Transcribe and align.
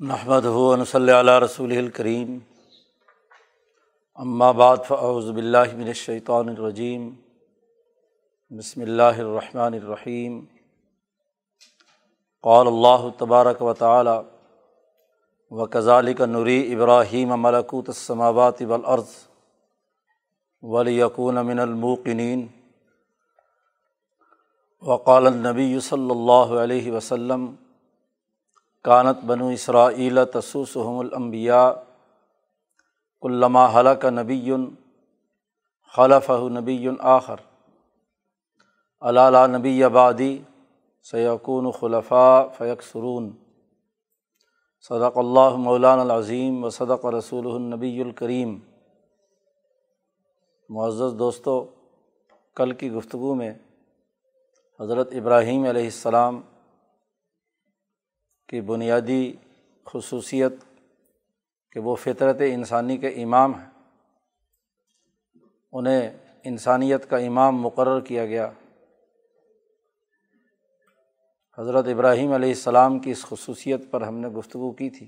نحمد 0.00 0.44
ہُون 0.46 0.84
صلی 0.84 1.12
علیہ 1.12 1.38
رسول 1.38 1.76
الکریم 1.78 2.38
بعد 4.56 4.76
فاعوذ 4.86 5.28
باللہ 5.30 5.74
من 5.76 5.86
الشیطان 5.86 6.48
الرجیم 6.48 7.10
بسم 8.50 8.80
اللہ 8.80 9.20
الرحمن 9.20 9.74
الرحیم 9.74 10.40
قال 12.44 12.66
اللہ 12.66 13.08
تبارک 13.18 13.62
و 13.62 13.74
تعالی 13.74 14.18
و 15.52 15.66
کذالک 15.68 16.20
نوری 16.28 16.58
ابراہیم 16.74 17.40
ملکوت 17.42 17.88
السماوات 17.88 18.62
والارض 18.62 19.14
ولیکون 20.62 21.46
من 21.46 21.58
الموقنین 21.60 22.46
وقال 24.82 25.26
النبی 25.26 25.74
صلی 25.80 26.10
اللہ 26.10 26.60
علیہ 26.60 26.92
وسلم 26.92 27.50
کانت 28.84 29.24
بنو 29.24 29.48
اسرائیل 29.48 30.24
تسوسحم 30.24 30.98
الانبیاء 30.98 31.70
علامہ 33.22 33.66
حلق 33.74 34.04
نبی 34.04 34.52
خلف 35.94 36.30
نبی 36.30 36.88
آخر 37.00 37.40
علالہ 39.00 39.46
نبی 39.56 39.82
آبادی 39.84 40.42
سیقون 41.02 41.70
خلفاء 41.70 42.42
فیق 42.58 42.82
سرون 42.82 43.30
صدق 44.88 45.18
اللہ 45.18 45.56
مولان 45.56 45.98
العظیم 45.98 46.64
و 46.64 46.70
صدق 46.70 47.06
رسول 47.06 47.46
النبی 47.46 48.00
الکریم 48.02 48.58
معزز 50.70 51.18
دوستو، 51.18 51.64
کل 52.56 52.72
کی 52.72 52.90
گفتگو 52.92 53.34
میں 53.34 53.52
حضرت 54.80 55.12
ابراہیم 55.12 55.64
علیہ 55.64 55.84
السلام 55.84 56.40
کی 58.50 58.60
بنیادی 58.60 59.32
خصوصیت 59.86 60.52
کہ 61.72 61.80
وہ 61.80 61.96
فطرت 61.96 62.36
انسانی 62.40 62.96
کے 62.96 63.08
امام 63.08 63.54
ہیں۔ 63.54 63.70
انہیں 65.72 66.10
انسانیت 66.44 67.10
کا 67.10 67.16
امام 67.16 67.56
مقرر 67.56 68.00
کیا 68.00 68.26
گیا۔ 68.26 68.50
حضرت 71.58 71.86
ابراہیم 71.86 72.32
علیہ 72.32 72.48
السلام 72.48 72.98
کی 72.98 73.10
اس 73.10 73.22
خصوصیت 73.22 73.80
پر 73.90 74.00
ہم 74.00 74.18
نے 74.18 74.28
گفتگو 74.28 74.72
کی 74.72 74.90
تھی۔ 74.90 75.06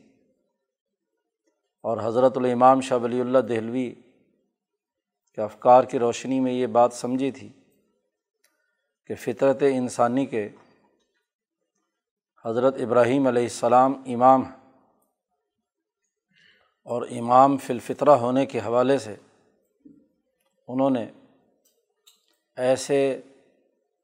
اور 1.82 1.98
حضرت 2.04 2.36
الامام 2.36 2.80
شاہ 2.80 2.98
ولی 2.98 3.20
اللہ 3.20 3.38
دہلوی 3.38 3.94
کے 5.34 5.40
افکار 5.40 5.84
کی 5.84 5.98
روشنی 5.98 6.40
میں 6.40 6.52
یہ 6.52 6.66
بات 6.66 6.92
سمجھی 6.92 7.30
تھی 7.30 7.48
کہ 9.06 9.14
فطرت 9.14 9.62
انسانی 9.62 10.26
کے 10.26 10.48
حضرت 12.44 12.80
ابراہیم 12.80 13.26
علیہ 13.26 13.42
السلام 13.44 13.92
امام 14.06 14.42
اور 16.86 17.02
امام 17.12 17.56
فلفطرہ 17.56 18.16
ہونے 18.18 18.44
کے 18.46 18.60
حوالے 18.60 18.96
سے 18.98 19.14
انہوں 20.68 20.90
نے 20.90 21.04
ایسے 22.56 22.98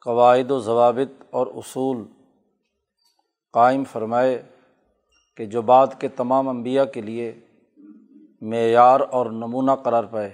قواعد 0.06 0.50
و 0.50 0.58
ضوابط 0.61 1.22
اور 1.30 1.47
اصول 1.55 2.05
قائم 3.55 3.84
فرمائے 3.84 4.41
کہ 5.39 5.47
جو 5.47 5.62
بات 5.64 6.00
کے 6.00 6.08
تمام 6.17 6.48
انبیاء 6.48 6.84
کے 6.92 7.00
لیے 7.00 7.33
معیار 8.42 9.00
اور 9.11 9.30
نمونہ 9.33 9.75
قرار 9.84 10.05
پائے 10.05 10.30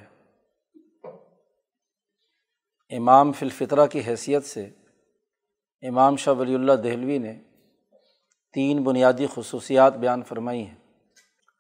امام 2.90 3.32
فلفطرہ 3.32 3.86
کی 3.86 4.00
حیثیت 4.06 4.44
سے 4.46 4.68
امام 5.82 6.16
شاہ 6.16 6.34
ولی 6.34 6.54
اللہ 6.54 6.72
دہلوی 6.82 7.18
نے 7.18 7.34
تین 8.54 8.84
بنیادی 8.84 9.26
خصوصیات 9.34 9.96
بیان 9.96 10.22
فرمائی 10.22 10.66
ہیں۔ 10.66 10.74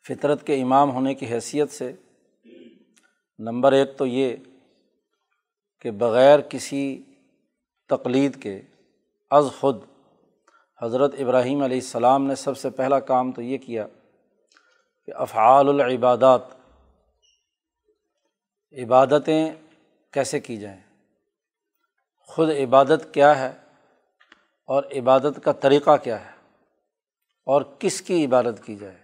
فطرت 0.08 0.46
کے 0.46 0.62
امام 0.62 0.90
ہونے 0.90 1.14
کی 1.14 1.26
حیثیت 1.26 1.70
سے 1.70 1.92
نمبر 3.38 3.72
ایک 3.72 3.96
تو 3.96 4.06
یہ 4.06 4.36
کہ 5.80 5.90
بغیر 5.90 6.40
کسی 6.40 7.02
تقلید 7.88 8.42
کے 8.42 8.62
از 9.30 9.44
خود 9.60 9.82
حضرت 10.82 11.14
ابراہیم 11.18 11.62
علیہ 11.62 11.76
السلام 11.76 12.26
نے 12.26 12.34
سب 12.34 12.58
سے 12.58 12.70
پہلا 12.70 13.00
کام 13.00 13.32
تو 13.32 13.42
یہ 13.42 13.58
کیا 13.58 13.86
کہ 15.06 15.12
افعال 15.14 15.68
العبادات، 15.68 16.40
عبادتیں 18.72 19.52
کیسے 20.12 20.40
کی 20.40 20.56
جائیں؟ 20.56 20.80
خود 22.18 22.50
عبادت 22.50 23.14
کیا 23.14 23.38
ہے 23.38 23.52
اور 24.66 24.84
عبادت 24.84 25.44
کا 25.44 25.52
طریقہ 25.52 25.96
کیا 26.02 26.24
ہے؟ 26.24 26.33
اور 27.44 27.62
کس 27.78 28.02
کی 28.02 28.24
عبادت 28.24 28.64
کی 28.64 28.76
جائے؟ 28.76 28.98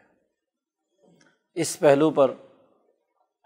اس 1.55 1.79
پہلو 1.79 2.11
پر 2.11 2.35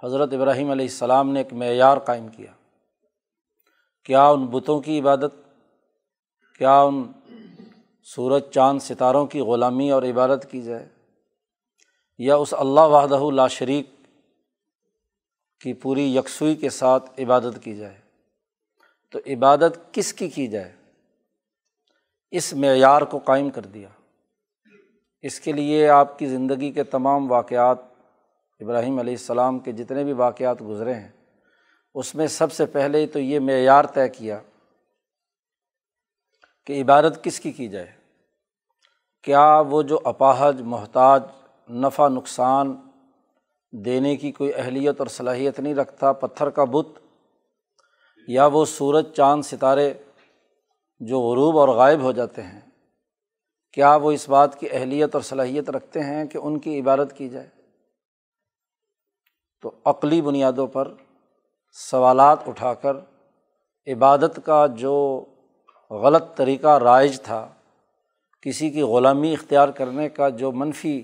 حضرت 0.04 0.32
ابراہیم 0.32 0.70
علیہ 0.70 0.84
السلام 0.84 1.30
نے 1.30 1.40
ایک 1.40 1.52
معیار 1.52 1.98
قائم 1.98 2.28
کیا۔ 2.28 2.52
کیا 4.04 4.28
ان 4.28 4.46
بتوں 4.46 4.80
کی 4.80 5.00
عبادت، 5.00 5.34
کیا 6.58 6.80
ان 6.80 7.12
سورج، 8.04 8.42
چاند، 8.50 8.78
ستاروں 8.82 9.26
کی 9.26 9.40
غلامی 9.40 9.90
اور 9.90 10.02
عبادت 10.02 10.46
کی 10.50 10.62
جائے؟ 10.62 10.88
یا 12.18 12.36
اس 12.36 12.54
اللہ 12.58 12.80
وحدہ 12.80 13.34
لا 13.34 13.48
شریک 13.48 13.90
کی 15.60 15.74
پوری 15.74 16.16
یکسوئی 16.16 16.54
کے 16.54 16.70
ساتھ 16.70 17.20
عبادت 17.20 17.64
کی 17.64 17.76
جائے؟ 17.76 18.00
تو 19.10 19.18
عبادت 19.26 19.92
کس 19.92 20.12
کی 20.12 20.28
کی 20.28 20.46
جائے؟ 20.46 20.72
اس 22.30 22.52
معیار 22.52 23.02
کو 23.02 23.18
قائم 23.18 23.50
کر 23.50 23.62
دیا۔ 23.62 23.88
اس 25.24 25.38
کے 25.40 25.52
لیے 25.52 25.88
آپ 25.88 26.18
کی 26.18 26.26
زندگی 26.26 26.70
کے 26.70 26.84
تمام 26.84 27.30
واقعات 27.30 27.78
ابراہیم 28.60 28.98
علیہ 28.98 29.14
السلام 29.14 29.58
کے 29.58 29.72
جتنے 29.72 30.04
بھی 30.04 30.12
واقعات 30.12 30.62
گزرے 30.62 30.94
ہیں، 30.94 31.08
اس 31.94 32.14
میں 32.14 32.26
سب 32.26 32.52
سے 32.52 32.66
پہلے 32.66 33.06
تو 33.06 33.18
یہ 33.18 33.40
معیار 33.40 33.84
طے 33.84 34.08
کیا 34.08 34.38
کہ 36.66 36.80
عبادت 36.82 37.22
کس 37.24 37.40
کی 37.40 37.52
کی 37.52 37.68
جائے؟ 37.68 37.86
کیا 39.24 39.62
وہ 39.68 39.82
جو 39.82 39.98
اپاہج، 40.04 40.60
محتاج، 40.62 41.22
نفع، 41.68 42.08
نقصان 42.08 42.74
دینے 43.72 44.16
کی 44.16 44.32
کوئی 44.32 44.52
اہلیت 44.54 44.98
اور 44.98 45.06
صلاحیت 45.06 45.60
نہیں 45.60 45.74
رکھتا، 45.74 46.12
پتھر 46.12 46.50
کا 46.50 46.64
بت، 46.64 46.98
یا 48.28 48.46
وہ 48.46 48.64
سورج، 48.64 49.10
چاند، 49.12 49.42
ستارے 49.42 49.92
جو 51.00 51.20
غروب 51.20 51.58
اور 51.58 51.68
غائب 51.68 52.02
ہو 52.02 52.12
جاتے 52.12 52.42
ہیں 52.42 52.60
کیا 53.74 53.96
وہ 53.96 54.12
اس 54.12 54.28
بات 54.28 54.60
کی 54.60 54.68
اہلیت 54.70 55.14
اور 55.14 55.22
صلاحیت 55.22 55.70
رکھتے 55.70 56.00
ہیں 56.00 56.24
کہ 56.24 56.38
ان 56.38 56.58
کی 56.58 56.80
عبادت 56.80 57.16
کی 57.16 57.28
جائے؟ 57.28 57.48
تو 59.62 59.72
عقلی 59.84 60.22
بنیادوں 60.22 60.66
پر 60.66 60.92
سوالات 61.72 62.38
اٹھا 62.46 62.74
کر 62.74 62.96
عبادت 63.86 64.38
کا 64.44 64.66
جو 64.66 65.24
غلط 65.90 66.24
طریقہ 66.36 66.78
رائج 66.78 67.20
تھا، 67.20 67.48
کسی 68.40 68.70
کی 68.70 68.82
غلامی 68.82 69.32
اختیار 69.32 69.68
کرنے 69.68 70.08
کا 70.08 70.28
جو 70.28 70.52
منفی 70.52 71.02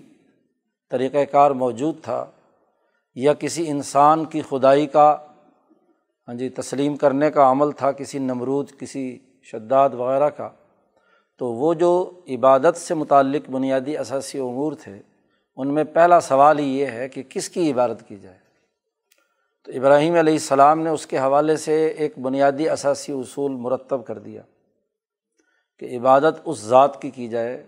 طریقۂ 0.91 1.31
کار 1.31 1.51
موجود 1.51 1.95
تھا 2.03 2.25
یا 3.15 3.35
کسی 3.35 3.71
انسان 3.71 4.25
کی 4.25 4.43
خدائی 4.43 4.87
کا 4.87 5.17
ہاں 6.29 6.35
جی 6.35 6.49
تسلیم 6.49 6.97
کرنے 6.97 7.31
کا 7.31 7.51
عمل 7.51 7.71
تھا، 7.73 7.93
کسی 7.93 8.19
نمرود، 8.19 8.71
کسی 8.79 9.19
شداد 9.43 9.91
وغیرہ 9.91 10.29
کا 10.29 10.49
تو 11.41 11.47
وہ 11.47 11.75
جو 11.75 12.21
عبادت 12.29 12.77
سے 12.77 12.95
متعلق 12.95 13.51
بنیادی 13.51 13.97
اثاثی 13.97 14.39
امور 14.39 14.73
تھے، 14.73 15.03
ان 15.57 15.75
میں 15.75 15.85
پہلا 15.85 16.21
سوال 16.21 16.59
ہی 16.59 16.79
یہ 16.79 16.87
ہے 16.87 17.09
کہ 17.09 17.23
کس 17.29 17.49
کی 17.49 17.73
عبادت 17.73 18.09
کی 18.09 18.19
جائے؟ 18.19 18.39
تو 19.65 19.73
ابراہیم 19.73 20.15
علیہ 20.15 20.33
السلام 20.33 20.81
نے 20.81 20.91
اس 20.91 21.07
کے 21.07 21.19
حوالے 21.19 21.57
سے 21.57 21.87
ایک 21.87 22.19
بنیادی 22.19 22.69
اثاثی 22.69 23.13
اصول 23.13 23.53
مرتب 23.53 24.07
کر 24.07 24.19
دیا 24.19 24.43
کہ 25.79 25.99
عبادت 25.99 26.41
اس 26.45 26.59
ذات 26.59 27.03
کی 27.03 27.11
کی 27.11 27.29
جائے 27.29 27.67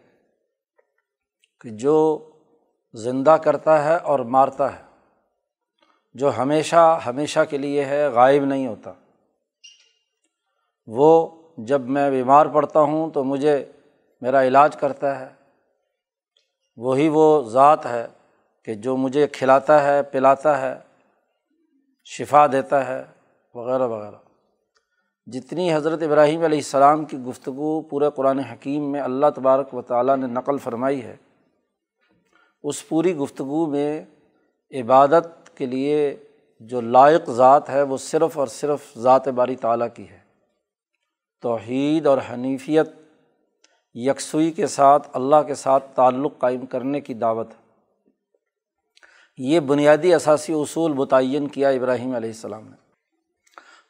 کہ 1.60 1.70
جو 1.70 2.30
زندہ 2.94 3.30
کرتا 3.30 3.84
ہے 3.84 3.96
اور 3.96 4.18
مارتا 4.18 4.76
ہے، 4.76 4.82
جو 6.14 6.36
ہمیشہ 6.38 7.00
ہمیشہ 7.06 7.40
کے 7.50 7.58
لیے 7.58 7.84
ہے، 7.84 8.08
غائب 8.08 8.44
نہیں 8.44 8.66
ہوتا۔ 8.66 8.92
وہ 10.86 11.41
جب 11.56 11.80
میں 11.80 12.10
بیمار 12.10 12.46
پڑتا 12.46 12.80
ہوں 12.80 13.10
تو 13.10 13.24
مجھے 13.24 13.64
میرا 14.20 14.42
علاج 14.42 14.76
کرتا 14.76 15.20
ہے۔ 15.20 15.28
وہی 16.76 17.08
وہ 17.08 17.42
ذات 17.42 17.86
ہے 17.86 18.06
کہ 18.64 18.74
جو 18.74 18.96
مجھے 18.96 19.26
کھلاتا 19.26 19.84
ہے، 19.84 20.02
پلاتا 20.02 20.60
ہے، 20.60 20.74
شفا 22.04 22.46
دیتا 22.46 22.88
ہے، 22.88 23.04
وغیرہ 23.54 23.86
وغیرہ۔ 23.88 24.16
جتنی 25.26 25.74
حضرت 25.74 26.02
ابراہیم 26.02 26.44
علیہ 26.44 26.58
السلام 26.58 27.04
کی 27.04 27.18
گفتگو 27.18 27.80
پورے 27.80 28.06
قرآن 28.14 28.38
حکیم 28.38 28.92
میں 28.92 29.00
اللہ 29.00 29.26
تبارک 29.36 29.74
و 29.74 29.82
تعالیٰ 29.82 30.16
نے 30.16 30.26
نقل 30.26 30.58
فرمائی 30.58 31.04
ہے، 31.04 31.16
اس 32.62 32.88
پوری 32.88 33.16
گفتگو 33.16 33.66
میں 33.66 34.04
عبادت 34.70 35.56
کے 35.56 35.66
لیے 35.66 36.16
جو 36.60 36.80
لائق 36.80 37.30
ذات 37.30 37.70
ہے 37.70 37.82
وہ 37.82 37.96
صرف 37.96 38.38
اور 38.38 38.46
صرف 38.46 38.98
ذات 38.98 39.28
باری 39.28 39.56
تعالیٰ 39.56 39.88
کی 39.94 40.08
ہے۔ 40.08 40.21
توحید 41.42 42.06
اور 42.06 42.18
حنیفیت 42.32 42.90
یکسوئی 43.94 44.50
کے 44.50 44.66
ساتھ، 44.66 45.08
اللہ 45.12 45.42
کے 45.46 45.54
ساتھ 45.54 45.84
تعلق 45.94 46.32
قائم 46.38 46.66
کرنے 46.66 47.00
کی 47.00 47.14
دعوت 47.14 47.50
ہے۔ 47.50 47.62
یہ 49.36 49.60
بنیادی 49.60 50.14
اثاثی 50.14 50.52
اصول 50.52 50.92
متعین 50.92 51.48
کیا 51.48 51.68
ابراہیم 51.68 52.14
علیہ 52.14 52.30
السلام 52.30 52.68
نے۔ 52.68 52.76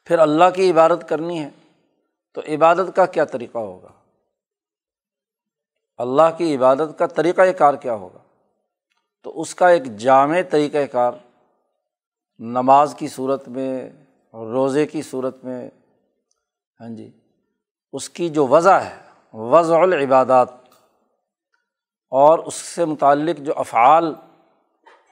پھر 0.04 0.18
اللہ 0.18 0.44
کی 0.54 0.70
عبادت 0.70 1.08
کرنی 1.08 1.42
ہے 1.42 1.50
تو 2.34 2.40
عبادت 2.48 2.96
کا 2.96 3.06
کیا 3.06 3.24
طریقہ 3.24 3.58
ہوگا؟ 3.58 3.88
اللہ 5.96 6.36
کی 6.38 6.56
عبادت 6.56 6.98
کا 6.98 7.06
طریقۂ 7.06 7.42
کار 7.58 7.74
کیا 7.74 7.94
ہوگا؟ 7.94 8.18
تو 9.22 9.40
اس 9.40 9.54
کا 9.54 9.68
ایک 9.68 9.96
جامع 9.96 10.40
طریقۂ 10.50 10.78
کار، 10.92 11.12
نماز 12.38 12.94
کی 12.98 13.08
صورت 13.08 13.48
میں 13.48 13.90
روزے 14.32 14.86
کی 14.86 15.02
صورت 15.02 15.44
میں۔ 15.44 15.70
ہاں 16.80 16.88
جی۔ 16.88 17.10
اس 17.92 18.10
کی 18.10 18.28
جو 18.28 18.46
وضع 18.46 18.78
ہے، 18.78 18.96
وضع 19.32 19.78
العبادات، 19.78 20.48
اور 22.10 22.38
اس 22.38 22.54
سے 22.54 22.84
متعلق 22.84 23.38
جو 23.38 23.52
افعال 23.56 24.14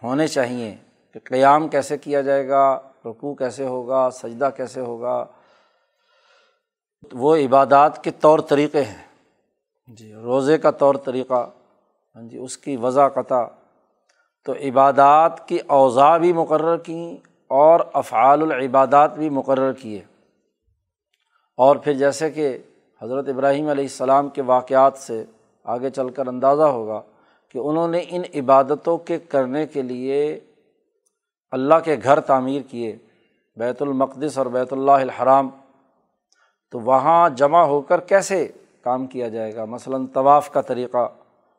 ہونے 0.03 0.27
چاہئیں 0.27 0.77
کہ 1.13 1.21
قیام 1.25 1.69
کیسے 1.69 1.99
کیا 1.99 2.21
جائے 2.21 2.49
گا، 2.49 2.81
رکوع 3.05 3.35
کیسے 3.35 3.67
ہوگا، 3.67 4.11
سجدہ 4.11 4.51
کیسے 4.57 4.81
ہوگا، 4.81 5.27
وہ 7.13 7.37
عبادات 7.37 8.05
کے 8.05 8.11
طور 8.11 8.39
طریقے 8.39 8.83
ہیں۔ 8.83 9.07
جی 9.87 10.15
روزے 10.15 10.59
کا 10.59 10.71
طور 10.71 10.95
طریقہ 10.95 11.51
ہاں 12.17 12.23
جی 12.23 12.39
اس 12.39 12.59
کی 12.59 12.77
وضع 12.77 13.09
قطع۔ 13.09 13.45
تو 14.45 14.53
عبادات 14.53 15.49
کی 15.49 15.59
اوضاع 15.67 16.17
بھی 16.17 16.33
مقرر 16.33 16.77
کیں 16.77 17.17
اور 17.49 17.81
افعال 17.93 18.43
العبادات 18.43 19.15
بھی 19.15 19.31
مقرر 19.31 19.73
کیے۔ 19.73 20.03
اور 21.57 21.77
پھر 21.77 21.93
جیسے 21.93 22.31
کہ 22.31 22.59
حضرت 23.03 23.29
ابراہیم 23.29 23.69
علیہ 23.69 23.85
السلام 23.85 24.29
کے 24.29 24.43
واقعات 24.43 24.97
سے 24.97 25.25
آگے 25.65 25.91
چل 25.91 26.11
کر 26.11 26.27
اندازہ 26.27 26.63
ہوگا 26.63 27.03
کہ 27.49 27.59
انہوں 27.59 27.89
نے 27.89 28.05
ان 28.09 28.23
عبادتوں 28.35 28.99
کے 28.99 29.19
کرنے 29.19 29.67
کے 29.67 29.83
لیے 29.83 30.41
اللہ 31.51 31.75
کے 31.85 31.97
گھر 32.05 32.21
تعمیر 32.21 32.63
کیے، 32.71 32.97
بیت 33.57 33.83
المقدس 33.83 34.39
اور 34.39 34.47
بیت 34.47 34.73
اللہ 34.73 34.91
الحرام۔ 34.91 35.51
تو 36.71 36.81
وہاں 36.81 37.29
جمع 37.29 37.63
ہو 37.63 37.81
کر 37.81 38.01
کیسے 38.01 38.49
کام 38.83 39.07
کیا 39.07 39.29
جائے 39.29 39.55
گا؟ 39.55 39.65
مثلاً 39.65 40.07
طواف 40.07 40.51
کا 40.51 40.61
طریقہ 40.61 41.09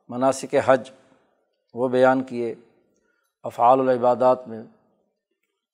مناسب 0.09 0.55
حج، 0.65 0.89
وہ 1.73 1.87
بیان 1.87 2.23
کیے 2.23 2.55
افعال 3.43 3.79
العبادات 3.79 4.47
میں۔ 4.47 4.63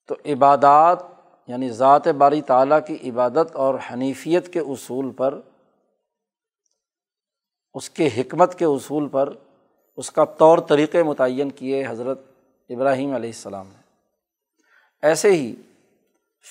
تو 0.08 0.16
عبادات 0.26 1.00
یعنی 1.48 1.70
ذات 1.70 2.08
باری 2.08 2.42
تعالیٰ 2.42 2.80
کی 2.88 3.10
عبادت 3.10 3.56
اور 3.56 3.76
حنیفیت 3.94 4.54
کے 4.54 4.60
اصول 4.60 5.12
پر 5.12 5.40
اس 7.78 7.90
کے 7.90 8.10
حکمت 8.18 8.60
کے 8.60 8.66
اصول 8.66 9.08
پر 9.08 9.34
اس 9.98 10.12
کا 10.12 10.26
طور 10.26 10.58
طریقے 10.58 11.04
متعین 11.04 11.50
کیے 11.50 11.88
حضرت 11.88 12.22
ابراہیم 12.70 13.16
علیہ 13.16 13.30
السلام 13.30 13.68
نے۔ 13.68 13.82
ایسے 15.02 15.32
ہی 15.32 15.56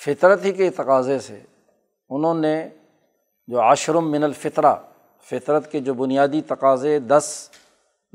فطرت 0.05 0.45
ہی 0.45 0.51
کے 0.51 0.69
تقاضے 0.69 1.19
سے 1.19 1.39
انہوں 2.09 2.33
نے 2.33 2.69
جو 3.47 3.61
عشرم 3.61 4.11
من 4.11 4.23
الفطرہ، 4.23 4.75
فطرت 5.23 5.71
کے 5.71 5.79
جو 5.79 5.93
بنیادی 5.93 6.41
تقاضے 6.41 6.99
دس 6.99 7.49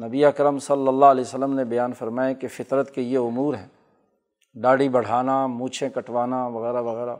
نبی 0.02 0.24
اکرم 0.24 0.58
صلی 0.58 0.88
اللہ 0.88 1.04
علیہ 1.04 1.24
وسلم 1.24 1.54
نے 1.54 1.64
بیان 1.64 1.92
فرمائے 1.92 2.34
کہ 2.34 2.48
فطرت 2.48 2.94
کے 2.94 3.02
یہ 3.02 3.18
امور 3.18 3.54
ہیں۔ 3.54 3.68
داڑھی 4.54 4.88
بڑھانا، 4.88 5.46
مونچھیں 5.46 5.88
کٹوانا، 5.88 6.46
وغیرہ 6.46 6.82
وغیرہ۔ 6.82 7.16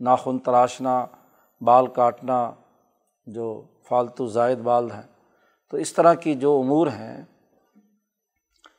ناخن 0.00 0.38
تراشنا، 0.38 1.06
بال 1.60 1.86
کاٹنا 1.86 2.52
جو 3.32 3.62
فالتو 3.88 4.26
زائد 4.26 4.58
بال 4.58 4.90
ہیں۔ 4.90 5.02
تو 5.70 5.76
اس 5.76 5.92
طرح 5.92 6.14
کی 6.14 6.34
جو 6.34 6.60
امور 6.64 6.86
ہیں، 6.86 7.24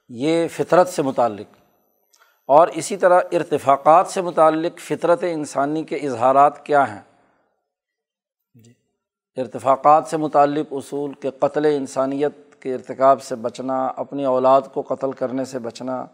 یہ 0.09 0.47
فطرت 0.47 0.89
سے 0.89 1.01
متعلق 1.01 1.57
اور 2.47 2.67
اسی 2.67 2.97
طرح 2.97 3.21
ارتفاقات 3.31 4.07
سے 4.07 4.21
متعلق 4.21 4.79
فطرت 4.79 5.19
انسانی 5.21 5.83
کے 5.83 5.95
اظہارات 5.95 6.65
کیا 6.65 6.95
ہیں۔ 6.95 7.01
جی۔ 8.53 8.73
ارتفاقات 9.37 10.07
سے 10.07 10.17
متعلق 10.17 10.67
اصول 10.71 11.13
کے 11.13 11.29
قتل 11.39 11.65
انسانیت 11.65 12.61
کے 12.61 12.73
ارتکاب 12.73 13.21
سے 13.21 13.35
بچنا، 13.35 13.85
اپنی 13.85 14.25
اولاد 14.25 14.61
کو 14.73 14.81
قتل 14.81 15.11
کرنے 15.11 15.45
سے 15.45 15.59
بچنا 15.59 16.05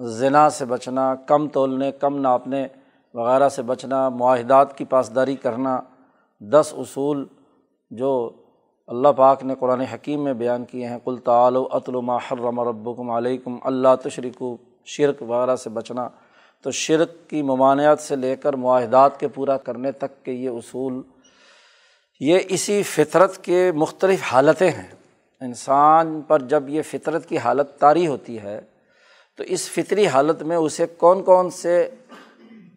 ذنا 0.00 0.50
سے 0.50 0.64
بچنا، 0.64 1.14
کم 1.14 1.48
تولنے، 1.48 1.92
کم 1.92 2.20
ناپنے 2.20 2.66
وغیرہ 3.14 3.48
سے 3.48 3.62
بچنا، 3.62 4.08
معاہدات 4.08 4.78
کی 4.78 4.84
پاسداری 4.84 5.36
کرنا، 5.36 5.80
دس 6.40 6.74
اصول 6.76 7.26
جو 7.90 8.30
اللہ 8.86 9.08
پاک 9.08 9.44
نے 9.44 9.54
قرآن 9.58 9.80
حکیم 9.80 10.24
میں 10.24 10.34
بیان 10.34 10.64
کیے 10.64 10.86
ہیں 10.86 10.98
کل 11.04 11.16
تعلو 11.16 11.68
اطلما 11.70 12.16
حرم 12.16 12.60
ربکم 12.60 13.10
علیکم، 13.10 13.56
اللہ 13.64 13.88
تشریک 14.02 14.42
شرک 14.84 15.22
وغیرہ 15.22 15.56
سے 15.56 15.70
بچنا۔ 15.70 16.08
تو 16.62 16.70
شرک 16.70 17.30
کی 17.30 17.42
ممانعت 17.42 18.00
سے 18.00 18.16
لے 18.16 18.36
کر 18.36 18.52
معاہدات 18.52 19.20
کے 19.20 19.28
پورا 19.28 19.56
کرنے 19.56 19.92
تک 19.92 20.24
کے 20.24 20.32
یہ 20.32 20.48
اصول، 20.48 21.02
یہ 22.20 22.38
اسی 22.48 22.82
فطرت 22.82 23.44
کے 23.44 23.72
مختلف 23.72 24.20
حالتیں 24.22 24.70
ہیں۔ 24.70 24.94
انسان 25.40 26.20
پر 26.20 26.42
جب 26.42 26.68
یہ 26.68 26.82
فطرت 26.82 27.26
کی 27.26 27.38
حالت 27.38 27.78
طاری 27.78 28.06
ہوتی 28.06 28.38
ہے، 28.38 28.60
تو 29.36 29.44
اس 29.44 29.70
فطری 29.70 30.06
حالت 30.06 30.42
میں 30.42 30.56
اسے 30.56 30.86
کون 30.86 31.22
کون 31.22 31.50
سے 31.50 31.88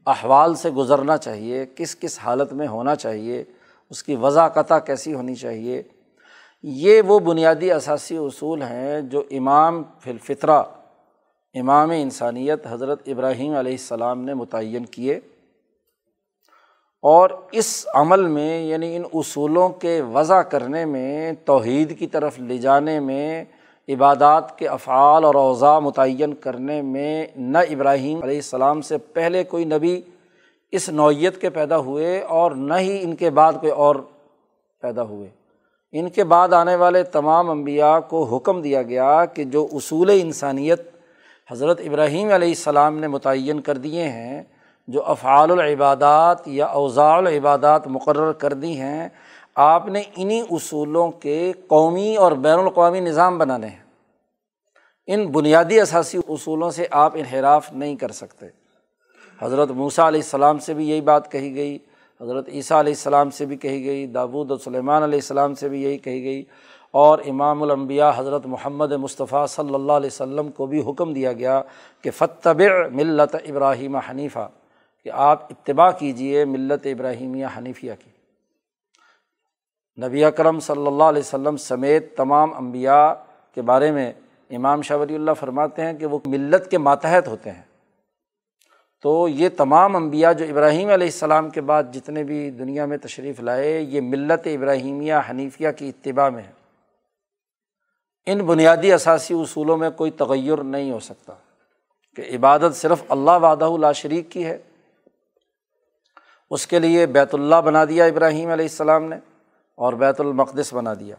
احوال 0.05 0.55
سے 0.55 0.69
گزرنا 0.69 1.17
چاہیے، 1.17 1.65
کس 1.75 1.95
کس 1.99 2.19
حالت 2.19 2.53
میں 2.53 2.67
ہونا 2.67 2.95
چاہیے 2.95 3.43
اس 3.91 4.03
کی 4.03 4.15
وضاقتہ 4.15 4.73
کیسی 4.85 5.13
ہونی 5.13 5.35
چاہیے؟ 5.35 5.83
یہ 6.63 7.01
وہ 7.01 7.19
بنیادی 7.19 7.71
اثاثی 7.71 8.17
اصول 8.17 8.61
ہیں 8.61 9.01
جو 9.01 9.23
امام 9.31 9.83
فلفطرہ 9.99 10.63
امام 11.53 11.91
انسانیت 11.91 12.67
حضرت 12.69 13.01
ابراہیم 13.07 13.55
علیہ 13.55 13.71
السلام 13.71 14.23
نے 14.23 14.33
متعین 14.33 14.85
کیے۔ 14.85 15.19
اور 17.01 17.29
اس 17.51 17.88
عمل 17.93 18.27
میں 18.27 18.61
یعنی 18.61 18.95
ان 18.95 19.03
اصولوں 19.13 19.69
کے 19.69 20.01
وضع 20.01 20.41
کرنے 20.41 20.85
میں، 20.85 21.31
توحید 21.45 21.99
کی 21.99 22.07
طرف 22.07 22.39
لے 22.39 22.57
جانے 22.57 22.99
میں، 22.99 23.45
عبادات 23.89 24.57
کے 24.57 24.67
افعال 24.67 25.23
اور 25.23 25.35
اوضاع 25.35 25.79
متعین 25.79 26.33
کرنے 26.33 26.81
میں، 26.81 27.27
نہ 27.35 27.57
ابراہیم 27.57 28.23
علیہ 28.23 28.35
السلام 28.35 28.81
سے 28.81 28.97
پہلے 28.97 29.44
کوئی 29.44 29.65
نبی 29.65 30.01
اس 30.71 30.89
نوعیت 30.89 31.41
کے 31.41 31.50
پیدا 31.50 31.77
ہوئے 31.77 32.21
اور 32.21 32.51
نہ 32.51 32.73
ہی 32.73 32.99
ان 33.01 33.16
کے 33.16 33.30
بعد 33.30 33.54
کوئی 33.54 33.71
اور 33.71 33.95
پیدا 34.81 35.04
ہوئے۔ 35.04 35.30
ان 35.92 36.09
کے 36.09 36.23
بعد 36.23 36.54
آنے 36.54 36.75
والے 36.75 37.04
تمام 37.04 37.49
انبیاء 37.49 37.99
کو 37.99 38.23
حکم 38.23 38.61
دیا 38.61 38.81
گیا 38.81 39.25
کہ 39.25 39.44
جو 39.44 39.68
اصول 39.73 40.09
انسانیت 40.09 40.81
حضرت 41.51 41.81
ابراہیم 41.85 42.31
علیہ 42.31 42.47
السلام 42.47 42.99
نے 42.99 43.07
متعین 43.07 43.61
کر 43.61 43.78
دیے 43.78 44.04
ہیں، 44.04 44.44
جو 44.87 45.06
افعال 45.06 45.51
العبادات 45.51 46.47
یا 46.47 46.66
اوضاع 46.66 47.18
العبادات 47.18 47.87
مقرر 47.87 48.31
کر 48.31 48.54
دی 48.54 48.80
ہیں، 48.80 49.09
آپ 49.56 49.87
نے 49.87 50.04
انہیں 50.16 50.42
اصولوں 50.42 51.11
کے 51.11 51.51
قومی 51.68 52.16
اور 52.16 52.31
بین 52.31 52.59
الاقوامی 52.59 52.99
نظام 52.99 53.37
بنانے 53.37 53.68
ہیں۔ 53.68 53.83
ان 55.07 55.28
بنیادی 55.28 55.80
اثاثی 55.80 56.18
اصولوں 56.30 56.71
سے 56.71 56.87
آپ 56.92 57.11
انحراف 57.16 57.73
نہیں 57.73 57.95
کر 57.95 58.11
سکتے۔ 58.11 58.60
حضرت 59.42 59.71
موسیٰ 59.71 60.06
علیہ 60.06 60.21
السلام 60.21 60.60
سے 60.60 60.74
بھی 60.74 60.90
یہی 60.90 61.02
بات 61.02 61.31
کہی 61.31 61.56
گئی، 61.56 61.78
حضرت 62.21 62.50
عیسیٰ 62.50 62.80
علیہ 62.80 62.94
السلام 62.94 63.30
سے 63.30 63.45
بھی 63.45 63.56
کہی 63.57 63.83
گئی 63.86 64.06
داود 64.07 64.52
و 64.52 64.57
سلیمان 64.57 65.04
علیہ 65.04 65.19
السلام 65.19 65.56
سے 65.56 65.69
بھی 65.69 65.81
یہی 65.83 65.98
کہی 65.98 66.24
گئی 66.24 66.44
اور 66.94 67.19
امام 67.28 67.64
الانبیاء 67.64 68.12
حضرت 68.16 68.45
محمد 68.45 68.92
مصطفیٰ 69.02 69.45
صلی 69.48 69.74
اللہ 69.74 69.92
علیہ 69.92 70.10
وسلم 70.14 70.52
کو 70.52 70.66
بھی 70.66 70.81
حکم 70.90 71.14
دیا 71.14 71.31
گیا 71.33 71.62
کہ 72.04 72.12
فتب 72.12 72.62
ملت 72.92 73.36
ابراہیم 73.36 73.95
حنیفہ، 74.10 74.48
کہ 75.06 75.10
آپ 75.10 75.45
اتباع 75.52 75.90
کیجیے 76.00 76.45
ملت 76.45 76.88
ابراہیمیہ 76.88 77.45
حنیفیہ 77.57 77.94
کی۔ 78.00 78.10
نبی 79.98 80.24
اکرم 80.24 80.60
صلی 80.60 80.88
اللہ 80.88 81.04
علیہ 81.04 81.21
وسلم 81.21 81.57
سمیت 81.57 82.16
تمام 82.18 82.54
انبیاء 82.57 83.14
کے 83.56 83.62
بارے 83.62 83.92
میں 83.92 84.12
امام 84.50 84.81
شاہ 84.81 84.98
ولی 84.98 85.16
اللہ 85.16 85.33
فرماتے 85.40 85.86
ہیں 85.86 85.94
کہ 85.94 86.06
وہ 86.06 86.19
ملت 86.26 86.69
کے 86.71 86.78
ماتحت 86.78 87.28
ہوتے 87.28 87.52
ہیں۔ 87.52 87.62
تو 89.01 89.27
یہ 89.27 89.49
تمام 89.57 89.95
انبیاء 89.95 90.31
جو 90.31 90.45
ابراہیم 90.45 90.89
علیہ 90.89 91.07
السلام 91.07 91.49
کے 91.49 91.61
بعد 91.61 91.83
جتنے 91.93 92.23
بھی 92.23 92.51
دنیا 92.51 92.85
میں 92.85 92.97
تشریف 92.97 93.39
لائے، 93.39 93.81
یہ 93.81 94.01
ملت 94.01 94.47
ابراہیمیہ 94.47 95.13
حنیفیہ 95.29 95.69
کی 95.77 95.89
اتباع 95.89 96.29
میں 96.29 96.43
ہے۔ 96.43 96.51
ان 98.25 98.37
بنیادی 98.37 98.93
اثاثی 98.93 99.33
اصولوں 99.33 99.77
میں 99.77 99.89
کوئی 99.89 100.11
تغیر 100.11 100.63
نہیں 100.63 100.91
ہو 100.91 100.99
سکتا 100.99 101.33
کہ 102.15 102.21
عبادت 102.35 102.75
صرف 102.75 103.03
اللہ 103.09 103.31
وعدہ 103.31 103.65
اللہ 103.65 103.91
شریک 103.95 104.29
کی 104.29 104.45
ہے۔ 104.45 104.57
اس 106.51 106.67
کے 106.67 106.79
لیے 106.79 107.05
بیت 107.05 107.33
اللہ 107.33 107.55
بنا 107.55 107.85
دیا 107.85 108.05
ابراہیم 108.05 108.49
علیہ 108.49 108.65
السلام 108.65 109.03
نے 109.03 109.15
اور 109.75 109.93
بیت 109.93 110.19
المقدس 110.19 110.73
بنا 110.73 110.93
دیا۔ 110.93 111.15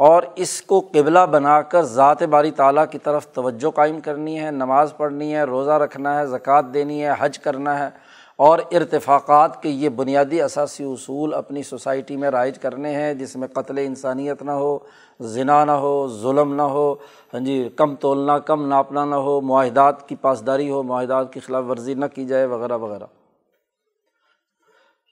اور 0.00 0.22
اس 0.36 0.62
کو 0.62 0.80
قبلہ 0.92 1.18
بنا 1.30 1.60
کر 1.62 1.82
ذات 1.82 2.22
باری 2.22 2.50
تعالیٰ 2.50 2.84
کی 2.90 2.98
طرف 2.98 3.26
توجہ 3.26 3.70
قائم 3.70 4.00
کرنی 4.00 4.38
ہے، 4.40 4.50
نماز 4.50 4.92
پڑھنی 4.96 5.34
ہے، 5.34 5.42
روزہ 5.42 5.70
رکھنا 5.70 6.18
ہے، 6.18 6.26
زکوٰۃ 6.26 6.72
دینی 6.74 7.04
ہے، 7.04 7.12
حج 7.18 7.38
کرنا 7.38 7.78
ہے، 7.78 7.88
اور 8.36 8.58
ارتفاقات 8.72 9.62
کے 9.62 9.68
یہ 9.68 9.88
بنیادی 9.88 10.40
اثاثی 10.42 10.84
اصول 10.84 11.34
اپنی 11.34 11.62
سوسائٹی 11.62 12.16
میں 12.16 12.30
رائج 12.30 12.58
کرنے 12.58 12.94
ہیں، 12.94 13.14
جس 13.14 13.36
میں 13.36 13.48
قتل 13.48 13.78
انسانیت 13.78 14.42
نہ 14.42 14.50
ہو 14.50 14.78
ذنا 15.20 15.64
نہ 15.64 15.72
ہو، 15.72 16.08
ظلم 16.08 16.54
نہ 16.54 16.62
ہو 16.62 16.94
ہاں 17.34 17.40
جی 17.40 17.68
کم 17.76 17.94
تولنا، 17.94 18.38
کم 18.38 18.66
ناپنا 18.68 19.04
نہ 19.04 19.14
ہو، 19.14 19.40
معاہدات 19.40 20.08
کی 20.08 20.16
پاسداری 20.16 20.70
ہو، 20.70 20.82
معاہدات 20.82 21.32
کی 21.32 21.40
خلاف 21.40 21.64
ورزی 21.68 21.94
نہ 21.94 22.04
کی 22.14 22.24
جائے، 22.24 22.46
وغیرہ 22.46 22.76
وغیرہ۔ 22.76 23.06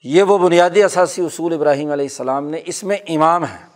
یہ 0.04 0.22
وہ 0.22 0.38
بنیادی 0.38 0.82
اثاثی 0.82 1.24
اصول 1.24 1.54
ابراہیم 1.54 1.90
علیہ 1.90 2.04
السلام 2.04 2.46
نے، 2.46 2.60
اس 2.64 2.84
میں 2.84 2.96
امام 3.08 3.44
ہے 3.44 3.69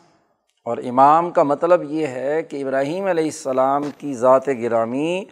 اور 0.66 0.78
امام 0.78 1.30
کا 1.30 1.42
مطلب 1.42 1.83
یہ 1.92 2.06
ہے 2.06 2.42
کہ 2.42 2.62
ابراہیم 2.62 3.06
علیہ 3.06 3.25
السلام 3.25 3.83
کی 3.99 4.14
ذات 4.14 4.49
گرامی 4.49 5.25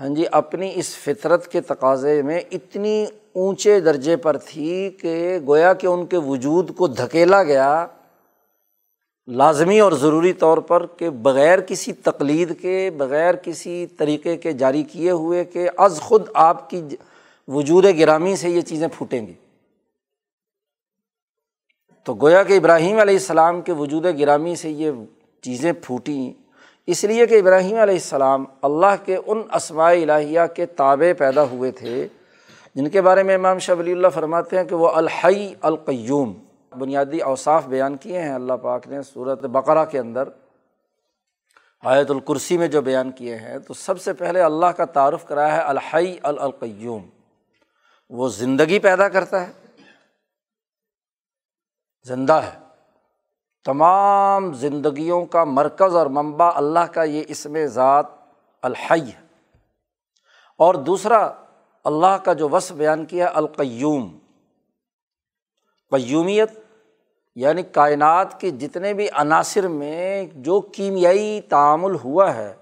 ہاں 0.00 0.08
جی 0.08 0.24
اپنی 0.32 0.72
اس 0.74 0.96
فطرت 0.96 1.46
کے 1.48 1.60
تقاضے 1.60 2.22
میں 2.22 2.40
اتنی 2.52 3.06
اونچے 3.32 3.80
درجے 3.80 4.16
پر 4.16 4.36
تھی 4.36 4.90
کہ 4.90 5.38
گویا 5.46 5.72
کہ 5.72 5.86
ان 5.86 6.06
کے 6.06 6.16
وجود 6.16 6.74
کو 6.76 6.86
دھکیلا 6.86 7.42
گیا، 7.42 7.86
لازمی 9.26 9.80
اور 9.80 9.92
ضروری 9.92 10.32
طور 10.32 10.58
پر 10.58 10.86
کہ 10.86 11.10
بغیر 11.10 11.60
کسی 11.60 11.92
تقلید 11.92 12.52
کے، 12.60 12.90
بغیر 12.90 13.34
کسی 13.34 13.86
طریقے 13.86 14.36
کے 14.36 14.52
جاری 14.52 14.82
کیے 14.82 15.10
ہوئے 15.10 15.44
کہ 15.44 15.68
از 15.76 16.00
خود 16.00 16.22
آپ 16.34 16.70
کی 16.70 16.82
وجود 17.48 17.84
گرامی 17.98 18.36
سے 18.36 18.50
یہ 18.50 18.60
چیزیں 18.60 18.88
پھوٹیں 18.88 19.26
گی۔ 19.26 19.34
تو 22.04 22.14
گویا 22.14 22.42
کہ 22.42 22.56
ابراہیم 22.56 22.98
علیہ 22.98 23.14
السلام 23.14 23.60
کے 23.60 23.72
وجود 23.72 24.04
گرامی 24.20 24.54
سے 24.56 24.70
یہ 24.70 24.90
چیزیں 25.42 25.72
پھوٹیں۔ 25.72 26.32
اس 26.86 27.04
لیے 27.04 27.26
کہ 27.26 27.38
ابراہیم 27.38 27.78
علیہ 27.78 27.94
السلام 27.94 28.44
اللہ 28.62 28.94
کے 29.04 29.16
ان 29.26 29.42
اسماء 29.54 29.90
الہیہ 29.92 30.40
کے 30.56 30.66
تابع 30.66 31.12
پیدا 31.18 31.42
ہوئے 31.42 31.70
تھے، 31.70 32.08
جن 32.74 32.88
کے 32.88 33.02
بارے 33.02 33.22
میں 33.22 33.34
امام 33.34 33.58
شاہ 33.58 33.76
ولی 33.76 33.92
اللہ 33.92 34.08
فرماتے 34.08 34.56
ہیں 34.56 34.64
کہ 34.64 34.74
وہ 34.74 34.88
الحی 34.88 35.54
القیوم، 35.60 36.32
بنیادی 36.78 37.18
اوصاف 37.18 37.66
بیان 37.66 37.96
کیے 37.96 38.22
ہیں۔ 38.22 38.34
اللہ 38.34 38.52
پاک 38.52 38.88
نے 38.88 39.02
صورت 39.02 39.44
بقرہ 39.44 39.84
کے 39.84 39.98
اندر 39.98 40.28
آیت 41.84 42.10
الکرسی 42.10 42.58
میں 42.58 42.68
جو 42.68 42.80
بیان 42.80 43.10
کیے 43.10 43.36
ہیں، 43.36 43.58
تو 43.58 43.74
سب 43.74 44.00
سے 44.00 44.12
پہلے 44.12 44.40
اللہ 44.40 44.66
کا 44.66 44.84
تعارف 44.84 45.24
کرایا 45.24 45.56
ہے 45.56 45.60
الحی 45.60 46.16
القیوم۔ 46.22 47.02
وہ 48.10 48.28
زندگی 48.28 48.78
پیدا 48.78 49.08
کرتا 49.08 49.46
ہے 49.46 49.52
زندہ 52.08 52.32
ہے۔ 52.32 52.58
تمام 53.64 54.52
زندگیوں 54.52 55.26
کا 55.26 55.44
مرکز 55.44 55.96
اور 55.96 56.06
منبع 56.06 56.50
اللہ 56.54 56.78
کا 56.78 57.02
یہ 57.02 57.24
اس 57.28 57.46
میں 57.46 57.66
ذات 57.66 58.06
الحی 58.62 59.00
ہے۔ 59.00 59.20
اور 60.58 60.74
دوسرا، 60.74 61.32
اللہ 61.84 62.16
کا 62.24 62.32
جو 62.32 62.48
وصف 62.48 62.72
بیان 62.72 63.04
کیا 63.04 63.30
القیوم۔ 63.34 64.18
قیومیت 65.90 66.50
یعنی 67.34 67.62
کائنات 67.62 68.40
کے 68.40 68.50
جتنے 68.50 68.92
بھی 68.92 69.08
عناصر 69.14 69.68
میں 69.68 70.26
جو 70.32 70.60
کیمیائی 70.60 71.40
تعامل 71.40 71.94
ہوا 72.04 72.34
ہے، 72.34 72.56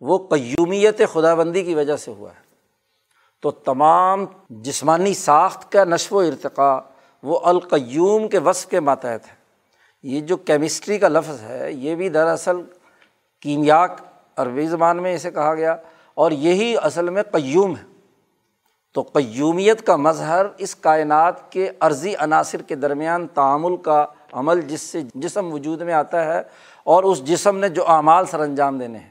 وہ 0.00 0.28
قیومیت 0.28 1.00
خدا 1.12 1.34
بندی 1.34 1.64
کی 1.64 1.74
وجہ 1.74 1.96
سے 1.96 2.10
ہوا 2.10 2.30
ہے۔ 2.30 2.42
تو 3.42 3.50
تمام 3.50 4.24
جسمانی 4.50 5.14
ساخت 5.14 5.72
کا 5.72 5.84
نشو 5.84 6.16
و 6.16 6.18
ارتقاء 6.18 6.78
وہ 7.22 7.40
القیوم 7.42 8.28
کے 8.28 8.38
وصف 8.38 8.68
کے 8.68 8.80
ماتحت 8.80 9.28
ہے 9.28 9.34
یہ 10.02 10.20
جو 10.20 10.36
کیمسٹری 10.36 10.98
کا 10.98 11.08
لفظ 11.08 11.42
ہے، 11.42 11.72
یہ 11.72 11.94
بھی 11.94 12.08
دراصل 12.08 12.56
کیمیاک 13.40 14.00
عربی 14.36 14.66
زبان 14.66 15.02
میں 15.02 15.14
اسے 15.14 15.30
کہا 15.30 15.54
گیا 15.54 15.76
اور 16.14 16.30
یہی 16.30 16.74
اصل 16.82 17.10
میں 17.10 17.22
قیوم 17.22 17.76
ہے۔ 17.76 17.84
تو 18.92 19.02
قیومیت 19.02 19.86
کا 19.86 19.96
مظہر 19.96 20.46
اس 20.58 20.74
کائنات 20.74 21.52
کے 21.52 21.70
عرضی 21.80 22.14
عناصر 22.18 22.62
کے 22.62 22.74
درمیان 22.74 23.26
تعامل 23.28 23.76
کا 23.76 24.06
عمل 24.32 24.60
جس 24.60 24.80
سے 24.80 25.00
جسم 25.14 25.52
وجود 25.52 25.82
میں 25.82 25.94
آتا 25.94 26.24
ہے 26.24 26.42
اور 26.84 27.04
اس 27.04 27.24
جسم 27.24 27.58
نے 27.58 27.68
جو 27.68 27.88
اعمال 27.88 28.26
سر 28.26 28.40
انجام 28.40 28.78
دینے 28.78 28.98
ہیں۔ 28.98 29.10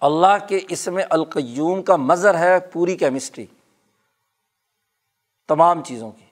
اللہ 0.00 0.36
کے 0.48 0.60
اس 0.68 0.88
میں 0.88 1.04
القیوم 1.10 1.82
کا 1.82 1.96
مظہر 1.96 2.38
ہے 2.38 2.58
پوری 2.60 2.96
کیمسٹری، 2.96 3.46
تمام 5.48 5.82
چیزوں 5.82 6.10
کی۔ 6.10 6.27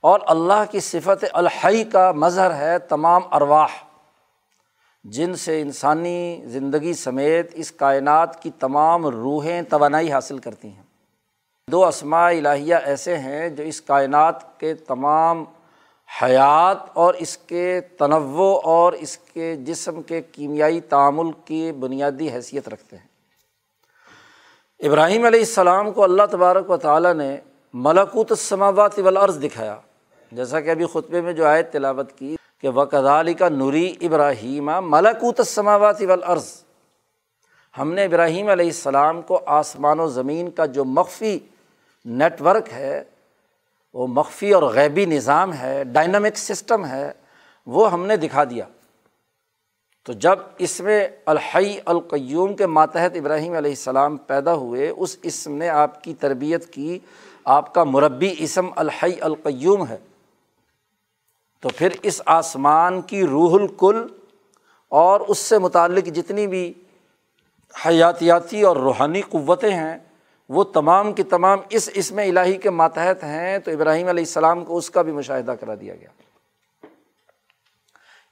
اور 0.00 0.20
اللہ 0.26 0.64
کی 0.70 0.80
صفت 0.80 1.24
الحی 1.32 1.84
کا 1.84 2.12
مظہر 2.12 2.54
ہے 2.54 2.78
تمام 2.78 3.22
ارواح۔ 3.32 3.68
جن 5.04 5.34
سے 5.34 5.60
انسانی 5.60 6.42
زندگی 6.44 6.92
سمیت 6.92 7.50
اس 7.54 7.72
کائنات 7.72 8.42
کی 8.42 8.50
تمام 8.50 9.06
روحیں 9.06 9.62
توانائی 9.62 10.12
حاصل 10.12 10.38
کرتی 10.38 10.68
ہیں۔ 10.68 10.82
دو 11.70 11.86
اسماء 11.86 12.30
الہیہ 12.30 12.74
ایسے 12.74 13.18
ہیں 13.18 13.48
جو 13.48 13.62
اس 13.62 13.80
کائنات 13.80 14.60
کے 14.60 14.74
تمام 14.74 15.44
حیات 16.22 16.76
اور 16.92 17.14
اس 17.14 17.38
کے 17.38 17.80
تنوع 17.80 18.60
اور 18.64 18.92
اس 18.92 19.18
کے 19.18 19.56
جسم 19.56 20.02
کے 20.02 20.20
کیمیائی 20.20 20.80
تعامل 20.80 21.32
کی 21.44 21.72
بنیادی 21.72 22.30
حیثیت 22.30 22.68
رکھتے 22.68 22.96
ہیں۔ 22.96 23.06
ابراہیم 24.88 25.24
علیہ 25.24 25.40
السلام 25.40 25.92
کو 25.92 26.04
اللہ 26.04 26.22
تبارک 26.30 26.70
و 26.70 26.76
تعالیٰ 26.76 27.14
نے 27.14 27.36
ملکوت 27.72 28.32
السماوات 28.32 28.98
والارض 28.98 29.42
دکھایا۔ 29.42 29.76
جیسا 30.32 30.60
کہ 30.60 30.70
ابھی 30.70 30.86
خطبے 30.92 31.20
میں 31.20 31.32
جو 31.32 31.46
آیت 31.46 31.72
تلاوت 31.72 32.12
کی 32.18 32.36
کہ 32.60 32.68
وکدالی 32.68 33.34
کا 33.34 33.48
نوری 33.48 33.94
ابراہیم 34.00 34.70
ملکوت 34.84 35.40
السماوات 35.40 36.02
والارض 36.08 36.46
ہم 37.78 37.92
نے 37.92 38.04
ابراہیم 38.04 38.48
علیہ 38.48 38.66
السلام 38.66 39.22
کو 39.22 39.40
آسمان 39.46 40.00
و 40.00 40.06
زمین 40.08 40.50
کا 40.50 40.66
جو 40.66 40.84
مخفی 40.84 41.38
نیٹ 42.04 42.42
ورک 42.42 42.72
ہے، 42.72 43.02
وہ 43.94 44.06
مخفی 44.06 44.52
اور 44.52 44.62
غیبی 44.62 45.04
نظام 45.04 45.52
ہے، 45.52 45.84
ڈائنامک 45.84 46.36
سسٹم 46.36 46.86
ہے، 46.86 47.12
وہ 47.66 47.92
ہم 47.92 48.06
نے 48.06 48.16
دکھا 48.16 48.44
دیا۔ 48.44 48.64
تو 50.04 50.12
جب 50.12 50.38
اس 50.58 50.80
میں 50.80 51.08
الحی 51.26 51.78
القیوم 51.84 52.54
کے 52.56 52.66
ماتحت 52.66 53.16
ابراہیم 53.16 53.52
علیہ 53.52 53.70
السلام 53.70 54.16
پیدا 54.16 54.54
ہوئے، 54.54 54.88
اس 54.88 55.16
اسم 55.22 55.54
نے 55.54 55.68
آپ 55.68 56.04
کی 56.04 56.14
تربیت 56.14 56.72
کی، 56.72 56.98
آپ 57.44 57.74
کا 57.74 57.84
مربی 57.84 58.34
اسم 58.38 58.66
الحی 58.76 59.20
القیوم 59.20 59.86
ہے۔ 59.86 59.98
تو 61.60 61.68
پھر 61.76 61.88
اس 62.02 62.22
آسمان 62.26 63.00
کی 63.00 63.26
روح 63.26 63.60
الکل 63.60 64.06
اور 64.88 65.20
اس 65.20 65.38
سے 65.38 65.58
متعلق 65.58 66.04
جتنی 66.04 66.46
بھی 66.46 66.72
حیاتیاتی 67.86 68.62
اور 68.62 68.76
روحانی 68.76 69.20
قوتیں 69.20 69.74
ہیں، 69.74 69.98
وہ 70.48 70.64
تمام 70.64 71.12
کی 71.12 71.22
تمام 71.22 71.58
اس 71.70 71.90
اسم 71.94 72.18
الہی 72.18 72.56
کے 72.56 72.70
ماتحت 72.70 73.24
ہیں، 73.24 73.58
تو 73.58 73.70
ابراہیم 73.70 74.08
علیہ 74.08 74.24
السلام 74.24 74.64
کو 74.64 74.76
اس 74.76 74.90
کا 74.90 75.02
بھی 75.02 75.12
مشاہدہ 75.12 75.50
کرا 75.50 75.74
دیا 75.80 75.94
گیا۔ 75.94 76.08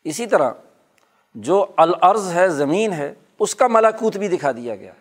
اسی 0.04 0.26
طرح 0.26 0.50
جو 1.35 1.66
العرض 1.76 2.33
ہے، 2.35 2.49
زمین 2.49 2.92
ہے، 2.92 3.14
اس 3.38 3.54
کا 3.54 3.66
ملاکوت 3.66 4.16
بھی 4.16 4.28
دکھا 4.28 4.52
دیا 4.52 4.76
گیا۔ 4.76 4.92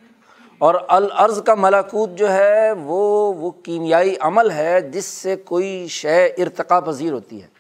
اور 0.58 0.76
العرض 0.88 1.44
کا 1.44 1.56
ملاکوت 1.56 2.10
جو 2.10 2.34
ہے، 2.34 2.72
وہ 2.72 3.34
وہ 3.34 3.52
کیمیائی 3.52 4.16
عمل 4.20 4.52
ہے، 4.52 4.82
جس 4.82 5.06
سے 5.06 5.36
کوئی 5.36 5.88
شے 5.88 6.26
ارتقا 6.26 6.80
پذیر 6.80 7.14
ہوتی 7.14 7.44
ہے۔ 7.44 7.55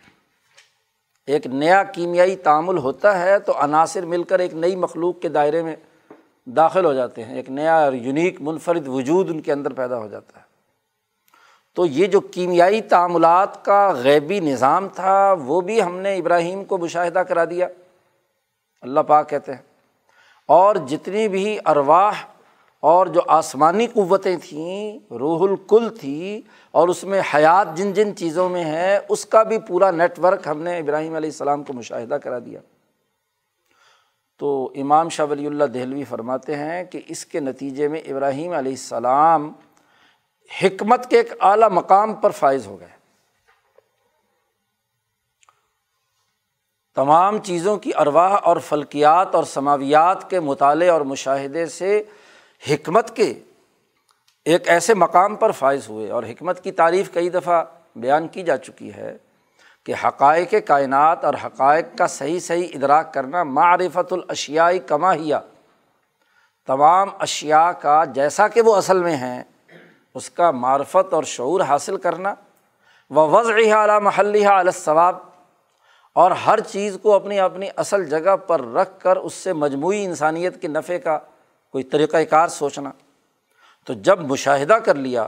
ایک 1.27 1.45
نیا 1.47 1.83
کیمیائی 1.83 2.35
تعامل 2.35 2.77
ہوتا 2.77 3.19
ہے 3.19 3.37
تو 3.39 3.53
عناصر 3.63 4.05
مل 4.05 4.23
کر 4.23 4.39
ایک 4.39 4.53
نئی 4.53 4.75
مخلوق 4.75 5.19
کے 5.21 5.29
دائرے 5.29 5.61
میں 5.63 5.75
داخل 6.47 6.85
ہو 6.85 6.93
جاتے 6.93 7.23
ہیں، 7.23 7.35
ایک 7.35 7.49
نیا 7.49 7.75
اور 7.83 7.93
یونیک 7.93 8.41
منفرد 8.41 8.87
وجود 8.87 9.29
ان 9.29 9.39
کے 9.41 9.51
اندر 9.53 9.73
پیدا 9.73 9.97
ہو 9.97 10.07
جاتا 10.07 10.39
ہے۔ 10.39 10.43
تو 11.77 11.85
یہ 11.85 12.07
جو 12.07 12.19
کیمیائی 12.19 12.81
تعاملات 12.81 13.63
کا 13.65 13.91
غیبی 13.93 14.39
نظام 14.39 14.87
تھا، 14.95 15.33
وہ 15.45 15.61
بھی 15.61 15.81
ہم 15.81 15.97
نے 15.97 16.15
ابراہیم 16.15 16.63
کو 16.63 16.77
مشاہدہ 16.77 17.19
کرا 17.19 17.45
دیا۔ 17.45 17.67
اللہ 18.83 18.99
پاک 18.99 19.29
کہتے 19.29 19.53
ہیں، 19.53 19.61
اور 20.49 20.75
جتنی 20.87 21.27
بھی 21.27 21.57
ارواح 21.65 22.23
اور 22.83 23.07
جو 23.07 23.21
آسمانی 23.27 23.87
قوتیں 23.87 24.35
تھیں، 24.43 25.13
روح 25.13 25.47
الکل 25.49 25.89
تھی 25.99 26.41
اور 26.75 26.87
اس 26.87 27.03
میں 27.03 27.21
حیات 27.35 27.67
جن 27.77 27.93
جن 27.93 28.15
چیزوں 28.15 28.49
میں 28.49 28.63
ہے، 28.63 28.99
اس 29.09 29.25
کا 29.25 29.43
بھی 29.43 29.57
پورا 29.57 29.91
نیٹ 29.91 30.19
ورک 30.19 30.47
ہم 30.47 30.61
نے 30.61 30.77
ابراہیم 30.77 31.15
علیہ 31.15 31.29
السلام 31.29 31.63
کو 31.63 31.73
مشاہدہ 31.73 32.13
کرا 32.13 32.39
دیا۔ 32.39 32.59
تو 34.37 34.71
امام 34.75 35.09
شاہ 35.09 35.25
ولی 35.25 35.47
اللہ 35.47 35.63
دہلوی 35.63 36.03
فرماتے 36.03 36.55
ہیں 36.55 36.83
کہ 36.83 37.01
اس 37.07 37.25
کے 37.25 37.39
نتیجے 37.39 37.87
میں 37.87 37.99
ابراہیم 37.99 38.51
علیہ 38.53 38.71
السلام 38.71 39.51
حکمت 40.63 41.09
کے 41.09 41.17
ایک 41.17 41.33
اعلیٰ 41.39 41.69
مقام 41.69 42.13
پر 42.13 42.29
فائز 42.29 42.67
ہو 42.67 42.79
گئے۔ 42.79 42.95
تمام 46.95 47.37
چیزوں 47.37 47.77
کی 47.77 47.91
ارواح 47.97 48.37
اور 48.43 48.57
فلکیات 48.57 49.35
اور 49.35 49.43
سماویات 49.43 50.29
کے 50.29 50.39
مطالعے 50.39 50.89
اور 50.89 51.01
مشاہدے 51.01 51.65
سے 51.65 52.03
حکمت 52.71 53.15
کے 53.15 53.33
ایک 54.45 54.69
ایسے 54.69 54.93
مقام 54.93 55.35
پر 55.35 55.51
فائز 55.51 55.89
ہوئے 55.89 56.11
اور 56.11 56.23
حکمت 56.23 56.63
کی 56.63 56.71
تعریف 56.71 57.13
کئی 57.13 57.29
دفعہ 57.29 57.63
بیان 57.95 58.27
کی 58.27 58.43
جا 58.43 58.57
چکی 58.57 58.93
ہے 58.93 59.17
کہ 59.83 59.93
حقائق 60.03 60.53
کائنات 60.65 61.25
اور 61.25 61.33
حقائق 61.45 61.85
کا 61.97 62.07
صحیح 62.07 62.39
صحیح 62.39 62.67
ادراک 62.75 63.13
کرنا 63.13 63.43
معرفت 63.43 64.13
الاشیائی 64.13 64.79
کما 64.79 65.13
ہیا 65.13 65.39
تمام 66.67 67.09
اشیا 67.19 67.71
کا 67.71 68.03
جیسا 68.03 68.47
کہ 68.47 68.61
وہ 68.61 68.75
اصل 68.75 68.99
میں 68.99 69.15
ہیں، 69.15 69.43
اس 70.13 70.29
کا 70.29 70.51
معرفت 70.51 71.13
اور 71.13 71.23
شعور 71.23 71.61
حاصل 71.61 71.97
کرنا۔ 71.97 72.33
و 73.09 73.29
وضع 73.29 73.75
اعلیٰ 73.75 74.01
محلیہ 74.01 74.47
علیہ 74.47 74.71
ثواب 74.71 75.15
اور 76.13 76.31
ہر 76.31 76.59
چیز 76.59 76.97
کو 77.01 77.13
اپنی 77.13 77.39
اپنی 77.39 77.69
اصل 77.75 78.05
جگہ 78.05 78.35
پر 78.35 78.61
رکھ 78.65 78.99
کر 78.99 79.15
اس 79.15 79.33
سے 79.33 79.53
مجموعی 79.53 80.05
انسانیت 80.05 80.61
کے 80.61 80.67
نفع 80.67 80.97
کا 80.97 81.17
کوئی 81.71 81.83
طریقۂ 81.83 82.17
کار 82.29 82.47
سوچنا۔ 82.47 82.91
تو 83.87 83.93
جب 83.93 84.19
مشاہدہ 84.19 84.73
کر 84.73 84.95
لیا، 84.95 85.27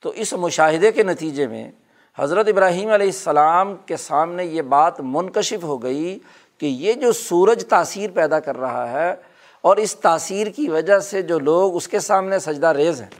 تو 0.00 0.10
اس 0.10 0.32
مشاہدے 0.32 0.92
کے 0.92 1.02
نتیجے 1.02 1.46
میں 1.46 1.70
حضرت 2.18 2.48
ابراہیم 2.48 2.90
علیہ 2.90 3.06
السلام 3.06 3.74
کے 3.76 3.96
سامنے 3.96 4.44
یہ 4.44 4.62
بات 4.62 5.00
منکشف 5.00 5.64
ہو 5.64 5.82
گئی 5.82 6.18
کہ 6.58 6.66
یہ 6.66 6.92
جو 6.92 7.12
سورج 7.12 7.64
تاثیر 7.68 8.10
پیدا 8.10 8.40
کر 8.40 8.56
رہا 8.56 8.90
ہے 8.92 9.14
اور 9.60 9.76
اس 9.76 9.94
تاثیر 9.96 10.46
کی 10.46 10.68
وجہ 10.68 10.98
سے 10.98 11.22
جو 11.22 11.38
لوگ 11.38 11.76
اس 11.76 11.88
کے 11.88 12.00
سامنے 12.00 12.38
سجدہ 12.38 12.66
ریز 12.66 13.00
ہیں، 13.00 13.10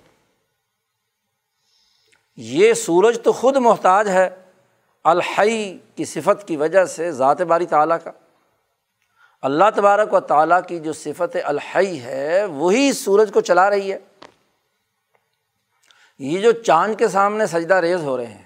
یہ 2.37 2.73
سورج 2.75 3.19
تو 3.23 3.33
خود 3.33 3.57
محتاج 3.57 4.09
ہے 4.09 4.29
الحی 5.05 5.79
کی 5.95 6.05
صفت 6.05 6.47
کی 6.49 6.57
وجہ 6.57 6.85
سے 6.85 7.11
ذات 7.13 7.41
باری 7.41 7.67
تعالیٰ 7.67 7.97
کا۔ 8.05 8.11
اللہ 9.43 9.65
تبارک 9.75 10.13
و 10.13 10.21
تعالیٰ 10.21 10.61
کی 10.69 10.79
جو 10.81 10.93
صفت 10.93 11.37
الحی 11.45 12.01
ہے، 12.01 12.45
وہی 12.45 12.93
سورج 12.93 13.31
کو 13.33 13.41
چلا 13.41 13.71
رہی 13.71 13.93
ہے۔ 13.93 13.99
یہ 16.21 16.41
جو 16.41 16.53
چاند 16.53 16.95
کے 16.97 17.09
سامنے 17.09 17.47
سجدہ 17.47 17.75
ریز 17.75 18.03
ہو 18.05 18.17
رہے 18.17 18.27
ہیں، 18.27 18.45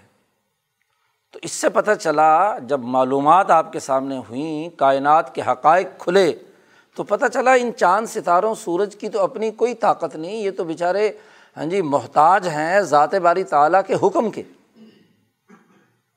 تو 1.33 1.39
اس 1.43 1.53
سے 1.53 1.69
پتہ 1.69 1.91
چلا 2.01 2.59
جب 2.59 2.81
معلومات 2.95 3.51
آپ 3.51 3.73
کے 3.73 3.81
سامنے 3.81 4.17
ہوئیں، 4.29 4.79
کائنات 4.79 5.35
کے 5.35 5.43
حقائق 5.47 5.89
کھلے، 5.99 6.33
تو 6.97 7.05
پتہ 7.05 7.27
چلا 7.33 7.53
ان 7.53 7.71
چاند 7.77 8.07
ستاروں 8.07 8.55
سورج 8.55 8.97
کی 8.97 9.09
تو 9.09 9.21
اپنی 9.21 9.51
کوئی 9.51 9.75
طاقت 9.75 10.17
نہیں، 10.17 10.37
یہ 10.37 10.51
تو 10.57 10.65
بیچارے 10.65 11.11
ہاں 11.57 11.67
جی 11.67 11.83
محتاج 11.83 12.49
ہیں 12.49 12.81
ذات 12.81 13.15
باری 13.15 13.45
تعالیٰ 13.45 13.81
کے 13.87 13.95
حکم 14.03 14.31
کے۔ 14.31 14.43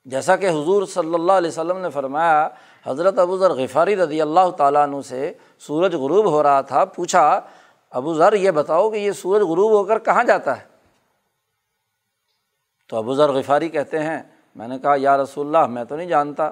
جیسا 0.06 0.36
کہ 0.36 0.48
حضور 0.48 0.86
صلی 0.86 1.14
اللہ 1.14 1.32
علیہ 1.32 1.50
وسلم 1.50 1.78
نے 1.78 1.90
فرمایا، 1.90 2.48
حضرت 2.86 3.18
ابو 3.18 3.36
ذر 3.38 3.50
غفاری 3.54 3.96
رضی 3.96 4.20
اللہ 4.20 4.50
تعالیٰ 4.50 4.82
عنہ 4.82 5.00
سے 5.00 5.32
سورج 5.58 5.94
غروب 5.94 6.30
ہو 6.30 6.42
رہا 6.42 6.60
تھا، 6.60 6.84
پوچھا، 6.84 7.40
ابو 7.92 8.14
ذر 8.14 8.32
یہ 8.32 8.50
بتاؤ 8.50 8.90
کہ 8.90 8.96
یہ 8.96 9.12
سورج 9.12 9.42
غروب 9.42 9.72
ہو 9.72 9.84
کر 9.84 9.98
کہاں 9.98 10.24
جاتا 10.24 10.56
ہے؟ 10.56 10.73
تو 12.88 12.96
ابو 12.96 13.14
ذر 13.14 13.32
غفاری 13.32 13.68
کہتے 13.68 13.98
ہیں، 13.98 14.22
میں 14.54 14.68
نے 14.68 14.78
کہا، 14.78 14.94
یا 14.96 15.16
رسول 15.16 15.46
اللہ، 15.46 15.72
میں 15.72 15.84
تو 15.84 15.96
نہیں 15.96 16.08
جانتا۔ 16.08 16.50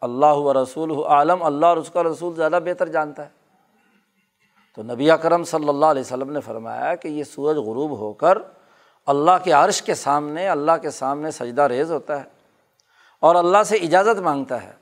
اللہ 0.00 0.26
و 0.26 0.62
رسول 0.62 1.04
عالم، 1.04 1.42
اللہ 1.42 1.66
اور 1.66 1.76
اس 1.76 1.90
کا 1.90 2.02
رسول 2.02 2.34
زیادہ 2.34 2.58
بہتر 2.64 2.88
جانتا 2.88 3.24
ہے۔ 3.24 3.44
تو 4.76 4.82
نبی 4.82 5.08
کرم 5.22 5.44
صلی 5.44 5.68
اللہ 5.68 5.86
علیہ 5.86 6.00
وسلم 6.00 6.30
نے 6.30 6.40
فرمایا 6.40 6.94
کہ 6.94 7.08
یہ 7.08 7.24
سورج 7.24 7.56
غروب 7.56 7.98
ہو 7.98 8.12
کر 8.12 8.38
اللہ 9.06 9.30
کے 9.44 9.52
عرش 9.52 9.82
کے 9.82 9.94
سامنے، 9.94 10.48
اللہ 10.48 10.72
کے 10.82 10.90
سامنے 10.90 11.30
سجدہ 11.30 11.62
ریز 11.62 11.92
ہوتا 11.92 12.18
ہے 12.18 12.24
اور 13.20 13.34
اللہ 13.34 13.62
سے 13.62 13.76
اجازت 13.76 14.20
مانگتا 14.20 14.62
ہے 14.62 14.72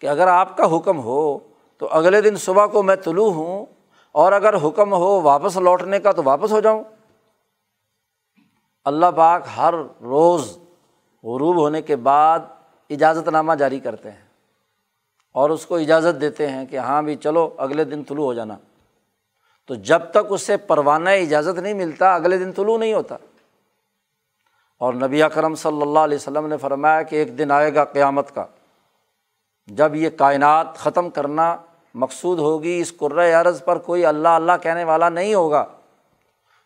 کہ 0.00 0.06
اگر 0.06 0.26
آپ 0.26 0.56
کا 0.56 0.76
حکم 0.76 1.00
ہو 1.00 1.38
تو 1.78 1.88
اگلے 1.90 2.20
دن 2.20 2.36
صبح 2.36 2.66
کو 2.66 2.82
میں 2.82 2.96
طلوع 2.96 3.32
ہوں 3.32 3.66
اور 4.12 4.32
اگر 4.32 4.54
حکم 4.66 4.92
ہو 4.92 5.20
واپس 5.20 5.56
لوٹنے 5.56 6.00
کا 6.00 6.12
تو 6.12 6.22
واپس 6.24 6.52
ہو 6.52 6.60
جاؤں۔ 6.60 6.84
اللہ 8.84 9.06
پاک 9.16 9.42
ہر 9.56 9.74
روز 10.00 10.58
غروب 11.24 11.56
ہونے 11.56 11.82
کے 11.82 11.96
بعد 11.96 12.38
اجازت 12.90 13.28
نامہ 13.28 13.54
جاری 13.54 13.80
کرتے 13.80 14.10
ہیں 14.10 14.28
اور 15.32 15.50
اس 15.50 15.66
کو 15.66 15.76
اجازت 15.76 16.20
دیتے 16.20 16.46
ہیں 16.46 16.66
کہ 16.66 16.76
ہاں 16.76 17.02
بھی 17.02 17.16
چلو 17.16 17.54
اگلے 17.58 17.84
دن 17.84 18.04
طلوع 18.04 18.24
ہو 18.24 18.34
جانا۔ 18.34 18.56
تو 19.66 19.74
جب 19.74 19.98
تک 20.10 20.18
اس 20.28 20.42
سے 20.42 20.56
پروانہ 20.56 21.10
اجازت 21.10 21.58
نہیں 21.58 21.74
ملتا، 21.74 22.14
اگلے 22.14 22.38
دن 22.38 22.52
طلوع 22.52 22.78
نہیں 22.78 22.94
ہوتا۔ 22.94 23.16
اور 24.78 24.94
نبی 24.94 25.22
کرم 25.34 25.54
صلی 25.54 25.82
اللہ 25.82 25.98
علیہ 25.98 26.16
وسلم 26.16 26.46
نے 26.46 26.56
فرمایا 26.56 27.02
کہ 27.02 27.16
ایک 27.16 27.38
دن 27.38 27.50
آئے 27.50 27.74
گا 27.74 27.84
قیامت 27.84 28.34
کا، 28.34 28.44
جب 29.66 29.94
یہ 29.94 30.10
کائنات 30.10 30.76
ختم 30.76 31.10
کرنا 31.10 31.56
مقصود 31.94 32.38
ہوگی، 32.38 32.80
اس 32.80 32.92
عرض 33.40 33.64
پر 33.64 33.78
کوئی 33.78 34.06
اللہ 34.06 34.28
اللہ 34.28 34.52
کہنے 34.62 34.84
والا 34.84 35.08
نہیں 35.08 35.34
ہوگا۔ 35.34 35.64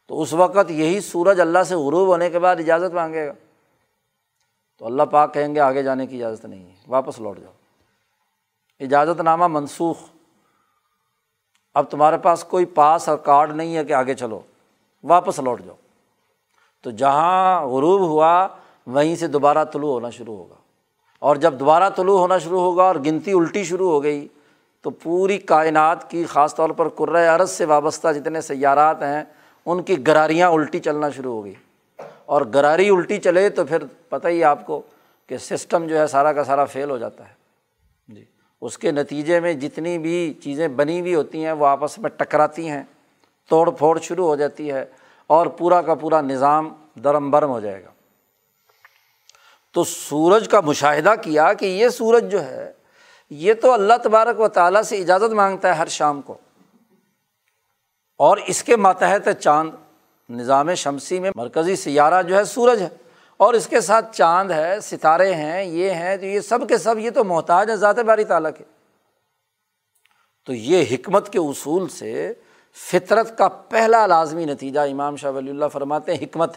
تو 0.09 0.23
اس 0.23 0.33
وقت 0.33 0.71
یہی 0.71 1.01
سورج 1.01 1.41
اللہ 1.41 1.63
سے 1.63 1.75
غروب 1.75 2.09
ہونے 2.09 2.31
کے 2.31 2.39
بعد 2.39 2.57
اجازت 2.57 2.95
مانگے 2.95 3.27
گا۔ 3.29 3.33
تو 4.79 4.87
اللہ 4.87 5.03
پاک 5.03 5.35
کہیں 5.35 5.55
گے 5.55 5.61
آگے 5.61 5.83
جانے 5.83 6.07
کی 6.07 6.25
اجازت 6.25 6.45
نہیں 6.45 6.65
ہے، 6.65 6.75
واپس 6.89 7.21
لوٹ 7.21 7.41
جاؤ۔ 7.41 7.53
اجازت 8.81 9.21
نامہ 9.21 9.47
منسوخ۔ 9.47 9.97
اب 11.75 11.91
تمہارے 11.91 12.19
پاس 12.19 12.45
کوئی 12.45 12.65
پاس 12.65 13.09
اور 13.09 13.17
کارڈ 13.17 13.57
نہیں 13.57 13.77
ہے 13.77 13.85
کہ 13.85 13.93
آگے 13.93 14.15
چلو، 14.15 14.41
واپس 15.05 15.39
لوٹ 15.39 15.61
جاؤ۔ 15.65 15.75
تو 16.83 16.91
جہاں 16.91 17.67
غروب 17.67 18.01
ہوا، 18.01 18.49
وہیں 18.87 19.17
سے 19.17 19.27
دوبارہ 19.27 19.65
طلوع 19.65 19.93
ہونا 19.93 20.11
شروع 20.11 20.37
ہوگا۔ 20.37 20.55
اور 21.19 21.37
جب 21.37 21.55
دوبارہ 21.55 21.91
طلوع 21.91 22.19
ہونا 22.19 22.39
شروع 22.39 22.61
ہوگا 22.61 22.83
اور 22.83 22.95
گنتی 22.95 23.33
الٹی 23.33 23.65
شروع 23.65 23.91
ہو 23.91 24.03
گئی، 24.03 24.29
تو 24.81 24.91
پوری 24.91 25.39
کائنات 25.39 26.11
کی 26.11 26.25
خاص 26.25 26.55
طور 26.55 26.71
پر 26.71 26.89
عرض 27.17 27.51
سے 27.51 27.65
وابستہ 27.65 28.13
جتنے 28.13 28.41
سیارات 28.41 29.03
ہیں 29.03 29.25
ان 29.67 29.83
کی 29.83 30.07
گراریاں 30.07 30.49
الٹی 30.49 30.79
چلنا 30.79 31.11
شروع 31.11 31.35
ہو 31.35 31.45
گئی۔ 31.45 31.55
اور 32.25 32.43
گراری 32.55 32.89
الٹی 32.89 33.19
چلے 33.19 33.49
تو 33.49 33.65
پھر 33.65 33.83
پتہ 34.09 34.29
ہی 34.29 34.45
آپ 34.45 34.67
کو 34.67 34.83
کہ 35.27 35.39
سسٹم 35.39 35.87
جو 35.87 35.99
ہے 35.99 36.07
سارا 36.07 36.33
کا 36.33 36.45
سارا 36.45 36.65
فیل 36.65 36.91
ہو 36.91 36.99
جاتا 36.99 37.29
ہے۔ 37.29 37.35
جی 38.09 38.25
اس 38.61 38.79
کے 38.79 38.91
نتیجے 38.91 39.41
میں 39.41 39.55
جتنی 39.55 39.99
بھی 39.99 40.35
چیزیں 40.43 40.69
بنی 40.69 41.01
ہوئی 41.01 41.15
ہوتی 41.15 41.45
ہیں 41.45 41.53
وہ 41.53 41.67
آپس 41.67 41.99
میں 41.99 42.11
ٹکراتی 42.11 42.69
ہیں، 42.69 42.83
توڑ 43.49 43.71
پھوڑ 43.71 44.01
شروع 44.01 44.27
ہو 44.27 44.37
جاتی 44.37 44.73
ہے 44.73 44.85
اور 45.27 45.47
پورا 45.47 45.83
کا 45.83 45.95
پورا 45.95 46.21
نظام 46.21 46.75
درم 47.05 47.31
برم 47.31 47.51
ہو 47.51 47.61
جائے 47.61 47.85
گا۔ 47.85 47.91
تو 49.73 49.85
سورج 49.85 50.49
کا 50.49 50.61
مشاہدہ 50.61 51.15
کیا 51.23 51.53
کہ 51.53 51.67
یہ 51.67 51.89
سورج 51.89 52.33
جو 52.33 52.45
ہے، 52.45 52.73
یہ 53.31 53.55
تو 53.55 53.73
اللہ 53.73 53.95
تبارک 54.03 54.41
و 54.41 54.49
تعالیٰ 54.49 54.83
سے 54.83 54.99
اجازت 54.99 55.33
مانگتا 55.33 55.69
ہے 55.69 55.73
ہر 55.73 55.87
شام 55.87 56.23
کو۔ 56.23 56.35
اور 58.17 58.37
اس 58.47 58.65
کے 58.65 58.77
ماتحت 58.77 59.29
چاند 59.41 59.71
نظام 60.31 60.75
شمسی 60.75 61.21
میں 61.21 61.31
مرکزی 61.37 61.77
سیارہ 61.77 62.23
جو 62.23 62.37
ہے 62.37 62.45
سورج 62.45 62.83
ہے 62.83 62.89
اور 63.37 63.55
اس 63.55 63.67
کے 63.67 63.81
ساتھ 63.81 64.17
چاند 64.17 64.51
ہے، 64.51 64.81
ستارے 64.81 65.35
ہیں، 65.35 65.65
یہ 65.65 65.91
ہیں، 65.91 66.17
تو 66.17 66.27
یہ 66.27 66.41
سب 66.41 66.69
کے 66.69 66.79
سب 66.79 66.99
یہ 66.99 67.11
تو 67.11 67.25
محتاج 67.25 67.71
ہے 67.71 67.77
ذات 67.77 67.99
باری 67.99 68.25
تعالیٰ 68.25 68.51
کے۔ 68.59 68.65
تو 70.45 70.53
یہ 70.53 70.85
حکمت 70.91 71.33
کے 71.33 71.39
اصول 71.39 71.89
سے 71.89 72.33
فطرت 72.93 73.39
کا 73.39 73.49
پہلا 73.49 74.07
لازمی 74.07 74.45
نتیجہ 74.45 74.81
امام 74.81 75.17
شاہ 75.17 75.31
ولی 75.31 75.51
اللہ 75.51 75.65
فرماتے 75.73 76.15
ہیں، 76.15 76.25
حکمت 76.25 76.57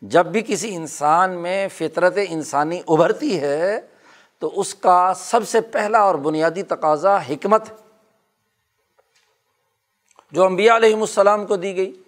جب 0.00 0.26
بھی 0.26 0.42
کسی 0.46 0.74
انسان 0.74 1.30
میں 1.30 1.68
فطرت 1.68 2.18
انسانی 2.28 2.80
ابھرتی 2.88 3.40
ہے، 3.40 3.80
تو 4.38 4.60
اس 4.60 4.74
کا 4.74 5.12
سب 5.16 5.48
سے 5.48 5.60
پہلا 5.60 5.98
اور 5.98 6.14
بنیادی 6.14 6.62
تقاضا 6.62 7.16
حکمت 7.16 7.62
جو 10.32 10.44
امبیا 10.44 10.76
علیہم 10.76 11.00
السلام 11.00 11.46
کو 11.46 11.56
دی 11.56 11.76
گئی، 11.76 12.02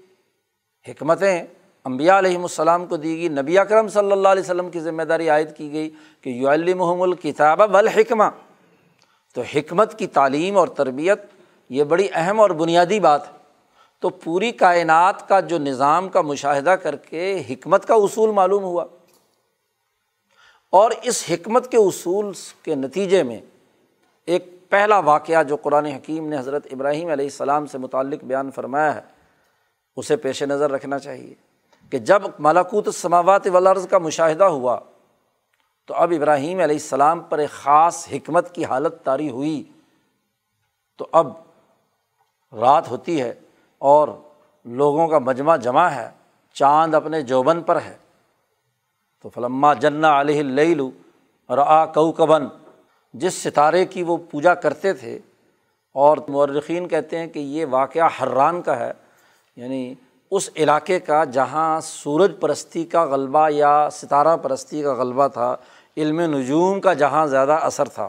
حکمتیں 0.88 1.44
امبیا 1.84 2.18
علیہم 2.18 2.42
السلام 2.42 2.86
کو 2.86 2.96
دی 2.96 3.18
گئی، 3.18 3.28
نبی 3.28 3.58
اکرم 3.58 3.88
صلی 3.88 4.12
اللہ 4.12 4.28
علیہ 4.28 4.42
وسلم 4.42 4.70
کی 4.70 4.80
ذمہ 4.80 5.02
داری 5.02 5.28
عائد 5.28 5.56
کی 5.56 5.72
گئی 5.72 5.90
کہ 6.20 6.30
یو 6.30 6.48
المحم 6.48 7.02
الکتاب 7.02 7.62
والحکمہ۔ 7.70 8.24
تو 9.34 9.40
حکمت 9.40 9.98
کی 9.98 10.06
تعلیم 10.06 10.56
اور 10.56 10.68
تربیت 10.68 11.22
یہ 11.70 11.84
بڑی 11.84 12.08
اہم 12.12 12.40
اور 12.40 12.50
بنیادی 12.50 13.00
بات 13.00 13.32
ہے۔ 13.32 13.38
تو 14.00 14.08
پوری 14.08 14.52
کائنات 14.52 15.28
کا 15.28 15.40
جو 15.40 15.58
نظام 15.58 16.08
کا 16.08 16.20
مشاہدہ 16.20 16.70
کر 16.70 16.96
کے 16.96 17.42
حکمت 17.50 17.86
کا 17.86 17.94
اصول 17.94 18.30
معلوم 18.30 18.64
ہوا۔ 18.64 18.84
اور 20.70 20.90
اس 21.02 21.24
حکمت 21.30 21.70
کے 21.70 21.76
اصول 21.76 22.32
کے 22.62 22.74
نتیجے 22.74 23.22
میں 23.22 23.40
ایک 24.26 24.53
پہلا 24.74 24.98
واقعہ 24.98 25.42
جو 25.42 25.56
قرآن 25.56 25.86
حکیم 25.86 26.28
نے 26.28 26.38
حضرت 26.38 26.66
ابراہیم 26.72 27.08
علیہ 27.08 27.24
السلام 27.24 27.66
سے 27.66 27.78
متعلق 27.78 28.24
بیان 28.24 28.50
فرمایا 28.50 28.94
ہے، 28.94 29.00
اسے 29.96 30.16
پیش 30.16 30.42
نظر 30.42 30.70
رکھنا 30.70 30.98
چاہیے 30.98 31.34
کہ 31.90 31.98
جب 31.98 32.22
ملاکوت 32.38 32.94
سماوات 32.94 33.46
ولرز 33.46 33.86
کا 33.90 33.98
مشاہدہ 33.98 34.44
ہوا، 34.44 34.80
تو 35.86 35.94
اب 35.94 36.12
ابراہیم 36.16 36.60
علیہ 36.60 36.76
السلام 36.76 37.20
پر 37.20 37.38
ایک 37.38 37.50
خاص 37.50 38.08
حکمت 38.12 38.54
کی 38.54 38.64
حالت 38.64 39.04
طاری 39.04 39.30
ہوئی۔ 39.30 39.64
تو 40.98 41.06
اب 41.12 41.32
رات 42.52 42.90
ہوتی 42.90 43.22
ہے 43.22 43.34
اور 43.78 44.08
لوگوں 44.64 45.08
کا 45.08 45.18
مجمع 45.18 45.56
جمع 45.56 45.86
ہے، 45.86 46.10
چاند 46.52 46.94
اپنے 46.94 47.22
جوبن 47.22 47.62
پر 47.62 47.80
ہے۔ 47.80 47.96
تو 49.22 49.28
فلما 49.28 49.74
جنا 49.74 50.20
علیہ 50.20 50.74
لو 50.74 50.90
اور 51.46 51.58
آ 51.58 51.84
کبن 51.84 52.63
جس 53.14 53.42
ستارے 53.42 53.84
کی 53.86 54.02
وہ 54.02 54.16
پوجا 54.30 54.54
کرتے 54.54 54.92
تھے، 54.92 55.18
اور 55.94 56.18
مورخین 56.28 56.88
کہتے 56.88 57.18
ہیں 57.18 57.26
کہ 57.26 57.38
یہ 57.38 57.66
واقعہ 57.70 58.08
حران 58.20 58.60
کا 58.62 58.78
ہے 58.78 58.92
یعنی 59.56 59.94
اس 60.32 60.48
علاقے 60.56 60.98
کا 61.00 61.22
جہاں 61.24 61.80
سورج 61.80 62.32
پرستی 62.40 62.84
کا 62.84 63.04
غلبہ 63.04 63.48
یا 63.50 63.88
ستارہ 63.92 64.36
پرستی 64.36 64.82
کا 64.82 64.94
غلبہ 64.94 65.26
تھا، 65.28 65.54
علم 65.96 66.20
نجوم 66.20 66.80
کا 66.80 66.92
جہاں 66.92 67.26
زیادہ 67.26 67.58
اثر 67.62 67.88
تھا۔ 67.88 68.08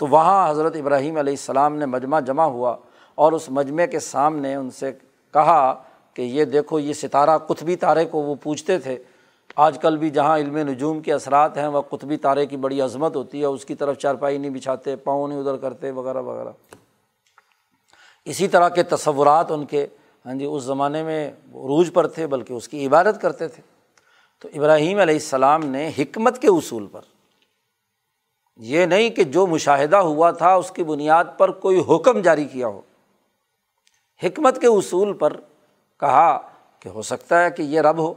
تو 0.00 0.06
وہاں 0.06 0.50
حضرت 0.50 0.76
ابراہیم 0.76 1.16
علیہ 1.16 1.32
السلام 1.32 1.76
نے 1.76 1.86
مجمع 1.86 2.20
جمع 2.20 2.44
ہوا، 2.46 2.76
اور 3.18 3.32
اس 3.32 3.48
مجمع 3.50 3.86
کے 3.86 4.00
سامنے 4.00 4.54
ان 4.54 4.70
سے 4.70 4.92
کہا 5.34 5.74
کہ 6.16 6.22
یہ 6.22 6.44
دیکھو، 6.44 6.78
یہ 6.78 6.92
ستارہ 6.92 7.38
قطبی 7.38 7.76
تارے 7.76 8.04
کو 8.04 8.22
وہ 8.22 8.34
پوچھتے 8.42 8.78
تھے۔ 8.78 8.96
آج 9.56 9.78
کل 9.78 9.96
بھی 9.96 10.10
جہاں 10.10 10.38
علم 10.38 10.56
نجوم 10.56 11.00
کے 11.00 11.12
اثرات 11.12 11.56
ہیں 11.56 11.66
وہ 11.66 11.82
قطبی 11.82 12.16
تارے 12.16 12.46
کی 12.46 12.56
بڑی 12.56 12.80
عظمت 12.80 13.16
ہوتی 13.16 13.40
ہے، 13.40 13.46
اس 13.46 13.64
کی 13.64 13.74
طرف 13.74 13.98
چارپائی 13.98 14.38
نہیں 14.38 14.50
بچھاتے، 14.50 14.96
پاؤں 14.96 15.28
نہیں 15.28 15.38
ادھر 15.38 15.56
کرتے، 15.56 15.90
وغیرہ 15.90 16.22
وغیرہ۔ 16.22 16.48
اسی 18.24 18.48
طرح 18.48 18.68
کے 18.68 18.82
تصورات 18.82 19.50
ان 19.50 19.64
کے 19.64 19.86
ہاں 20.26 20.34
جی 20.34 20.44
اس 20.44 20.62
زمانے 20.62 21.02
میں 21.02 21.30
عروج 21.30 21.90
پر 21.92 22.06
تھے، 22.06 22.26
بلکہ 22.26 22.52
اس 22.52 22.68
کی 22.68 22.86
عبادت 22.86 23.22
کرتے 23.22 23.48
تھے۔ 23.48 23.62
تو 24.40 24.48
ابراہیم 24.54 24.98
علیہ 24.98 25.14
السلام 25.14 25.64
نے 25.64 25.90
حکمت 25.98 26.38
کے 26.38 26.48
اصول 26.48 26.86
پر، 26.86 27.00
یہ 28.56 28.86
نہیں 28.86 29.10
کہ 29.10 29.24
جو 29.24 29.46
مشاہدہ 29.46 29.96
ہوا 29.96 30.30
تھا، 30.30 30.54
اس 30.54 30.70
کی 30.70 30.84
بنیاد 30.84 31.24
پر 31.38 31.50
کوئی 31.50 31.82
حکم 31.88 32.20
جاری 32.20 32.44
کیا 32.44 32.66
ہو۔ 32.66 32.80
حکمت 34.22 34.60
کے 34.60 34.66
اصول 34.66 35.12
پر 35.12 35.32
کہا 36.00 36.38
کہ 36.80 36.88
ہو 36.88 37.02
سکتا 37.02 37.44
ہے 37.44 37.50
کہ 37.50 37.62
یہ 37.62 37.80
رب 37.80 37.98
ہو۔ 37.98 38.14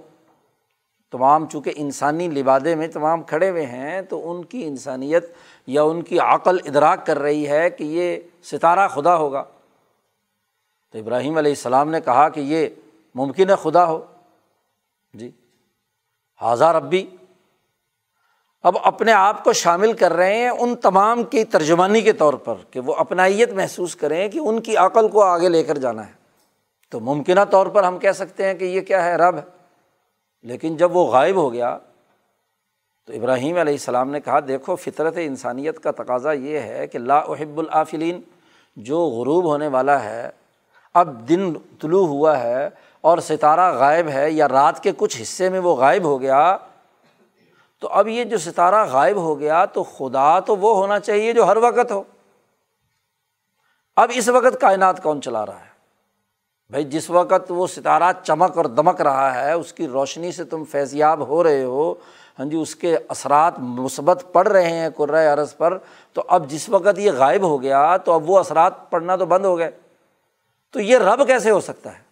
تمام 1.11 1.45
چونکہ 1.47 1.71
انسانی 1.75 2.27
لبادے 2.27 2.75
میں 2.75 2.87
تمام 2.87 3.23
کھڑے 3.23 3.49
ہوئے 3.49 3.65
ہیں، 3.65 4.01
تو 4.01 4.31
ان 4.31 4.45
کی 4.45 4.65
انسانیت 4.65 5.25
یا 5.67 5.83
ان 5.83 6.01
کی 6.01 6.19
عقل 6.19 6.57
ادراک 6.65 7.05
کر 7.05 7.19
رہی 7.19 7.47
ہے 7.47 7.69
کہ 7.69 7.83
یہ 7.83 8.17
ستارہ 8.43 8.87
خدا 8.87 9.15
ہوگا۔ 9.15 9.43
تو 10.91 10.99
ابراہیم 10.99 11.37
علیہ 11.37 11.51
السلام 11.51 11.89
نے 11.89 12.01
کہا 12.01 12.29
کہ 12.29 12.39
یہ 12.39 12.67
ممکن 13.15 13.49
ہے 13.49 13.55
خدا 13.55 13.85
ہو۔ 13.85 14.05
جی۔ 15.13 15.31
حاضہ 16.41 16.63
ربی۔ 16.63 17.05
اب 18.63 18.77
اپنے 18.83 19.11
آپ 19.11 19.43
کو 19.43 19.53
شامل 19.53 19.93
کر 19.93 20.13
رہے 20.13 20.37
ہیں 20.37 20.49
ان 20.49 20.75
تمام 20.75 21.23
کی 21.23 21.43
ترجمانی 21.43 22.01
کے 22.01 22.13
طور 22.13 22.33
پر 22.33 22.55
کہ 22.71 22.79
وہ 22.79 22.95
اپنائیت 22.95 23.51
محسوس 23.51 23.95
کریں 23.95 24.29
کہ 24.29 24.39
ان 24.39 24.61
کی 24.61 24.77
عقل 24.77 25.07
کو 25.07 25.23
آگے 25.23 25.49
لے 25.49 25.63
کر 25.63 25.77
جانا 25.77 26.07
ہے۔ 26.07 26.11
تو 26.91 26.99
ممکنہ 26.99 27.39
طور 27.51 27.67
پر 27.67 27.83
ہم 27.83 27.99
کہہ 27.99 28.11
سکتے 28.11 28.45
ہیں 28.45 28.53
کہ 28.53 28.65
یہ 28.65 28.81
کیا 28.81 29.05
ہے؟ 29.05 29.15
رب 29.15 29.35
ہے۔ 29.35 29.64
لیکن 30.45 30.77
جب 30.77 30.95
وہ 30.95 31.05
غائب 31.11 31.35
ہو 31.35 31.51
گیا 31.53 31.77
تو 33.07 33.13
ابراہیم 33.13 33.57
علیہ 33.57 33.73
السلام 33.73 34.11
نے 34.11 34.19
کہا، 34.19 34.39
دیکھو، 34.39 34.75
فطرت 34.75 35.17
انسانیت 35.17 35.79
کا 35.79 35.91
تقاضا 35.91 36.31
یہ 36.31 36.59
ہے 36.59 36.87
کہ 36.87 36.99
لا 36.99 37.17
احب 37.17 37.59
العافلین 37.59 38.21
جو 38.77 38.99
غروب 38.99 39.45
ہونے 39.45 39.67
والا 39.67 40.03
ہے، 40.03 40.29
اب 40.93 41.29
دن 41.29 41.53
طلوع 41.81 42.07
ہوا 42.07 42.39
ہے 42.39 42.69
اور 43.01 43.17
ستارہ 43.17 43.71
غائب 43.73 44.07
ہے 44.07 44.31
یا 44.31 44.47
رات 44.47 44.83
کے 44.83 44.91
کچھ 44.97 45.21
حصے 45.21 45.49
میں 45.49 45.59
وہ 45.59 45.75
غائب 45.75 46.03
ہو 46.03 46.21
گیا، 46.21 46.57
تو 47.81 47.87
اب 47.87 48.07
یہ 48.07 48.23
جو 48.23 48.37
ستارہ 48.37 48.85
غائب 48.91 49.17
ہو 49.17 49.39
گیا 49.39 49.65
تو 49.65 49.83
خدا 49.83 50.39
تو 50.39 50.55
وہ 50.55 50.75
ہونا 50.75 50.99
چاہیے 50.99 51.33
جو 51.33 51.45
ہر 51.45 51.57
وقت 51.57 51.91
ہو۔ 51.91 52.03
اب 53.95 54.11
اس 54.13 54.29
وقت 54.29 54.61
کائنات 54.61 55.03
کون 55.03 55.21
چلا 55.21 55.45
رہا 55.45 55.59
ہے؟ 55.59 55.64
بھائی 56.69 56.83
جس 56.83 57.09
وقت 57.09 57.45
وہ 57.49 57.67
ستارہ 57.67 58.11
چمک 58.23 58.57
اور 58.57 58.65
دمک 58.65 59.01
رہا 59.01 59.43
ہے، 59.43 59.51
اس 59.51 59.73
کی 59.73 59.87
روشنی 59.87 60.31
سے 60.31 60.43
تم 60.43 60.63
فیضیاب 60.63 61.27
ہو 61.27 61.43
رہے 61.43 61.63
ہو 61.63 61.93
ہاں 62.39 62.45
جی 62.45 62.57
اس 62.57 62.75
کے 62.75 62.97
اثرات 63.07 63.59
مثبت 63.59 64.23
پڑ 64.31 64.47
رہے 64.47 64.69
ہیں 64.69 64.89
قرۂۂ 64.89 65.27
عرض 65.27 65.57
پر، 65.57 65.77
تو 66.13 66.23
اب 66.27 66.49
جس 66.49 66.69
وقت 66.69 66.99
یہ 66.99 67.11
غائب 67.11 67.41
ہو 67.41 67.61
گیا، 67.61 67.97
تو 67.97 68.11
اب 68.11 68.29
وہ 68.29 68.39
اثرات 68.39 68.89
پڑنا 68.89 69.15
تو 69.15 69.25
بند 69.25 69.45
ہو 69.45 69.57
گئے۔ 69.57 69.71
تو 70.71 70.79
یہ 70.79 70.97
رب 70.97 71.27
کیسے 71.27 71.51
ہو 71.51 71.59
سکتا 71.59 71.97
ہے؟ 71.97 72.03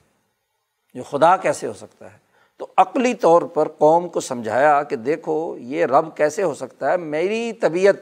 یہ 0.93 1.01
خدا 1.01 1.37
کیسے 1.37 1.67
ہو 1.67 1.73
سکتا 1.73 2.13
ہے؟ 2.13 2.17
تو 2.57 2.67
عقلی 2.77 3.13
طور 3.13 3.41
پر 3.41 3.67
قوم 3.67 4.09
کو 4.09 4.19
سمجھایا 4.19 4.83
کہ 4.83 4.95
دیکھو، 4.95 5.57
یہ 5.57 5.85
رب 5.85 6.17
کیسے 6.17 6.43
ہو 6.43 6.53
سکتا 6.53 6.91
ہے؟ 6.91 6.97
میری 6.97 7.53
طبیعت، 7.53 7.95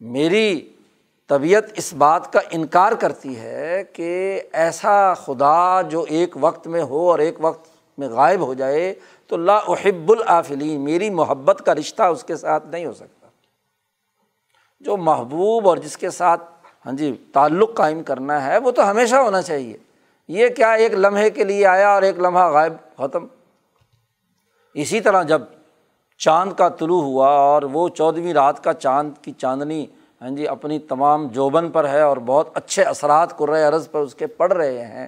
میری 0.00 0.73
طبیعت 1.28 1.64
اس 1.76 1.94
بات 1.94 2.32
کا 2.32 2.40
انکار 2.50 2.92
کرتی 2.92 3.36
ہے 3.36 3.82
کہ 3.92 4.40
ایسا 4.52 5.14
خدا 5.14 5.82
جو 5.82 6.04
ایک 6.08 6.36
وقت 6.40 6.66
میں 6.66 6.82
ہو 6.82 7.10
اور 7.10 7.18
ایک 7.18 7.34
وقت 7.40 7.68
میں 7.98 8.08
غائب 8.08 8.40
ہو 8.40 8.54
جائے 8.54 8.94
تو 9.26 9.36
لا 9.36 9.56
احب 9.56 10.10
العافلی 10.10 10.78
میری 10.78 11.10
محبت 11.10 11.62
کا 11.66 11.74
رشتہ 11.74 12.02
اس 12.02 12.24
کے 12.24 12.36
ساتھ 12.36 12.66
نہیں 12.66 12.86
ہو 12.86 12.92
سکتا۔ 12.92 13.28
جو 14.80 14.96
محبوب 14.96 15.68
اور 15.68 15.76
جس 15.76 15.96
کے 15.96 16.10
ساتھ 16.10 16.42
ہاں 16.86 16.92
جی 16.92 17.16
تعلق 17.32 17.74
قائم 17.74 18.02
کرنا 18.02 18.46
ہے، 18.46 18.58
وہ 18.58 18.70
تو 18.70 18.90
ہمیشہ 18.90 19.16
ہونا 19.16 19.42
چاہیے۔ 19.42 19.76
یہ 20.28 20.48
کیا 20.48 20.72
ایک 20.72 20.94
لمحے 20.94 21.30
کے 21.30 21.44
لیے 21.44 21.66
آیا 21.66 21.88
اور 21.88 22.02
ایک 22.02 22.18
لمحہ 22.18 22.50
غائب 22.50 22.72
ختم؟ 22.98 23.26
اسی 24.74 25.00
طرح 25.00 25.22
جب 25.22 25.42
چاند 26.18 26.52
کا 26.52 26.68
طلوع 26.68 27.02
ہوا 27.02 27.28
اور 27.28 27.62
وہ 27.62 27.88
چودھویں 27.88 28.34
رات 28.34 28.64
کا 28.64 28.72
چاند 28.72 29.10
کی 29.22 29.32
چاندنی 29.32 29.86
ہاں 30.24 30.30
جی 30.30 30.48
اپنی 30.48 30.78
تمام 30.78 31.26
جوبن 31.26 31.70
پر 31.70 31.88
ہے 31.88 32.00
اور 32.00 32.16
بہت 32.16 32.48
اچھے 32.54 32.82
اثرات 32.82 33.36
قرۂۂ 33.36 33.62
عرض 33.62 33.90
پر 33.90 34.00
اس 34.00 34.14
کے 34.14 34.26
پڑھ 34.26 34.52
رہے 34.52 34.86
ہیں۔ 34.86 35.06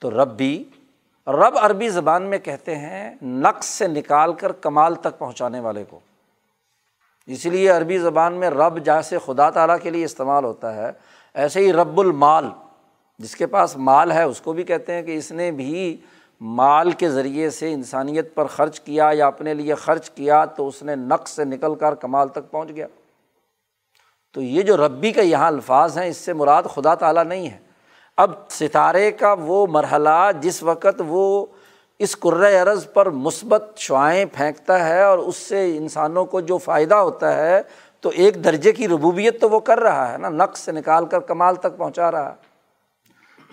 تو 0.00 0.10
رب 0.10 0.36
بھی 0.36 0.64
رب 1.26 1.58
عربی 1.60 1.88
زبان 1.88 2.22
میں 2.22 2.38
کہتے 2.38 2.74
ہیں، 2.74 3.14
نقص 3.22 3.66
سے 3.66 3.88
نکال 3.88 4.32
کر 4.32 4.52
کمال 4.52 4.94
تک 4.94 5.18
پہنچانے 5.18 5.60
والے 5.60 5.84
کو۔ 5.90 6.00
اسی 7.26 7.50
لیے 7.50 7.70
عربی 7.70 7.98
زبان 7.98 8.32
میں 8.32 8.50
رب 8.50 8.84
جیسے 8.84 9.18
خدا 9.18 9.50
تعالیٰ 9.50 9.76
کے 9.82 9.90
لیے 9.90 10.04
استعمال 10.04 10.44
ہوتا 10.44 10.74
ہے، 10.74 10.90
ایسے 11.34 11.60
ہی 11.60 11.72
رب 11.72 12.00
المال، 12.00 12.46
جس 13.18 13.36
کے 13.36 13.46
پاس 13.46 13.76
مال 13.76 14.12
ہے، 14.12 14.22
اس 14.22 14.40
کو 14.40 14.52
بھی 14.52 14.62
کہتے 14.62 14.92
ہیں 14.92 15.02
کہ 15.02 15.16
اس 15.16 15.32
نے 15.32 15.50
بھی 15.50 15.96
مال 16.40 16.90
کے 16.90 17.10
ذریعے 17.10 17.50
سے 17.50 17.72
انسانیت 17.72 18.34
پر 18.34 18.44
خرچ 18.44 18.80
کیا 18.80 19.10
یا 19.12 19.26
اپنے 19.26 19.54
لیے 19.54 19.74
خرچ 19.74 20.10
کیا 20.10 20.44
تو 20.44 20.68
اس 20.68 20.82
نے 20.82 20.94
نقص 20.94 21.30
سے 21.30 21.44
نکل 21.44 21.74
کر 21.74 21.94
کمال 21.94 22.28
تک 22.28 22.50
پہنچ 22.50 22.68
گیا۔ 22.68 22.86
تو 24.32 24.42
یہ 24.42 24.62
جو 24.62 24.76
ربی 24.76 25.12
کا 25.12 25.22
یہاں 25.22 25.46
الفاظ 25.46 25.98
ہیں، 25.98 26.06
اس 26.06 26.16
سے 26.16 26.32
مراد 26.32 26.62
خدا 26.74 26.94
تعالیٰ 26.94 27.24
نہیں 27.24 27.50
ہے۔ 27.50 27.58
اب 28.16 28.30
ستارے 28.50 29.12
کا 29.12 29.34
وہ 29.40 29.66
مرحلہ 29.66 30.30
جس 30.40 30.62
وقت 30.62 31.02
وہ 31.06 31.46
اس 31.98 32.16
عرض 32.62 32.86
پر 32.92 33.10
مثبت 33.10 33.72
شعائیں 33.76 34.24
پھینکتا 34.24 34.88
ہے 34.88 35.02
اور 35.02 35.18
اس 35.18 35.36
سے 35.36 35.76
انسانوں 35.76 36.24
کو 36.24 36.40
جو 36.40 36.58
فائدہ 36.58 36.94
ہوتا 36.94 37.36
ہے، 37.36 37.62
تو 38.00 38.08
ایک 38.08 38.44
درجے 38.44 38.72
کی 38.72 38.88
ربوبیت 38.88 39.40
تو 39.40 39.50
وہ 39.50 39.60
کر 39.60 39.80
رہا 39.80 40.12
ہے 40.12 40.18
نا، 40.18 40.28
نقص 40.28 40.60
سے 40.60 40.72
نکال 40.72 41.06
کر 41.06 41.20
کمال 41.20 41.56
تک 41.56 41.76
پہنچا 41.76 42.10
رہا 42.10 42.30
ہے۔ 42.30 42.34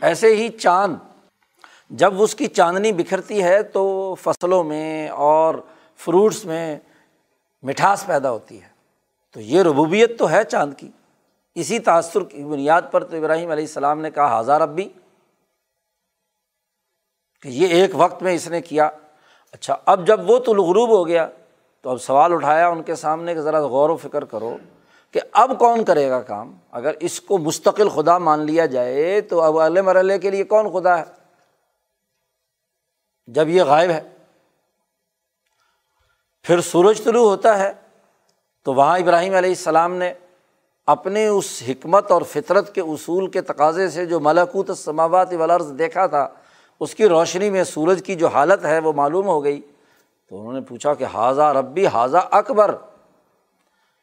ایسے 0.02 0.36
ہی 0.36 0.50
چاند، 0.50 0.96
جب 1.89 2.22
اس 2.22 2.36
کی 2.36 2.48
چاندنی 2.48 2.92
بکھرتی 2.92 3.44
ہے 3.44 3.63
تو 3.63 4.15
فصلوں 4.24 4.63
میں 4.63 5.10
اور 5.10 5.56
فروٹس 5.98 6.46
میں 6.46 6.78
مٹھاس 7.63 8.06
پیدا 8.06 8.32
ہوتی 8.32 8.62
ہے۔ 8.62 8.79
تو 9.34 9.42
یہ 9.42 9.62
ربوبیت 9.63 10.20
تو 10.20 10.32
ہے 10.32 10.44
چاند 10.44 10.74
کی۔ 10.78 10.92
اسی 11.56 11.80
تأثر 11.80 12.24
کی 12.24 12.44
بنیاد 12.44 12.82
پر 12.92 13.04
تو 13.04 13.18
ابراہیم 13.18 13.52
علیہ 13.52 13.63
السلام 13.63 14.02
نے 14.02 14.12
کہا 14.12 14.39
ہزار 14.39 14.62
ابی 14.62 14.89
کہ 17.42 17.48
یہ 17.48 17.68
ایک 17.68 17.92
وقت 17.94 18.24
میں 18.24 18.34
اس 18.34 18.48
نے 18.48 18.62
کیا۔ 18.62 18.89
اچھا 19.52 19.78
اب 19.86 20.08
جب 20.08 20.30
وہ 20.30 20.39
تو 20.39 20.52
غروب 20.52 20.89
ہو 20.89 21.08
گیا، 21.08 21.30
تو 21.82 21.89
اب 21.89 22.02
سوال 22.02 22.34
اٹھایا 22.34 22.68
ان 22.68 22.84
کے 22.84 22.96
سامنے 22.96 23.34
کہ 23.34 23.42
ذرا 23.42 23.60
غور 23.60 23.89
و 23.89 23.98
فکر 23.98 24.26
کرو 24.26 24.58
کہ 25.12 25.20
اب 25.32 25.60
کون 25.60 25.86
کرے 25.86 26.10
گا 26.10 26.22
کام۔ 26.22 26.58
اگر 26.72 26.94
اس 27.00 27.22
کو 27.22 27.38
مستقل 27.38 27.89
خدا 27.89 28.18
مان 28.18 28.39
لیا 28.39 28.65
جائے 28.65 29.22
تو 29.22 29.42
اب 29.42 29.60
اگلے 29.60 29.82
مرحلے 29.82 30.20
کے 30.20 30.30
لیے 30.30 30.44
کون 30.44 30.70
خدا 30.74 31.00
ہے؟ 31.00 31.04
جب 33.28 33.48
یہ 33.48 33.63
غائب 33.63 33.89
ہے۔ 33.89 34.15
پھر 36.44 36.62
سورج 36.62 37.04
طلوع 37.04 37.30
ہوتا 37.30 37.60
ہے۔ 37.60 37.74
تو 38.65 38.74
وہاں 38.74 38.98
ابراہیم 39.00 39.34
علیہ 39.34 39.50
السلام 39.50 39.93
نے 39.95 40.12
اپنے 40.88 41.26
اس 41.28 41.63
حکمت 41.67 42.12
اور 42.12 42.22
فطرت 42.22 42.74
کے 42.76 42.82
اصول 42.82 43.28
کے 43.28 43.41
تقاضے 43.41 43.88
سے 43.89 44.06
جو 44.06 44.19
ملکوت 44.19 44.72
سماوات 44.78 45.34
ولرز 45.39 45.72
دیکھا 45.80 46.06
تھا، 46.08 46.28
اس 46.80 46.95
کی 46.95 47.08
روشنی 47.10 47.50
میں 47.50 47.63
سورج 47.63 48.02
کی 48.06 48.15
جو 48.15 48.28
حالت 48.28 48.65
ہے 48.65 48.80
وہ 48.80 48.93
معلوم 48.93 49.28
ہو 49.28 49.43
گئی۔ 49.43 49.60
تو 50.32 50.39
انہوں 50.39 50.54
نے 50.54 50.62
پوچھا 50.62 50.93
کہ 50.93 51.04
حاضہ 51.04 51.52
ربی 51.58 51.86
حاضہ 51.88 52.28
اکبر، 52.32 52.76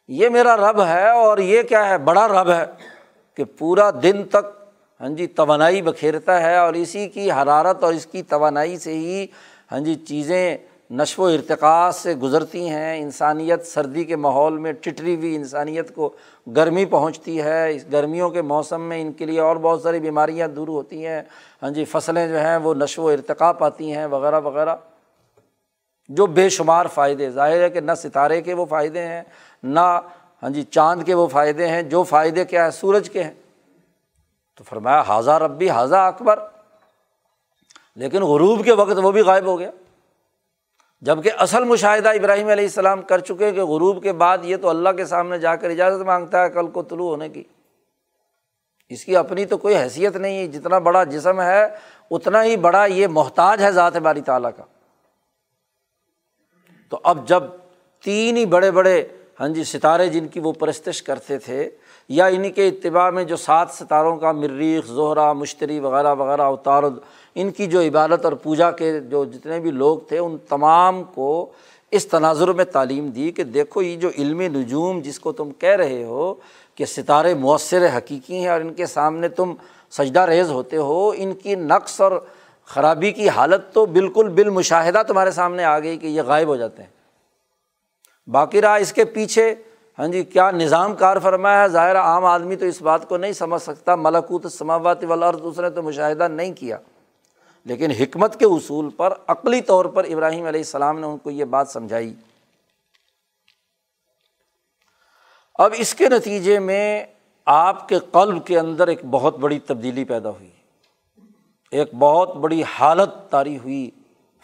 یہ 0.09 0.29
میرا 0.29 0.57
رب 0.57 0.81
ہے 0.83 1.09
اور 1.11 1.38
یہ 1.38 1.62
کیا 1.62 1.88
ہے؟ 1.88 1.99
بڑا 1.99 2.27
رب 2.29 2.51
ہے 2.51 2.64
کہ 3.37 3.45
پورا 3.59 3.90
دن 4.03 4.23
تک 4.31 4.55
ہاں 5.01 5.09
جی 5.09 5.27
توانائی 5.27 5.83
بکھیرتا 5.83 6.40
ہے 6.42 6.57
اور 6.59 6.75
اسی 6.75 7.09
کی 7.09 7.31
حرارت 7.31 7.83
اور 7.85 7.92
اس 7.92 8.07
کی 8.07 8.23
توانائی 8.23 8.77
سے 8.77 8.95
ہی 8.95 9.27
ہاں 9.73 9.81
جی 9.81 9.95
چیزیں 9.95 10.57
نشو 10.90 11.22
و 11.22 11.27
ارتقاء 11.27 11.90
سے 11.90 12.14
گزرتی 12.14 12.68
ہیں۔ 12.68 13.01
انسانیت 13.01 13.66
سردی 13.66 14.05
کے 14.05 14.16
ماحول 14.16 14.59
میں 14.59 14.72
ٹٹری 14.72 15.16
ہوئی، 15.16 15.37
انسانیت 15.37 15.94
کو 15.94 16.11
گرمی 16.57 16.85
پہنچتی 16.85 17.42
ہے۔ 17.42 17.75
اس 17.75 17.85
گرمیوں 17.92 18.31
کے 18.31 18.42
موسم 18.42 18.81
میں 18.81 19.03
ان 19.03 19.12
کے 19.12 19.25
لیے 19.25 19.40
اور 19.40 19.57
بہت 19.57 19.83
ساری 19.83 20.01
بیماریاں 20.01 20.49
دور 20.49 20.68
ہوتی 20.68 21.07
ہیں۔ 21.07 21.22
ہاں 21.62 21.70
جی 21.70 21.85
فصلیں 21.85 22.29
جو 22.29 22.40
ہیں 22.40 22.57
وہ 22.57 22.75
نشو 22.75 23.03
و 23.03 23.09
ارتقاء 23.09 23.53
پاتی 23.53 23.94
ہیں 23.94 24.07
وغیرہ 24.07 24.40
وغیرہ۔ 24.40 24.77
جو 26.09 26.27
بے 26.27 26.49
شمار 26.49 26.87
فائدے، 26.87 27.31
ظاہر 27.31 27.61
ہے 27.61 27.70
کہ 27.70 27.81
نہ 27.81 27.92
ستارے 27.96 28.42
کے 28.42 28.55
وہ 28.55 28.66
فائدے 28.66 29.03
ہیں، 29.03 29.22
نہ 29.62 30.01
ہاں 30.42 30.51
جی 30.51 30.62
چاند 30.62 31.03
کے 31.03 31.14
وہ 31.14 31.27
فائدے 31.27 31.68
ہیں۔ 31.68 31.83
جو 31.83 32.03
فائدے 32.03 32.44
کیا 32.44 32.64
ہے 32.64 32.70
سورج 32.70 33.11
کے 33.11 33.22
ہیں۔ 33.22 33.35
تو 34.57 34.64
فرمایا 34.64 35.01
حاضہ 35.01 35.31
ربی 35.31 35.70
حاضہ 35.70 35.96
اکبر 35.96 36.38
لیکن 37.96 38.22
غروب 38.22 38.64
کے 38.64 38.72
وقت 38.72 38.99
وہ 39.03 39.12
بھی 39.12 39.20
غائب 39.20 39.44
ہو 39.44 39.59
گیا۔ 39.59 39.70
جبکہ 41.03 41.31
اصل 41.39 41.65
مشاہدہ 41.65 42.09
ابراہیم 42.09 42.49
علیہ 42.49 42.65
السلام 42.65 43.03
کر 43.03 43.19
چکے 43.19 43.53
کہ 43.53 43.65
غروب 43.65 44.03
کے 44.03 44.13
بعد 44.13 44.39
یہ 44.43 44.57
تو 44.57 44.69
اللہ 44.69 44.89
کے 44.97 45.05
سامنے 45.05 45.39
جا 45.39 45.57
کر 45.57 45.71
اجازت 45.71 46.03
مانگتا 46.03 46.45
ہے 46.45 46.51
کل 46.51 46.67
کو 46.67 46.83
طلوع 46.83 47.09
ہونے 47.09 47.29
کی۔ 47.29 47.43
اس 48.89 49.05
کی 49.05 49.17
اپنی 49.17 49.45
تو 49.47 49.59
کوئی 49.59 49.77
حیثیت 49.77 50.17
نہیں 50.17 50.39
ہے، 50.39 50.47
جتنا 50.47 50.79
بڑا 50.79 51.05
جسم 51.05 51.41
ہے، 51.41 51.65
اتنا 52.11 52.45
ہی 52.45 52.57
بڑا 52.57 52.85
یہ 52.85 53.07
محتاج 53.07 53.63
ہے 53.63 53.71
ذات 53.73 53.97
باری 53.97 54.21
تعالیٰ 54.21 54.51
کا۔ 54.57 54.63
تو 56.89 57.01
اب 57.03 57.29
جب 57.29 57.43
تین 58.05 58.37
ہی 58.37 58.47
بڑے 58.47 58.71
بڑے 58.71 59.09
ہاں 59.41 59.49
جی 59.49 59.65
ستارے 59.65 60.07
جن 60.09 60.29
کی 60.29 60.41
وہ 60.41 60.53
پرستش 60.53 61.03
کرتے 61.03 61.39
تھے، 61.39 61.71
یا 62.09 62.27
انہیں 62.27 62.53
کے 62.53 62.69
اتباع 62.69 63.11
میں 63.11 63.25
جو 63.25 63.37
سات 63.37 63.71
ستاروں 63.71 64.17
کا 64.17 64.33
مریخ 64.33 64.87
زہرا 64.87 65.33
مشتری 65.33 65.81
وغیرہ 65.81 66.15
وغیرہ 66.15 66.43
اتارد 66.43 66.99
ان 67.37 67.51
کی 67.51 67.66
جو 67.66 67.81
عبادت 67.81 68.25
اور 68.25 68.33
پوجا 68.33 68.70
کے 68.70 69.01
جو 69.01 69.25
جتنے 69.25 69.61
بھی 69.61 69.70
لوگ 69.70 69.99
تھے، 69.99 70.18
ان 70.18 70.37
تمام 70.49 71.03
کو 71.05 71.53
اس 71.90 72.07
تناظر 72.07 72.53
میں 72.53 72.64
تعلیم 72.64 73.09
دی 73.09 73.31
کہ 73.31 73.44
دیکھو، 73.44 73.83
یہ 73.83 73.96
جو 73.96 74.09
علم 74.18 74.40
نجوم 74.40 75.01
جس 75.01 75.20
کو 75.20 75.33
تم 75.33 75.51
کہہ 75.51 75.77
رہے 75.77 76.05
ہو 76.05 76.35
کہ 76.75 76.85
ستارے 76.85 77.35
مؤثر 77.35 77.87
حقیقی 77.96 78.38
ہیں 78.38 78.49
اور 78.49 78.61
ان 78.61 78.75
کے 78.75 78.87
سامنے 78.87 79.29
تم 79.29 79.55
سجدہ 79.90 80.20
ریز 80.20 80.51
ہوتے 80.51 80.77
ہو، 80.77 81.12
ان 81.16 81.35
کی 81.35 81.55
نقص 81.55 82.01
اور 82.01 82.12
خرابی 82.66 83.12
کی 83.12 83.29
حالت 83.29 83.72
تو 83.72 83.87
بالکل 83.87 84.29
بالمشاہدہ 84.29 85.03
تمہارے 85.09 85.31
سامنے 85.31 85.64
آ 85.64 85.79
گئی 85.79 85.96
کہ 85.96 86.07
یہ 86.07 86.22
غائب 86.22 86.49
ہو 86.49 86.57
جاتے 86.57 86.83
ہیں۔ 86.83 86.90
باقی 88.31 88.61
رہا 88.61 88.75
اس 88.75 88.92
کے 88.92 89.05
پیچھے 89.05 89.55
ہاں 89.99 90.09
جی 90.09 90.25
کیا 90.25 90.51
نظام 90.51 90.94
کار 90.94 91.16
فرمایا 91.22 91.62
ہے؟ 91.62 91.68
ظاہر 91.68 91.96
عام 91.96 92.25
آدمی 92.25 92.57
تو 92.57 92.66
اس 92.66 92.83
بات 92.83 93.09
کو 93.09 93.16
نہیں 93.16 93.33
سمجھ 93.33 93.62
سکتا۔ 93.62 93.96
ملکوت 93.96 94.53
سماوات 94.53 95.05
والا 95.05 95.27
اور 95.27 95.35
دوسرے 95.35 95.70
تو 95.70 95.83
مشاہدہ 95.83 96.29
نہیں 96.29 96.53
کیا۔ 96.53 96.79
لیکن 97.67 97.91
حکمت 97.91 98.39
کے 98.39 98.45
اصول 98.45 98.91
پر 98.91 99.15
عقلی 99.27 99.61
طور 99.61 99.85
پر 99.85 100.05
ابراہیم 100.05 100.47
علیہ 100.47 100.61
السلام 100.61 101.01
نے 101.01 101.07
ان 101.07 101.19
کو 101.19 101.31
یہ 101.31 101.45
بات 101.45 101.69
سمجھائی۔ 101.69 102.15
اب 105.55 105.75
اس 105.77 105.95
کے 105.95 106.09
نتیجے 106.09 106.59
میں 106.59 107.05
آپ 107.47 107.89
کے 107.89 107.99
قلب 108.13 108.47
کے 108.47 108.59
اندر 108.59 108.89
ایک 108.89 109.05
بہت 109.05 109.37
بڑی 109.37 109.59
تبدیلی 109.59 110.05
پیدا 110.05 110.31
ہوئی۔ 110.31 110.51
ایک 111.71 111.95
بہت 111.95 112.37
بڑی 112.37 112.63
حالت 112.63 113.31
طاری 113.31 113.59
ہوئی۔ 113.59 113.91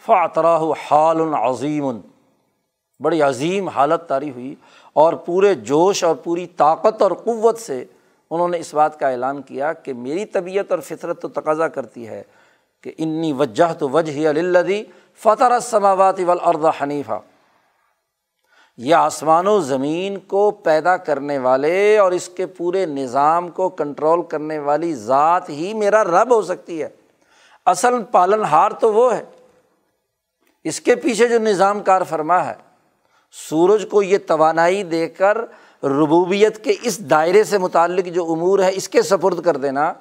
فاطراہ 0.05 0.63
حال 0.91 1.21
عظیم۔ 1.33 1.85
بڑی 2.99 3.21
عظیم 3.21 3.67
حالت 3.67 4.07
طاری 4.07 4.29
ہوئی 4.29 4.55
اور 4.93 5.13
پورے 5.13 5.55
جوش 5.55 6.03
اور 6.03 6.15
پوری 6.15 6.47
طاقت 6.47 7.01
اور 7.01 7.11
قوت 7.11 7.59
سے 7.59 7.85
انہوں 8.29 8.47
نے 8.47 8.57
اس 8.57 8.73
بات 8.73 8.99
کا 8.99 9.09
اعلان 9.09 9.41
کیا 9.41 9.73
کہ 9.73 9.93
میری 9.93 10.25
طبیعت 10.25 10.71
اور 10.71 10.79
فطرت 10.79 11.21
تو 11.21 11.27
تقاضا 11.27 11.67
کرتی 11.67 12.07
ہے۔ 12.07 12.23
کہ 12.83 12.91
انی 12.97 13.33
وجہ 13.33 13.73
تو 13.73 13.89
وجہ 13.89 14.27
الدی 14.27 14.83
فطر 15.17 15.59
سماوات 15.59 16.19
والارض 16.25 16.65
حنیفہ 16.81 17.19
یہ 18.77 18.95
آسمان 18.95 19.47
و 19.47 19.59
زمین 19.59 20.19
کو 20.19 20.51
پیدا 20.51 20.97
کرنے 20.97 21.37
والے 21.37 21.97
اور 21.97 22.11
اس 22.11 22.29
کے 22.29 22.45
پورے 22.45 22.85
نظام 22.85 23.49
کو 23.49 23.69
کنٹرول 23.69 24.23
کرنے 24.23 24.59
والی 24.59 24.95
ذات 24.95 25.49
ہی 25.49 25.73
میرا 25.73 26.03
رب 26.03 26.35
ہو 26.35 26.41
سکتی 26.41 26.83
ہے۔ 26.83 26.89
اصل 27.65 28.03
پالن 28.03 28.43
ہار 28.43 28.71
تو 28.71 28.93
وہ 28.93 29.15
ہے۔ 29.15 29.23
اس 30.63 30.81
کے 30.81 30.95
پیچھے 30.95 31.27
جو 31.27 31.39
نظام 31.39 31.79
کار 31.79 32.01
فرما 32.01 32.45
ہے، 32.45 32.53
سورج 33.49 33.85
کو 33.91 34.01
یہ 34.01 34.17
توانائی 34.27 34.83
دے 34.83 35.07
کر 35.07 35.37
ربوبیت 35.83 36.63
کے 36.63 36.73
اس 36.81 37.09
دائرے 37.09 37.43
سے 37.43 37.57
متعلق 37.57 38.05
جو 38.05 38.31
امور 38.31 38.59
ہے، 38.59 38.71
اس 38.73 38.89
کے 38.89 39.01
سپرد 39.01 39.41
کر 39.41 39.57
دینا۔ 39.57 39.93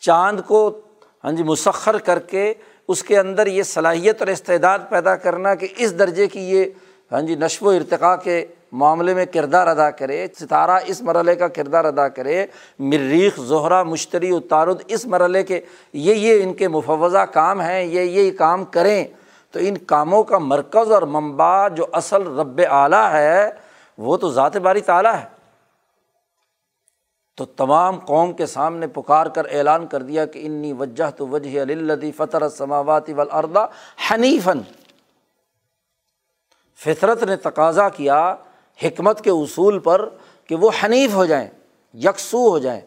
چاند 0.00 0.40
کو 0.46 0.80
ہاں 1.26 1.32
جی 1.32 1.42
مسخر 1.42 1.98
کر 1.98 2.18
کے 2.18 2.54
اس 2.88 3.02
کے 3.02 3.18
اندر 3.18 3.46
یہ 3.46 3.62
صلاحیت 3.62 4.22
اور 4.22 4.26
استعداد 4.26 4.78
پیدا 4.88 5.16
کرنا 5.16 5.54
کہ 5.54 5.68
اس 5.76 5.98
درجے 5.98 6.26
کی 6.26 6.40
یہ 6.40 6.64
ہاں 7.12 7.20
جی 7.20 7.34
نشو 7.34 7.66
و 7.66 7.70
ارتقاء 7.70 8.16
کے 8.16 8.46
معاملے 8.72 9.14
میں 9.14 9.26
کردار 9.26 9.66
ادا 9.66 9.90
کرے، 9.90 10.26
ستارہ 10.40 10.78
اس 10.86 11.02
مرحلے 11.02 11.34
کا 11.34 11.48
کردار 11.48 11.84
ادا 11.84 12.08
کرے، 12.08 12.46
مریخ 12.78 13.40
زہرا 13.40 13.82
مشتری 13.82 14.30
اتارد 14.30 14.82
اس 14.86 15.06
مرحلے 15.06 15.42
کے، 15.42 15.60
یہ 15.92 16.14
یہ 16.14 16.42
ان 16.42 16.54
کے 16.54 16.68
مفوضہ 16.68 17.18
کام 17.18 17.60
ہیں، 17.60 17.82
یہ 17.82 18.00
یہ 18.00 18.30
کام 18.30 18.64
کریں۔ 18.64 19.04
تو 19.50 19.58
ان 19.62 19.78
کاموں 19.78 20.22
کا 20.22 20.38
مرکز 20.38 20.92
اور 20.92 21.02
منبع 21.02 21.68
جو 21.68 21.86
اصل 21.92 22.22
رب 22.38 22.60
اعلیٰ 22.70 23.12
ہے، 23.12 23.50
وہ 23.98 24.16
تو 24.16 24.30
ذات 24.30 24.56
باری 24.56 24.80
تعلیٰ 24.80 25.14
ہے۔ 25.14 25.35
تو 27.36 27.44
تمام 27.44 27.98
قوم 27.98 28.32
کے 28.32 28.46
سامنے 28.46 28.86
پکار 28.86 29.26
کر 29.26 29.44
اعلان 29.50 29.86
کر 29.86 30.02
دیا 30.02 30.26
کہ 30.26 30.46
انی 30.46 30.72
وجہ 30.72 31.10
تو 31.10 31.28
وجہ 31.28 31.60
الدی 31.60 32.12
فطر 32.12 32.48
سماواتی 32.48 33.12
ولادا 33.12 33.64
حنیفن 34.10 34.60
فطرت 36.74 37.22
نے 37.22 37.36
تقاضا 37.36 37.88
کیا 37.88 38.36
حکمت 38.82 39.24
کے 39.24 39.30
اصول 39.30 39.78
پر 39.78 40.08
کہ 40.46 40.54
وہ 40.54 40.70
حنیف 40.84 41.14
ہو 41.14 41.24
جائیں، 41.24 41.48
یکسو 41.94 42.48
ہو 42.48 42.58
جائیں۔ 42.58 42.80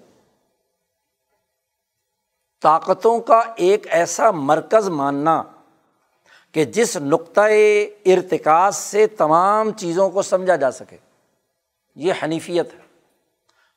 طاقتوں 2.62 3.20
کا 3.20 3.42
ایک 3.56 3.88
ایسا 3.90 4.32
مرکز 4.32 4.90
ماننا 4.90 5.44
کہ 6.52 6.66
جس 6.66 6.98
نقطۂ 6.98 7.42
ارتکاز 8.06 8.76
سے 8.76 9.08
تمام 9.08 9.72
چیزوں 9.72 10.10
کو 10.10 10.22
سمجھا 10.22 10.56
جا 10.56 10.72
سکے، 10.72 10.98
یہ 11.96 12.14
حنیفیت 12.24 12.74
ہے۔ 12.74 12.89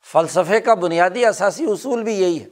فلسفے 0.06 0.60
کا 0.60 0.74
بنیادی 0.74 1.24
اثاثی 1.26 1.64
اصول 1.64 2.02
بھی 2.02 2.14
یہی 2.14 2.40
ہے 2.40 2.48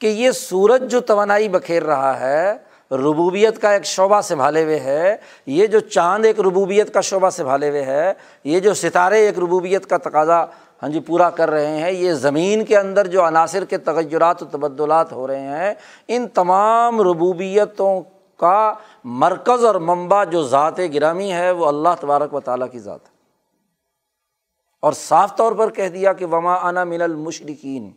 کہ 0.00 0.06
یہ 0.06 0.30
سورج 0.30 0.90
جو 0.90 1.00
توانائی 1.00 1.48
بکھیر 1.48 1.82
رہا 1.82 2.20
ہے، 2.20 2.54
ربوبیت 2.90 3.60
کا 3.62 3.70
ایک 3.72 3.84
شعبہ 3.84 4.20
سنبھالے 4.20 4.64
ہوئے 4.64 4.78
ہے، 4.80 5.16
یہ 5.46 5.66
جو 5.66 5.80
چاند 5.80 6.24
ایک 6.24 6.40
ربوبیت 6.40 6.92
کا 6.94 7.00
شعبہ 7.00 7.30
سنبھالے 7.30 7.68
ہوئے 7.68 7.82
ہے، 7.82 8.12
یہ 8.44 8.60
جو 8.60 8.74
ستارے 8.74 9.20
ایک 9.26 9.38
ربوبیت 9.38 9.86
کا 9.86 9.96
تقاضا 9.96 10.44
ہاں 10.82 10.88
جی 10.88 11.00
پورا 11.00 11.30
کر 11.30 11.50
رہے 11.50 11.80
ہیں، 11.80 11.90
یہ 11.92 12.12
زمین 12.12 12.64
کے 12.64 12.76
اندر 12.76 13.06
جو 13.06 13.26
عناصر 13.26 13.64
کے 13.64 13.78
تغیرات 13.78 14.42
و 14.42 14.46
تبدلات 14.46 15.12
ہو 15.12 15.26
رہے 15.26 15.40
ہیں، 15.40 15.74
ان 16.08 16.28
تمام 16.28 17.00
ربوبیتوں 17.00 18.00
کا 18.40 18.74
مرکز 19.04 19.64
اور 19.64 19.74
منبع 19.74 20.24
جو 20.24 20.42
ذات 20.42 20.80
گرامی 20.94 21.32
ہے، 21.32 21.50
وہ 21.50 21.66
اللہ 21.66 22.00
تبارک 22.00 22.34
و 22.34 22.40
تعالیٰ 22.40 22.70
کی 22.72 22.78
ذات 22.78 23.00
ہے۔ 23.00 23.13
اور 24.84 24.92
صاف 24.92 25.36
طور 25.36 25.52
پر 25.52 25.70
کہہ 25.70 25.88
دیا 25.88 26.12
کہ 26.12 26.26
وما 26.26 26.68
انا 26.68 26.84
من 26.84 27.02
المشرقین 27.02 27.92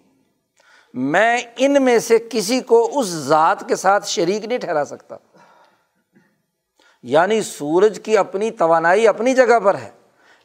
میں 0.93 1.41
ان 1.57 1.83
میں 1.83 1.99
سے 1.99 2.17
کسی 2.31 2.59
کو 2.59 2.99
اس 2.99 3.05
ذات 3.05 3.67
کے 3.67 3.75
ساتھ 3.75 4.07
شریک 4.07 4.45
نہیں 4.45 4.57
ٹھہرا 4.57 4.85
سکتا۔ 4.85 5.15
یعنی 7.03 7.41
سورج 7.41 7.99
کی 8.03 8.17
اپنی 8.17 8.51
توانائی 8.51 9.07
اپنی 9.07 9.33
جگہ 9.33 9.59
پر 9.59 9.75
ہے، 9.75 9.91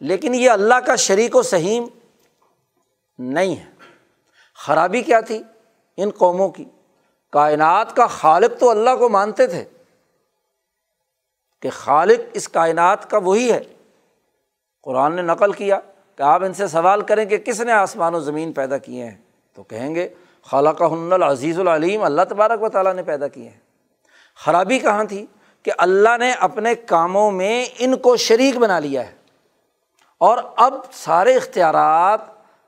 لیکن 0.00 0.34
یہ 0.34 0.50
اللہ 0.50 0.74
کا 0.86 0.96
شریک 0.96 1.36
و 1.36 1.42
سہیم 1.42 1.84
نہیں 3.18 3.56
ہے۔ 3.56 3.70
خرابی 4.54 5.02
کیا 5.02 5.20
تھی 5.20 5.42
ان 5.96 6.10
قوموں 6.10 6.48
کی؟ 6.48 6.64
کائنات 7.32 7.96
کا 7.96 8.06
خالق 8.06 8.60
تو 8.60 8.70
اللہ 8.70 8.96
کو 8.98 9.08
مانتے 9.08 9.46
تھے۔ 9.46 9.64
کہ 11.62 11.70
خالق 11.70 12.20
اس 12.32 12.48
کائنات 12.48 13.10
کا 13.10 13.18
وہی 13.18 13.52
ہے۔ 13.52 13.62
قرآن 14.82 15.16
نے 15.16 15.22
نقل 15.22 15.52
کیا۔ 15.52 15.80
کہ 16.16 16.22
آپ 16.22 16.44
ان 16.44 16.54
سے 16.54 16.66
سوال 16.66 17.00
کریں 17.00 17.24
کہ 17.24 17.38
کس 17.38 17.60
نے 17.60 17.72
آسمان 17.72 18.14
و 18.14 18.20
زمین 18.20 18.52
پیدا 18.52 18.78
کیے 18.78 19.04
ہیں؟ 19.04 19.16
تو 19.54 19.62
کہیں 19.62 19.94
گے 19.94 20.08
خالہ 20.42 20.68
کا 20.68 20.86
ہن 20.86 21.12
العزیز 21.12 21.60
العلیم، 21.60 22.02
اللہ 22.02 22.22
تبارک 22.28 22.62
و 22.62 22.68
تعالیٰ 22.68 22.94
نے 22.94 23.02
پیدا 23.02 23.28
کیے 23.28 23.48
ہیں۔ 23.48 23.60
خرابی 24.44 24.78
کہاں 24.78 25.04
تھی؟ 25.04 25.26
کہ 25.62 25.72
اللہ 25.78 26.16
نے 26.18 26.32
اپنے 26.32 26.74
کاموں 26.74 27.30
میں 27.30 27.66
ان 27.78 27.96
کو 27.96 28.16
شریک 28.16 28.56
بنا 28.56 28.78
لیا 28.78 29.06
ہے۔ 29.06 29.12
اور 30.18 30.38
اب 30.56 30.74
سارے 30.92 31.36
اختیارات 31.36 32.20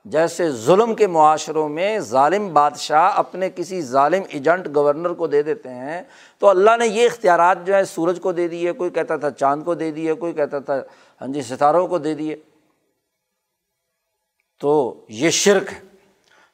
جیسے 0.05 0.51
ظلم 0.51 0.95
کے 0.95 1.07
معاشروں 1.07 1.69
میں 1.69 1.99
ظالم 1.99 2.53
بادشاہ 2.53 3.11
اپنے 3.15 3.49
کسی 3.49 3.81
ظالم 3.81 4.23
ایجنٹ 4.29 4.67
گورنر 4.75 5.09
کو 5.09 5.27
دے 5.27 5.43
دیتے 5.43 5.69
ہیں، 5.69 6.01
تو 6.39 6.49
اللہ 6.49 6.77
نے 6.79 6.87
یہ 6.87 7.05
اختیارات 7.05 7.57
جو 7.65 7.75
ہے 7.75 7.85
سورج 7.85 8.19
کو 8.21 8.31
دے 8.31 8.47
دیے، 8.47 8.71
کوئی 8.71 8.89
کہتا 8.89 9.15
تھا 9.15 9.29
چاند 9.29 9.63
کو 9.63 9.73
دے 9.73 9.91
دیے، 9.91 10.13
کوئی 10.13 10.33
کہتا 10.33 10.59
تھا 10.59 10.75
ہاں 11.21 11.27
جی 11.27 11.41
ستاروں 11.41 11.87
کو 11.87 11.97
دے 11.97 12.13
دیے۔ 12.13 12.35
تو 14.59 15.05
یہ 15.09 15.29
شرک 15.29 15.73
ہے۔ 15.73 15.79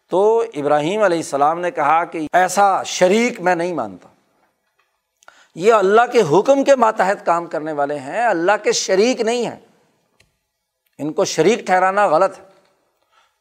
تو 0.10 0.44
ابراہیم 0.54 1.02
علیہ 1.02 1.18
السلام 1.18 1.60
نے 1.60 1.72
کہا 1.72 2.06
کہ 2.06 2.28
ایسا 2.34 2.84
شریک 2.84 3.42
میں 3.42 3.56
نہیں 3.56 3.74
مانتا۔ 3.74 4.08
یہ 5.56 5.74
اللہ 5.74 6.02
کے 6.12 6.22
حکم 6.22 6.64
کے 6.64 6.76
ماتحت 6.76 7.26
کام 7.26 7.46
کرنے 7.46 7.72
والے 7.72 8.00
ہیں، 8.00 8.26
اللہ 8.26 8.52
کے 8.64 8.72
شریک 8.72 9.22
نہیں 9.22 9.46
ہیں۔ 9.46 9.60
ان 10.98 11.14
کو 11.14 11.26
شریک 11.26 11.60
ٹھہرانا 11.66 12.08
غلط 12.08 12.40
ہے۔ 12.40 12.44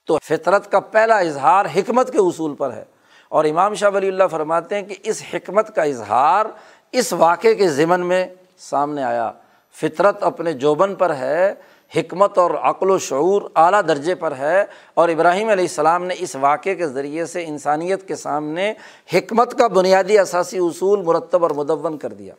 تو 0.07 0.18
فطرت 0.25 0.73
کا 0.73 0.81
پہلا 0.81 1.18
اظہار 1.18 1.66
حکمت 1.77 2.12
کے 2.12 2.18
اصول 2.18 2.55
پر 2.55 2.73
ہے۔ 2.73 2.85
اور 3.29 3.44
امام 3.44 3.75
شاہ 3.75 3.90
ولی 3.94 4.09
اللہ 4.09 4.25
فرماتے 4.31 4.75
ہیں 4.75 4.83
کہ 4.83 4.94
اس 5.03 5.23
حکمت 5.35 5.75
کا 5.75 5.83
اظہار 5.83 6.46
اس 6.92 7.12
واقعے 7.12 7.55
کے 7.55 7.68
ضمن 7.68 8.01
میں 8.01 8.27
سامنے 8.59 9.03
آیا۔ 9.03 9.33
فطرت 9.73 10.23
اپنے 10.23 10.53
جوبن 10.53 10.94
پر 10.94 11.14
ہے 11.14 11.55
حکمت 11.96 12.38
اور 12.38 12.50
عقل 12.50 12.90
و 12.90 12.98
شعور 12.98 13.42
اعلیٰ 13.55 13.81
درجے 13.88 14.14
پر 14.14 14.37
ہے 14.37 14.64
اور 14.94 15.09
ابراہیم 15.09 15.48
علیہ 15.48 15.64
السلام 15.64 16.05
نے 16.05 16.14
اس 16.18 16.37
واقعے 16.37 16.74
کے 16.74 16.88
ذریعے 16.88 17.26
سے 17.26 17.44
انسانیت 17.44 18.09
کے 18.09 18.16
سامنے 18.16 18.74
حکمت 19.14 19.59
کا 19.59 19.66
بنیادی 19.66 20.18
اثاثی 20.18 20.59
اصول 20.59 21.03
مرتب 21.03 21.42
اور 21.42 21.50
مدون 21.50 21.98
کر 21.98 22.12
دیا۔ 22.12 22.35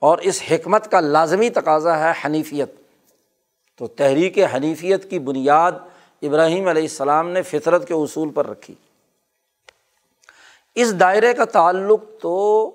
اور 0.00 0.18
اس 0.18 0.42
حکمت 0.50 0.90
کا 0.90 1.00
لازمی 1.00 1.50
تقاضا 1.50 1.98
ہے 1.98 2.12
حنیفیت۔ 2.24 2.74
تو 3.78 3.86
تحریک 3.86 4.38
حنیفیت 4.54 5.10
کی 5.10 5.18
بنیاد 5.18 5.72
ابراہیم 6.22 6.68
علیہ 6.68 6.82
السلام 6.82 7.30
نے 7.30 7.42
فطرت 7.42 7.88
کے 7.88 7.94
اصول 7.94 8.30
پر 8.30 8.46
رکھی۔ 8.46 8.74
اس 10.74 11.00
دائرے 11.00 11.34
کا 11.34 11.44
تعلق 11.44 12.00
تو 12.20 12.70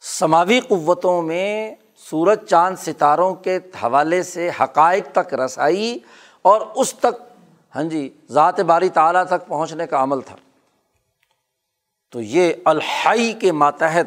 سماوی 0.00 0.60
قوتوں 0.60 1.22
میں 1.22 1.74
سورج 1.98 2.44
چاند 2.46 2.76
ستاروں 2.76 3.34
کے 3.34 3.56
حوالے 3.56 4.22
سے 4.22 4.50
حقائق 4.60 5.06
تک 5.12 5.34
رسائی 5.34 5.98
اور 6.42 6.60
اس 6.74 6.94
تک 6.94 7.22
ہاں 7.74 7.82
جی 7.82 8.08
ذات 8.30 8.60
باری 8.60 8.88
تعلیٰ 8.88 9.24
تک 9.24 9.46
پہنچنے 9.46 9.86
کا 9.86 10.02
عمل 10.02 10.20
تھا۔ 10.20 10.36
تو 12.12 12.20
یہ 12.20 12.52
الحائی 12.64 13.32
کے 13.32 13.52
ماتحت، 13.52 14.06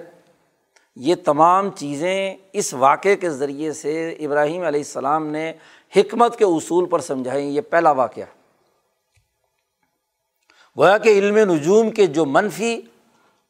یہ 0.95 1.15
تمام 1.25 1.69
چیزیں 1.69 2.35
اس 2.53 2.73
واقعے 2.73 3.15
کے 3.15 3.29
ذریعے 3.29 3.73
سے 3.73 4.09
ابراہیم 4.09 4.63
علیہ 4.63 4.79
السلام 4.79 5.27
نے 5.27 5.53
حکمت 5.95 6.37
کے 6.37 6.45
اصول 6.45 6.85
پر 6.85 6.99
سمجھائیں 6.99 7.49
یہ 7.49 7.61
پہلا 7.61 7.91
واقعہ۔ 7.91 8.23
گویا 10.77 10.97
کہ 10.97 11.09
علم 11.09 11.37
نجوم 11.37 11.91
کے 11.91 12.05
جو 12.05 12.25
منفی 12.25 12.81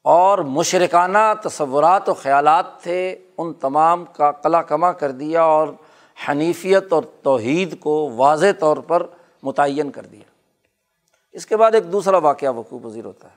اور 0.04 0.40
مشرکانہ 0.40 1.34
تصورات 1.44 2.10
و 2.10 2.14
خیالات 2.14 2.82
تھے، 2.82 3.18
ان 3.38 3.54
تمام 3.54 4.06
کا 4.06 4.32
کلا 4.32 4.62
کما 4.62 4.92
کر 4.92 5.12
دیا 5.12 5.44
اور 5.44 5.68
حنیفیت 6.30 6.94
اور 6.94 7.04
توحید 7.24 7.80
کو 7.80 8.12
واضح 8.16 8.46
طور 8.60 8.78
پر 8.78 9.06
متعین 9.44 9.92
کر 9.92 10.02
دیا۔ 10.02 10.22
اس 11.32 11.46
کے 11.46 11.58
بعد 11.58 11.72
ایک 11.72 11.92
دوسرا 11.92 12.18
واقعہ 12.18 12.52
وقوع 12.52 12.90
پذیر 12.90 13.06
ہوتا 13.06 13.28
ہے، 13.28 13.36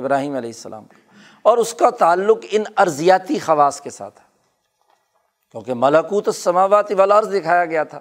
ابراہیم 0.00 0.36
علیہ 0.36 0.48
السلام 0.48 0.84
کا۔ 0.84 1.14
اور 1.42 1.58
اس 1.58 1.74
کا 1.74 1.90
تعلق 1.90 2.38
ان 2.50 2.62
ارضیاتی 2.76 3.38
خواص 3.38 3.80
کے 3.80 3.90
ساتھ 3.90 4.20
ہے۔ 4.20 4.24
کیونکہ 5.52 5.72
ملکوت 5.76 6.28
السماواتی 6.28 6.94
والا 6.94 7.18
عرض 7.18 7.34
دکھایا 7.34 7.64
گیا 7.64 7.84
تھا، 7.84 8.00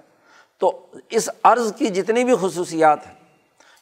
تو 0.57 0.85
اس 1.09 1.29
عرض 1.43 1.75
کی 1.75 1.87
جتنی 1.87 2.23
بھی 2.23 2.33
خصوصیات 2.41 3.07
ہیں، 3.07 3.15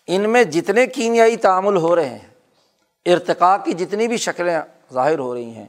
ان 0.08 0.30
میں 0.30 0.44
جتنے 0.44 0.88
کیمیائی 0.88 1.38
تعامل 1.38 1.78
ہو 1.78 1.96
رہے 1.96 2.10
ہیں 2.10 2.35
ارتقاء 3.06 3.56
کی 3.66 3.74
جتنی 3.74 4.08
بھی 4.08 4.18
شکلیں 4.18 4.58
ظاہر 4.94 5.20
ہو 5.20 5.34
رہی 5.34 5.50
ہیں، 5.50 5.66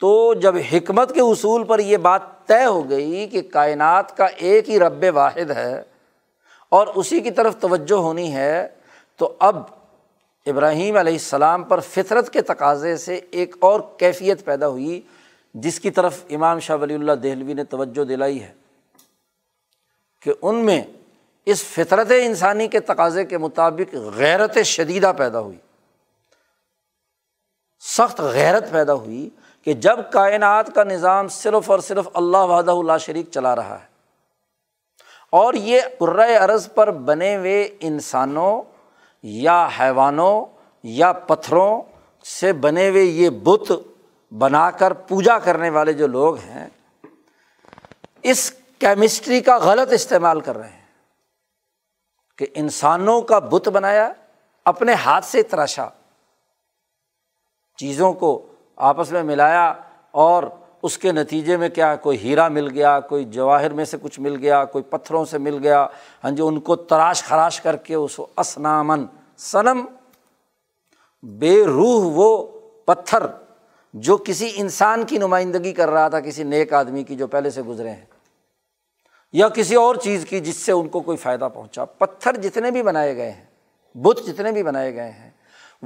تو 0.00 0.34
جب 0.34 0.56
حکمت 0.72 1.14
کے 1.14 1.20
اصول 1.20 1.64
پر 1.64 1.78
یہ 1.78 1.96
بات 1.96 2.22
طے 2.46 2.64
ہو 2.64 2.88
گئی 2.90 3.26
کہ 3.26 3.42
کائنات 3.42 4.16
کا 4.16 4.24
ایک 4.24 4.68
ہی 4.70 4.78
رب 4.78 5.04
واحد 5.14 5.50
ہے 5.50 5.82
اور 6.72 6.86
اسی 6.94 7.20
کی 7.20 7.30
طرف 7.30 7.56
توجہ 7.60 7.98
ہونی 7.98 8.32
ہے، 8.34 8.68
تو 9.20 9.32
اب 9.38 9.62
ابراہیم 10.46 10.96
علیہ 10.96 11.12
السلام 11.12 11.62
پر 11.64 11.80
فطرت 11.80 12.30
کے 12.32 12.42
تقاضے 12.42 12.96
سے 12.96 13.20
ایک 13.30 13.56
اور 13.60 13.80
کیفیت 13.98 14.44
پیدا 14.44 14.68
ہوئی، 14.68 15.00
جس 15.54 15.80
کی 15.80 15.90
طرف 15.90 16.18
امام 16.30 16.58
شاہ 16.58 16.76
ولی 16.76 16.94
اللہ 16.94 17.12
دہلوی 17.12 17.54
نے 17.54 17.64
توجہ 17.64 18.04
دلائی 18.04 18.42
ہے 18.42 18.52
کہ 20.22 20.32
ان 20.42 20.64
میں 20.64 20.82
اس 21.46 21.62
فطرت 21.64 22.12
انسانی 22.22 22.66
کے 22.68 22.80
تقاضے 22.80 23.24
کے 23.24 23.38
مطابق 23.38 23.94
غیرت 24.16 24.58
شدیدہ 24.64 25.12
پیدا 25.16 25.40
ہوئی۔ 25.40 25.56
سخت 27.86 28.20
غیرت 28.20 28.70
پیدا 28.70 28.94
ہوئی 28.94 29.30
کہ 29.62 29.72
جب 29.72 29.98
کائنات 30.12 30.74
کا 30.74 30.84
نظام 30.84 31.28
صرف 31.28 31.70
اور 31.70 31.78
صرف 31.78 32.08
اللہ 32.14 32.36
وحدہ 32.36 32.70
اللہ 32.70 32.98
شریک 33.00 33.30
چلا 33.30 33.56
رہا 33.56 33.78
ہے۔ 33.80 33.86
اور 35.30 35.54
یہ 35.54 35.80
قرۂۂ 35.98 36.36
عرض 36.40 36.68
پر 36.74 36.90
بنے 36.90 37.36
ہوئے 37.36 37.68
انسانوں 37.80 38.62
یا 39.22 39.68
حیوانوں 39.80 40.44
یا 40.82 41.12
پتھروں 41.12 41.82
سے 42.24 42.52
بنے 42.52 42.88
ہوئے 42.88 43.02
یہ 43.02 43.30
بت 43.30 43.72
بنا 44.34 44.70
کر 44.70 44.92
پوجا 44.92 45.38
کرنے 45.38 45.70
والے 45.70 45.92
جو 45.92 46.06
لوگ 46.06 46.36
ہیں، 46.38 46.68
اس 48.22 48.52
کیمسٹری 48.78 49.40
کا 49.40 49.58
غلط 49.58 49.92
استعمال 49.92 50.40
کر 50.40 50.58
رہے 50.58 50.68
ہیں۔ 50.68 50.84
کہ 52.38 52.46
انسانوں 52.54 53.22
کا 53.22 53.38
بت 53.38 53.68
بنایا، 53.68 54.12
اپنے 54.64 54.92
ہاتھ 54.92 55.24
سے 55.24 55.42
تراشا۔ 55.42 55.88
چیزوں 57.78 58.12
کو 58.12 58.40
آپس 58.78 59.10
میں 59.12 59.22
ملایا 59.22 59.72
اور 60.12 60.42
اس 60.82 60.96
کے 60.98 61.12
نتیجے 61.12 61.56
میں 61.56 61.68
کیا 61.68 61.94
کوئی 61.96 62.18
ہیرا 62.18 62.46
مل 62.48 62.68
گیا، 62.70 62.98
کوئی 63.00 63.24
جواہر 63.24 63.72
میں 63.72 63.84
سے 63.84 63.96
کچھ 64.02 64.18
مل 64.20 64.36
گیا، 64.36 64.64
کوئی 64.64 64.84
پتھروں 64.84 65.24
سے 65.24 65.38
مل 65.38 65.58
گیا 65.62 65.86
ہاں 66.24 66.30
جی 66.30 66.42
ان 66.42 66.60
کو 66.60 66.76
تراش 66.76 67.22
خراش 67.24 67.60
کر 67.60 67.76
کے 67.76 67.94
اس 67.94 68.16
کو 68.16 68.26
اسنامن 68.36 69.04
سنم 69.40 69.84
بے 71.24 71.54
روح 71.66 72.10
وہ 72.14 72.46
پتھر 72.86 73.26
جو 73.94 74.16
کسی 74.16 74.50
انسان 74.56 75.04
کی 75.06 75.18
نمائندگی 75.18 75.72
کر 75.72 75.90
رہا 75.90 76.08
تھا، 76.08 76.20
کسی 76.20 76.42
نیک 76.42 76.72
آدمی 76.72 77.02
کی 77.04 77.16
جو 77.16 77.26
پہلے 77.26 77.50
سے 77.50 77.62
گزرے 77.62 77.90
ہیں، 77.90 78.04
یا 79.34 79.48
کسی 79.48 79.74
اور 79.74 79.94
چیز 79.96 80.24
کی 80.28 80.40
جس 80.40 80.56
سے 80.56 80.72
ان 80.72 80.88
کو 80.88 81.00
کوئی 81.00 81.16
فائدہ 81.16 81.48
پہنچا۔ 81.54 81.84
پتھر 81.84 82.40
جتنے 82.40 82.70
بھی 82.70 82.82
بنائے 82.82 83.16
گئے 83.16 83.30
ہیں، 83.30 83.44
بت 83.94 84.26
جتنے 84.26 84.52
بھی 84.52 84.62
بنائے 84.62 84.94
گئے 84.94 85.10
ہیں 85.10 85.30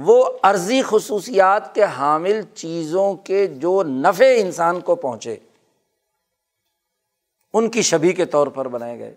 وہ 0.01 0.29
عرضی 0.43 0.81
خصوصیات 0.85 1.75
کے 1.75 1.83
حامل 1.83 2.41
چیزوں 2.53 3.15
کے 3.15 3.47
جو 3.47 3.83
نفع 3.83 4.25
انسان 4.37 4.79
کو 4.79 4.95
پہنچے، 4.95 5.35
ان 7.53 7.69
کی 7.69 7.81
شبی 7.81 8.13
کے 8.13 8.25
طور 8.25 8.47
پر 8.47 8.67
بنائے 8.67 8.99
گئے۔ 8.99 9.15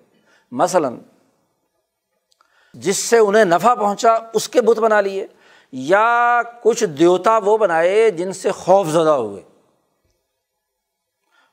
مثلاً، 0.53 0.99
جس 2.75 2.97
سے 2.97 3.19
انہیں 3.19 3.45
نفع 3.45 3.75
پہنچا، 3.75 4.15
اس 4.35 4.49
کے 4.49 4.61
بت 4.61 4.79
بنا 4.79 5.01
لیے، 5.01 5.27
یا 5.73 6.41
کچھ 6.63 6.85
دیوتا 6.85 7.39
وہ 7.39 7.57
بنائے 7.57 8.11
جن 8.11 8.33
سے 8.33 8.51
خوف 8.51 8.87
زدہ 8.87 9.11
ہوئے۔ 9.11 9.43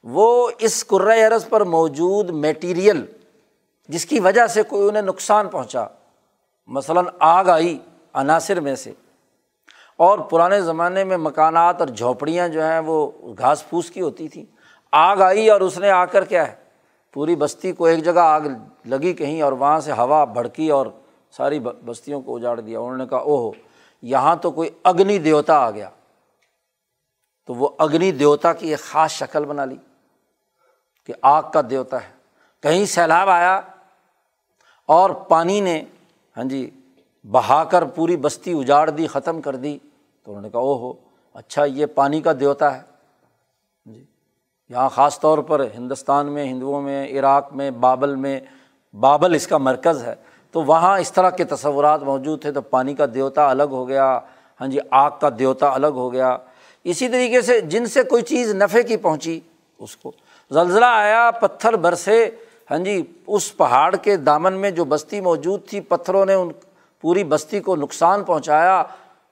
وہ 0.03 0.51
اس 0.59 0.85
عرض 1.27 1.49
پر 1.49 1.61
موجود 1.61 2.29
میٹیریل، 2.29 3.05
جس 3.87 4.05
کی 4.05 4.19
وجہ 4.19 4.47
سے 4.47 4.63
کوئی 4.63 4.89
انہیں 4.89 5.03
نقصان 5.03 5.47
پہنچا۔ 5.47 5.85
مثلاً، 6.67 7.05
آگ 7.19 7.45
آئی 7.45 7.77
عناصر 8.13 8.59
میں 8.59 8.75
سے۔ 8.75 8.93
اور 9.99 10.19
پرانے 10.19 10.61
زمانے 10.61 11.03
میں 11.03 11.17
مکانات 11.17 11.79
اور 11.79 11.87
جھونپڑیاں 11.87 12.47
جو 12.47 12.63
ہیں 12.63 12.79
وہ 12.79 13.11
گھاس 13.37 13.69
پھوس 13.69 13.91
کی 13.91 14.01
ہوتی 14.01 14.27
تھیں۔ 14.27 14.45
آگ 14.91 15.17
آئی 15.17 15.49
اور 15.49 15.61
اس 15.61 15.77
نے 15.77 15.89
آ 15.89 16.05
کر 16.05 16.25
کیا 16.25 16.47
ہے؟ 16.47 16.55
پوری 17.13 17.35
بستی 17.35 17.71
کو 17.71 17.85
ایک 17.85 18.03
جگہ 18.03 18.19
آگ 18.19 18.41
لگی 18.85 19.13
کہیں 19.13 19.41
اور 19.41 19.51
وہاں 19.51 19.79
سے 19.79 19.91
ہوا 19.91 20.25
بھڑکی 20.25 20.69
اور 20.69 20.87
ساری 21.31 21.59
بستیوں 21.59 22.21
کو 22.21 22.35
اجاڑ 22.35 22.59
دیا۔ 22.59 22.79
انہوں 22.79 22.97
نے 22.97 23.05
کہا 23.07 23.17
او 23.17 23.37
ہو 23.37 23.51
یہاں 24.01 24.35
تو 24.35 24.51
کوئی 24.51 24.69
اگنی 24.83 25.17
دیوتا 25.19 25.57
آ 25.57 25.71
گیا۔ 25.71 25.89
تو 27.47 27.53
وہ 27.53 27.69
اگنی 27.77 28.11
دیوتا 28.11 28.53
کی 28.53 28.69
ایک 28.69 28.79
خاص 28.79 29.11
شکل 29.11 29.45
بنا 29.45 29.65
لی 29.65 29.77
کہ 31.05 31.13
آگ 31.21 31.43
کا 31.53 31.61
دیوتا 31.69 31.97
ہے۔ 31.97 32.11
کہیں 32.63 32.85
سیلاب 32.85 33.29
آیا 33.29 33.61
اور 34.85 35.09
پانی 35.09 35.61
نے 35.61 35.83
ہاں 36.37 36.43
جی 36.43 36.69
بہا 37.31 37.63
کر 37.63 37.83
پوری 37.83 38.17
بستی 38.17 38.59
اجاڑ 38.59 38.89
دی، 38.89 39.07
ختم 39.07 39.41
کر 39.41 39.55
دی۔ 39.55 39.77
تو 40.23 40.31
انہوں 40.31 40.41
نے 40.41 40.49
کہا 40.49 40.59
او 40.59 40.77
ہو 40.77 40.93
اچھا 41.33 41.65
یہ 41.65 41.85
پانی 41.85 42.21
کا 42.21 42.31
دیوتا 42.39 42.77
ہے۔ 42.77 42.81
جی۔ 43.85 44.03
یہاں 44.69 44.89
خاص 44.89 45.19
طور 45.19 45.37
پر 45.37 45.65
ہندوستان 45.77 46.25
میں، 46.25 46.45
ہندوؤں 46.45 46.81
میں، 46.81 47.19
عراق 47.19 47.53
میں، 47.53 47.71
بابل 47.71 48.15
میں، 48.15 48.39
بابل 48.99 49.35
اس 49.35 49.47
کا 49.47 49.57
مرکز 49.57 50.03
ہے۔ 50.03 50.15
تو 50.51 50.63
وہاں 50.63 50.99
اس 50.99 51.11
طرح 51.11 51.29
کے 51.29 51.43
تصورات 51.43 52.03
موجود 52.03 52.41
تھے، 52.41 52.51
تو 52.51 52.61
پانی 52.61 52.93
کا 52.93 53.05
دیوتا 53.13 53.49
الگ 53.49 53.63
ہو 53.63 53.87
گیا۔ 53.87 54.19
ہاں 54.61 54.67
جی 54.67 54.79
آگ 54.91 55.11
کا 55.21 55.29
دیوتا 55.39 55.73
الگ 55.73 55.87
ہو 55.87 56.13
گیا۔ 56.13 56.37
اسی 56.83 57.09
طریقے 57.09 57.41
سے 57.41 57.61
جن 57.61 57.85
سے 57.85 58.03
کوئی 58.03 58.23
چیز 58.23 58.55
نفے 58.55 58.83
کی 58.83 58.97
پہنچی، 58.97 59.39
اس 59.79 59.97
کو 59.97 60.11
زلزلہ 60.51 60.85
آیا، 60.85 61.31
پتھر 61.31 61.73
برسے۔ 61.73 62.29
ہاں 62.71 62.77
جی 62.77 63.03
اس 63.27 63.57
پہاڑ 63.57 63.95
کے 63.95 64.17
دامن 64.17 64.53
میں 64.53 64.71
جو 64.71 64.85
بستی 64.85 65.21
موجود 65.21 65.67
تھی، 65.67 65.79
پتھروں 65.79 66.25
نے 66.25 66.33
ان 66.33 66.49
پوری 67.01 67.23
بستی 67.23 67.59
کو 67.59 67.75
نقصان 67.75 68.23
پہنچایا 68.23 68.83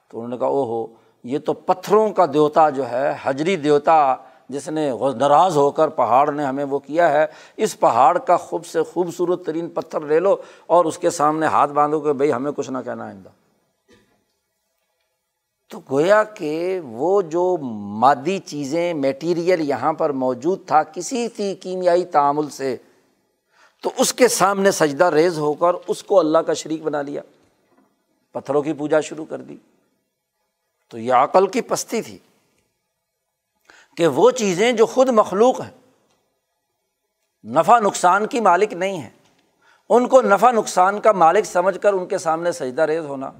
تو 0.08 0.18
انہوں 0.18 0.28
نے 0.28 0.38
کہا 0.38 0.46
او 0.46 0.64
ہو 0.64 0.86
یہ 1.24 1.38
تو 1.38 1.52
پتھروں 1.52 2.10
کا 2.10 2.26
دیوتا 2.26 2.70
جو 2.70 2.90
ہے، 2.90 3.14
حجری 3.24 3.56
دیوتا 3.56 4.16
جس 4.48 4.68
نے 4.68 4.90
ناراض 5.18 5.56
ہو 5.56 5.70
کر 5.70 5.88
پہاڑ 5.88 6.30
نے 6.32 6.44
ہمیں 6.44 6.64
وہ 6.64 6.78
کیا 6.78 7.12
ہے، 7.12 7.26
اس 7.56 7.78
پہاڑ 7.80 8.18
کا 8.18 8.36
خوب 8.36 8.66
سے 8.66 8.82
خوبصورت 8.82 9.44
ترین 9.46 9.68
پتھر 9.68 10.00
لے 10.00 10.20
لو 10.20 10.36
اور 10.66 10.84
اس 10.84 10.98
کے 10.98 11.10
سامنے 11.10 11.46
ہاتھ 11.46 11.72
باندھو 11.72 12.00
کہ 12.00 12.12
بھائی 12.12 12.32
ہمیں 12.32 12.52
کچھ 12.56 12.70
نہ 12.70 12.78
کہنا 12.84 13.04
آئندہ۔ 13.04 13.28
تو 15.70 15.80
گویا 15.90 16.22
کہ 16.24 16.80
وہ 16.84 17.22
جو 17.22 17.56
مادی 18.00 18.38
چیزیں 18.38 18.94
میٹیریل 18.94 19.60
یہاں 19.60 19.92
پر 19.92 20.10
موجود 20.10 20.66
تھا، 20.66 20.82
کسی 20.82 21.28
تھی 21.28 21.54
کیمیائی 21.54 22.04
تعامل 22.04 22.48
سے، 22.50 22.76
تو 23.82 23.90
اس 23.98 24.12
کے 24.12 24.28
سامنے 24.28 24.70
سجدہ 24.70 25.04
ریز 25.04 25.38
ہو 25.38 25.52
کر 25.54 25.74
اس 25.86 26.02
کو 26.02 26.18
اللہ 26.18 26.38
کا 26.38 26.54
شریک 26.54 26.82
بنا 26.82 27.02
لیا۔ 27.02 27.22
پتھروں 28.40 28.62
کی 28.62 28.72
پوجا 28.72 29.00
شروع 29.00 29.24
کر 29.24 29.38
دی۔ 29.38 29.56
تو 30.90 30.98
یہ 30.98 31.12
عقل 31.12 31.46
کی 31.46 31.60
پستی 31.60 32.02
تھی 32.02 32.18
کہ 33.96 34.06
وہ 34.06 34.30
چیزیں 34.30 34.72
جو 34.72 34.86
خود 34.86 35.08
مخلوق 35.08 35.60
ہیں، 35.60 35.70
نفع 37.44 37.78
نقصان 37.78 38.26
کی 38.26 38.40
مالک 38.40 38.72
نہیں 38.72 38.98
ہیں۔ 38.98 39.10
ان 39.88 40.08
کو 40.08 40.22
نفع 40.22 40.50
نقصان 40.50 41.00
کا 41.00 41.12
مالک 41.12 41.44
سمجھ 41.44 41.78
کر 41.78 41.92
ان 41.92 42.06
کے 42.06 42.18
سامنے 42.18 42.52
سجدہ 42.52 42.82
ریز 42.82 43.04
ہونا۔ 43.04 43.30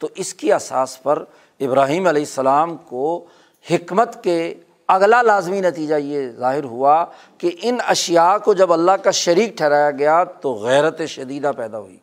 تو 0.00 0.08
اس 0.14 0.34
کی 0.34 0.52
اساس 0.52 1.02
پر 1.02 1.24
ابراہیم 1.60 2.06
علیہ 2.06 2.22
السلام 2.22 2.76
کو 2.76 3.26
حکمت 3.70 4.24
کے 4.24 4.54
اگلا 4.88 5.22
لازمی 5.22 5.60
نتیجہ 5.60 5.94
یہ 5.94 6.30
ظاہر 6.30 6.64
ہوا 6.64 7.04
کہ 7.38 7.50
ان 7.62 7.78
اشیا 7.86 8.38
کو 8.38 8.54
جب 8.54 8.72
اللہ 8.72 8.92
کا 8.92 9.10
شریک 9.10 9.56
ٹھہرایا 9.56 9.90
گیا 9.90 10.24
تو 10.24 10.54
غیرت 10.54 11.02
شدیدہ 11.02 11.50
پیدا 11.56 11.78
ہوئی۔ 11.78 11.96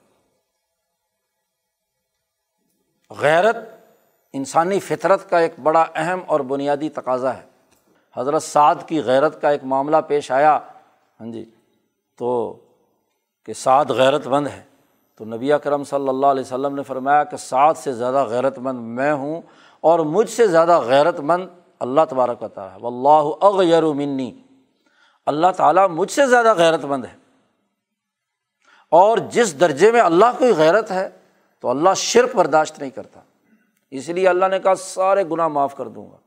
غیرت 3.11 3.55
انسانی 4.33 4.79
فطرت 4.79 5.29
کا 5.29 5.39
ایک 5.39 5.59
بڑا 5.63 5.85
اہم 5.95 6.19
اور 6.27 6.39
بنیادی 6.39 6.89
تقاضا 6.89 7.37
ہے۔ 7.37 7.41
حضرت 8.17 8.43
سعد 8.43 8.75
کی 8.87 9.03
غیرت 9.03 9.41
کا 9.41 9.49
ایک 9.49 9.63
معاملہ 9.63 9.97
پیش 10.07 10.31
آیا۔ 10.31 10.59
ہاں 11.21 11.31
جی 11.31 11.45
تو 12.17 12.59
کہ 13.45 13.53
سعد 13.53 13.85
غیرت 13.85 14.27
مند 14.27 14.47
ہے۔ 14.47 14.63
تو 15.15 15.25
نبی 15.25 15.49
کرم 15.63 15.83
صلی 15.83 16.09
اللہ 16.09 16.25
علیہ 16.25 16.41
وسلم 16.41 16.75
نے 16.75 16.83
فرمایا 16.83 17.23
کہ 17.23 17.37
سعد 17.37 17.73
سے 17.77 17.93
زیادہ 17.93 18.23
غیرت 18.23 18.59
مند 18.59 18.79
میں 18.79 19.13
ہوں 19.13 19.41
اور 19.81 19.99
مجھ 19.99 20.29
سے 20.29 20.47
زیادہ 20.47 20.79
غیرت 20.79 21.19
مند 21.19 21.47
اللہ 21.79 22.01
تبارک 22.09 22.39
تعالیٰ 22.53 22.81
ہے۔ 22.81 22.87
اللہ 22.87 23.45
اغیر 23.45 23.83
منی۔ 23.83 24.31
اللہ 25.25 25.47
تعالیٰ 25.57 25.89
مجھ 25.89 26.11
سے 26.11 26.25
زیادہ 26.25 26.53
غیرت 26.53 26.85
مند 26.85 27.05
ہے۔ 27.05 27.15
اور 28.89 29.17
جس 29.17 29.59
درجے 29.59 29.91
میں 29.91 30.01
اللہ 30.01 30.25
کو 30.37 30.45
غیرت 30.57 30.91
ہے 30.91 31.09
تو 31.65 31.69
اللہ 31.69 31.93
شرک 31.95 32.35
برداشت 32.35 32.79
نہیں 32.79 32.89
کرتا۔ 32.89 33.19
اس 33.91 34.09
لیے 34.09 34.27
اللہ 34.27 34.45
نے 34.45 34.59
کہا، 34.59 34.75
سارے 34.75 35.23
گناہ 35.31 35.47
معاف 35.47 35.75
کر 35.75 35.87
دوں 35.87 36.11
گا۔ 36.11 36.17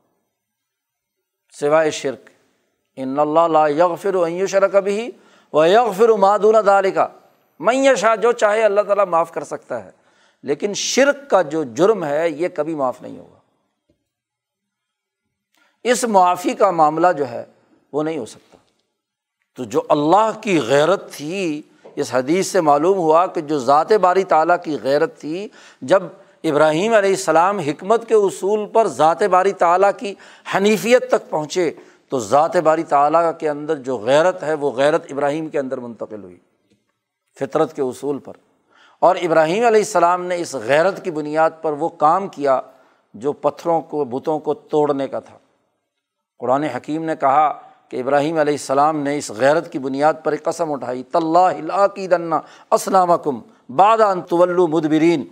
سوائے 1.59 1.91
شرک۔ 1.91 2.29
ان 2.95 3.19
اللہ 3.19 3.47
لا 3.47 3.67
یغفر 3.67 4.15
و 4.15 4.47
شرک 4.47 4.75
ابھی 4.75 5.11
وہ 5.53 5.69
یغفر 5.69 6.09
مادون 6.09 6.55
دال 6.65 6.91
کا 6.91 7.07
میں 7.59 7.95
شاہ 7.95 8.15
جو 8.15 8.31
چاہے 8.31 8.63
اللہ 8.63 8.81
تعالیٰ 8.81 9.05
معاف 9.05 9.31
کر 9.31 9.43
سکتا 9.43 9.85
ہے۔ 9.85 9.91
لیکن 10.43 10.73
شرک 10.73 11.29
کا 11.29 11.41
جو 11.41 11.63
جرم 11.63 12.05
ہے، 12.05 12.29
یہ 12.29 12.47
کبھی 12.47 12.75
معاف 12.75 13.01
نہیں 13.01 13.19
ہوگا۔ 13.19 13.39
اس 15.83 16.03
معافی 16.03 16.53
کا 16.53 16.71
معاملہ 16.71 17.07
جو 17.17 17.29
ہے، 17.29 17.45
وہ 17.93 18.03
نہیں 18.03 18.17
ہو 18.17 18.25
سکتا۔ 18.25 18.57
تو 19.55 19.63
جو 19.63 19.81
اللہ 19.89 20.39
کی 20.43 20.61
غیرت 20.61 21.11
تھی 21.11 21.61
اس 21.99 22.15
حدیث 22.15 22.47
سے 22.47 22.61
معلوم 22.61 22.97
ہوا 22.97 23.25
کہ 23.25 23.41
جو 23.41 23.59
ذات 23.59 23.91
باری 23.91 24.23
تعالیٰ 24.23 24.55
کی 24.63 24.77
غیرت 24.83 25.19
تھی، 25.19 25.47
جب 25.81 26.03
ابراہیم 26.43 26.93
علیہ 26.93 27.09
السلام 27.09 27.59
حکمت 27.59 28.07
کے 28.07 28.13
اصول 28.13 28.65
پر 28.65 28.87
ذات 28.87 29.23
باری 29.23 29.51
تعالیٰ 29.51 29.91
کی 29.97 30.15
حنیفیت 30.55 31.09
تک 31.09 31.29
پہنچے، 31.29 31.71
تو 32.09 32.19
ذات 32.19 32.55
باری 32.57 32.83
تعالیٰ 32.83 33.31
کے 33.39 33.49
اندر 33.49 33.75
جو 33.75 33.97
غیرت 33.97 34.43
ہے، 34.43 34.53
وہ 34.53 34.71
غیرت 34.71 35.05
ابراہیم 35.09 35.49
کے 35.49 35.59
اندر 35.59 35.77
منتقل 35.77 36.23
ہوئی، 36.23 36.37
فطرت 37.39 37.75
کے 37.75 37.81
اصول 37.81 38.19
پر۔ 38.19 38.33
اور 38.99 39.15
ابراہیم 39.15 39.65
علیہ 39.65 39.81
السلام 39.81 40.25
نے 40.25 40.35
اس 40.35 40.55
غیرت 40.55 41.03
کی 41.03 41.11
بنیاد 41.11 41.49
پر 41.61 41.71
وہ 41.71 41.89
کام 41.89 42.27
کیا 42.27 42.61
جو 43.13 43.33
پتھروں 43.33 43.81
کو، 43.81 44.05
بتوں 44.05 44.39
کو 44.39 44.53
توڑنے 44.53 45.07
کا 45.07 45.19
تھا۔ 45.19 45.37
قرآن 46.39 46.63
حکیم 46.63 47.03
نے 47.03 47.15
کہا 47.15 47.68
کہ 47.91 47.99
ابراہیم 48.01 48.37
علیہ 48.37 48.53
السلام 48.53 48.99
نے 48.99 49.17
اس 49.17 49.29
غیرت 49.37 49.71
کی 49.71 49.79
بنیاد 49.79 50.13
پر 50.23 50.31
ایک 50.31 50.43
قسم 50.43 50.71
اٹھائی 50.71 51.03
طلّہ 51.13 51.85
کی 51.95 52.07
دنا 52.07 52.39
اسلام 52.71 53.11
کم 53.23 53.39
بادان 53.75 54.21
طول 54.21 54.55
مدبرین. 54.69 55.23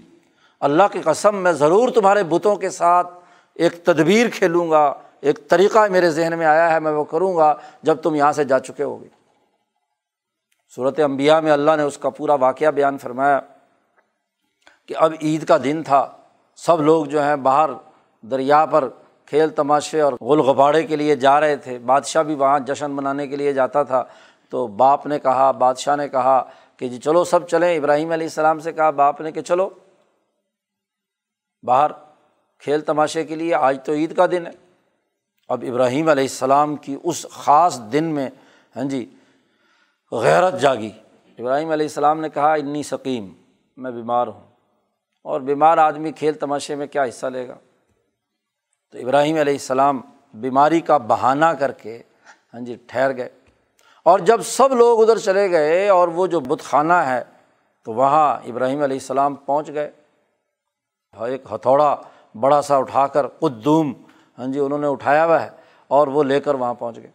اللہ 0.61 0.83
کی 0.91 1.01
قسم، 1.01 1.35
میں 1.35 1.51
ضرور 1.53 1.89
تمہارے 1.95 2.23
بتوں 2.29 2.55
کے 2.55 2.69
ساتھ 2.69 3.07
ایک 3.59 3.83
تدبیر 3.85 4.27
کھیلوں 4.33 4.69
گا، 4.71 4.93
ایک 5.21 5.47
طریقہ 5.49 5.85
میرے 5.91 6.09
ذہن 6.11 6.37
میں 6.37 6.45
آیا 6.45 6.71
ہے، 6.71 6.79
میں 6.79 6.91
وہ 6.91 7.03
کروں 7.03 7.35
گا 7.37 7.53
جب 7.83 8.01
تم 8.03 8.15
یہاں 8.15 8.31
سے 8.33 8.43
جا 8.43 8.59
چکے 8.59 8.83
ہو 8.83 9.01
گے 9.01 9.07
صورت 10.75 10.99
امبیا 10.99 11.39
میں 11.39 11.51
اللہ 11.51 11.75
نے 11.77 11.83
اس 11.83 11.97
کا 11.97 12.09
پورا 12.09 12.33
واقعہ 12.35 12.71
بیان 12.71 12.97
فرمایا 12.97 13.39
کہ 14.85 14.95
اب 14.97 15.13
عید 15.21 15.45
کا 15.47 15.57
دن 15.63 15.83
تھا، 15.83 16.05
سب 16.59 16.81
لوگ 16.81 17.05
جو 17.05 17.23
ہیں 17.23 17.35
باہر 17.35 17.69
دریا 18.23 18.65
پر 18.65 18.87
کھیل 19.27 19.49
تماشے 19.49 20.01
اور 20.01 20.13
غل 20.13 20.39
غباڑے 20.39 20.83
کے 20.83 20.95
لیے 20.95 21.15
جا 21.15 21.39
رہے 21.39 21.55
تھے۔ 21.55 21.79
بادشاہ 21.79 22.23
بھی 22.23 22.35
وہاں 22.35 22.59
جشن 22.59 22.91
منانے 22.91 23.27
کے 23.27 23.35
لیے 23.35 23.53
جاتا 23.53 23.83
تھا۔ 23.83 24.03
تو 24.49 24.67
باپ 24.67 25.05
نے 25.05 25.19
کہا، 25.19 25.51
بادشاہ 25.51 25.95
نے 25.95 26.09
کہا 26.09 26.43
کہ 26.77 26.87
جی 26.87 26.97
چلو 26.97 27.23
سب 27.23 27.47
چلیں۔ 27.47 27.77
ابراہیم 27.77 28.11
علیہ 28.11 28.25
السلام 28.25 28.59
سے 28.59 28.73
کہا 28.73 28.89
باپ 28.89 29.21
نے 29.21 29.31
کہ 29.31 29.41
چلو۔ 29.41 29.69
باہر 31.63 31.91
کھیل 32.59 32.81
تماشے 32.81 33.23
کے 33.23 33.35
لیے 33.35 33.55
آج 33.55 33.79
تو 33.85 33.93
عید 33.93 34.15
کا 34.15 34.25
دن 34.25 34.47
ہے۔ 34.47 34.51
اب 35.49 35.65
ابراہیم 35.67 36.09
علیہ 36.09 36.23
السلام 36.23 36.75
کی 36.75 36.97
اس 37.03 37.25
خاص 37.31 37.79
دن 37.79 38.03
میں 38.03 38.29
ہاں 38.75 38.83
جی 38.83 39.15
غیرت 40.11 40.61
جاگی۔ 40.61 40.91
ابراہیم 41.39 41.69
علیہ 41.69 41.85
السلام 41.85 42.19
نے 42.19 42.29
کہا، 42.29 42.53
انی 42.53 42.83
سکیم 42.83 43.33
میں 43.77 43.91
بیمار 43.91 44.27
ہوں۔ 44.27 44.47
اور 45.23 45.41
بیمار 45.41 45.77
آدمی 45.77 46.11
کھیل 46.11 46.33
تماشے 46.33 46.75
میں 46.75 46.87
کیا 46.87 47.03
حصہ 47.03 47.25
لے 47.25 47.47
گا؟ 47.47 47.55
تو 48.91 48.97
ابراہیم 48.97 49.37
علیہ 49.37 49.53
السلام 49.53 50.01
بیماری 50.33 50.81
کا 50.81 50.97
بہانہ 50.97 51.45
کر 51.45 51.71
کے 51.71 52.01
ہاں 52.53 52.61
جی 52.61 52.75
ٹھہر 52.87 53.17
گئے۔ 53.17 53.29
اور 54.03 54.19
جب 54.19 54.41
سب 54.41 54.73
لوگ 54.73 55.01
ادھر 55.01 55.17
چلے 55.17 55.51
گئے 55.51 55.89
اور 55.89 56.07
وہ 56.07 56.27
جو 56.27 56.39
بت 56.39 56.61
خانہ 56.61 56.93
ہے، 56.93 57.23
تو 57.83 57.93
وہاں 57.93 58.39
ابراہیم 58.45 58.81
علیہ 58.81 58.97
السلام 58.97 59.35
پہنچ 59.35 59.69
گئے۔ 59.73 59.91
ایک 61.19 61.43
ہتھوڑا 61.51 62.01
بڑا 62.39 62.61
سا 62.61 62.77
اٹھا 62.77 63.07
کر 63.07 63.27
قدوم 63.27 63.93
ہاں 64.37 64.45
جی 64.45 64.59
انہوں 64.59 64.79
نے 64.79 64.87
اٹھایا 64.87 65.25
ہوا 65.25 65.41
ہے 65.41 65.49
اور 65.87 66.07
وہ 66.07 66.23
لے 66.23 66.39
کر 66.39 66.55
وہاں 66.55 66.73
پہنچ 66.73 66.97
گئے۔ 66.97 67.11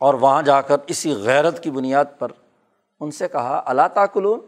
اور 0.00 0.14
وہاں 0.14 0.42
جا 0.42 0.60
کر 0.60 0.76
اسی 0.86 1.14
غیرت 1.14 1.62
کی 1.62 1.70
بنیاد 1.70 2.04
پر 2.18 2.32
ان 3.00 3.10
سے 3.10 3.28
کہا 3.28 3.62
اللہ 3.66 3.88
تعقلون 3.94 4.40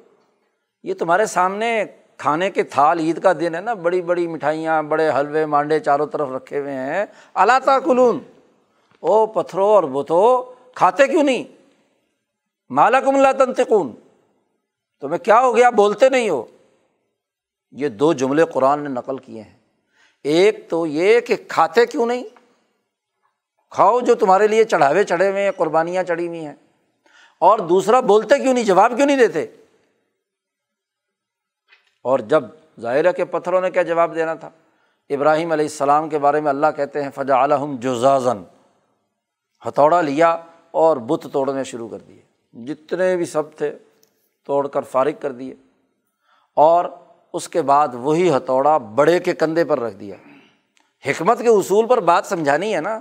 یہ 0.82 0.94
تمہارے 0.94 1.26
سامنے 1.26 1.84
کھانے 2.18 2.50
کے 2.50 2.62
تھال 2.62 2.98
عید 2.98 3.22
کا 3.22 3.32
دن 3.32 3.54
ہے 3.54 3.60
نا، 3.60 3.74
بڑی 3.74 4.02
بڑی 4.02 4.26
مٹھائیاں، 4.26 4.82
بڑے 4.82 5.10
حلوے، 5.10 5.46
مانڈے 5.46 5.80
چاروں 5.80 6.06
طرف 6.06 6.28
رکھے 6.30 6.58
ہوئے 6.58 6.72
ہیں۔ 6.72 7.06
اللہ 7.34 7.58
تعقلون 7.64 8.18
او 9.00 9.26
پتھروں 9.26 9.68
اور 9.68 9.84
بتو، 9.84 10.54
کھاتے 10.74 11.06
کیوں 11.06 11.22
نہیں؟ 11.22 11.44
مالکم 12.70 13.14
اللہ 13.14 13.44
تنتقون 13.44 13.92
تمہیں 15.00 15.18
کیا 15.18 15.40
ہو 15.40 15.56
گیا؟ 15.56 15.70
بولتے 15.70 16.08
نہیں 16.08 16.30
ہو۔ 16.30 16.44
یہ 17.70 17.88
دو 17.88 18.12
جملے 18.12 18.44
قرآن 18.44 18.80
نے 18.80 18.88
نقل 18.88 19.18
کیے 19.18 19.42
ہیں۔ 19.42 19.58
ایک 20.24 20.70
تو 20.70 20.86
یہ 20.86 21.20
کہ 21.20 21.36
کھاتے 21.48 21.86
کیوں 21.86 22.06
نہیں؟ 22.06 22.24
کھاؤ 23.70 24.00
جو 24.00 24.14
تمہارے 24.14 24.46
لیے 24.46 24.64
چڑھاوے 24.64 25.04
چڑھے 25.04 25.30
ہوئے 25.30 25.42
ہیں، 25.42 25.50
قربانیاں 25.56 26.02
چڑھی 26.02 26.28
ہوئی 26.28 26.46
ہیں۔ 26.46 26.54
اور 27.38 27.58
دوسرا، 27.58 28.00
بولتے 28.00 28.38
کیوں 28.38 28.54
نہیں؟ 28.54 28.64
جواب 28.64 28.92
کیوں 28.96 29.06
نہیں 29.06 29.16
دیتے؟ 29.16 29.46
اور 32.02 32.18
جب 32.18 32.44
ظاہر 32.80 33.12
کے 33.12 33.24
پتھروں 33.24 33.60
نے 33.60 33.70
کیا 33.70 33.82
جواب 33.82 34.14
دینا 34.14 34.34
تھا؟ 34.34 34.50
ابراہیم 35.10 35.52
علیہ 35.52 35.64
السلام 35.64 36.08
کے 36.08 36.18
بارے 36.18 36.40
میں 36.40 36.48
اللہ 36.48 36.66
کہتے 36.76 37.02
ہیں 37.02 37.10
فجا 37.14 37.42
الحم 37.42 37.76
جزازن 37.76 38.42
ہتھوڑا 39.68 40.00
لیا 40.00 40.38
اور 40.70 40.96
بت 40.96 41.26
توڑنے 41.32 41.64
شروع 41.64 41.88
کر 41.88 41.98
دیے۔ 41.98 42.22
جتنے 42.52 43.16
بھی 43.16 43.24
سب 43.24 43.54
تھے، 43.56 43.78
توڑ 44.44 44.68
کر 44.68 44.82
فارغ 44.82 45.10
کر 45.20 45.32
دیے۔ 45.32 45.54
اور 46.54 46.84
اس 47.32 47.48
کے 47.48 47.62
بعد 47.62 47.88
وہی 47.92 48.36
ہتھوڑا 48.36 48.78
بڑے 48.78 49.18
کے 49.18 49.34
کندھے 49.34 49.64
پر 49.64 49.80
رکھ 49.80 49.94
دیا۔ 49.94 50.16
حکمت 51.06 51.38
کے 51.38 51.48
اصول 51.48 51.86
پر 51.86 52.00
بات 52.00 52.26
سمجھانی 52.26 52.74
ہے 52.76 52.80
نا؟ 52.80 53.00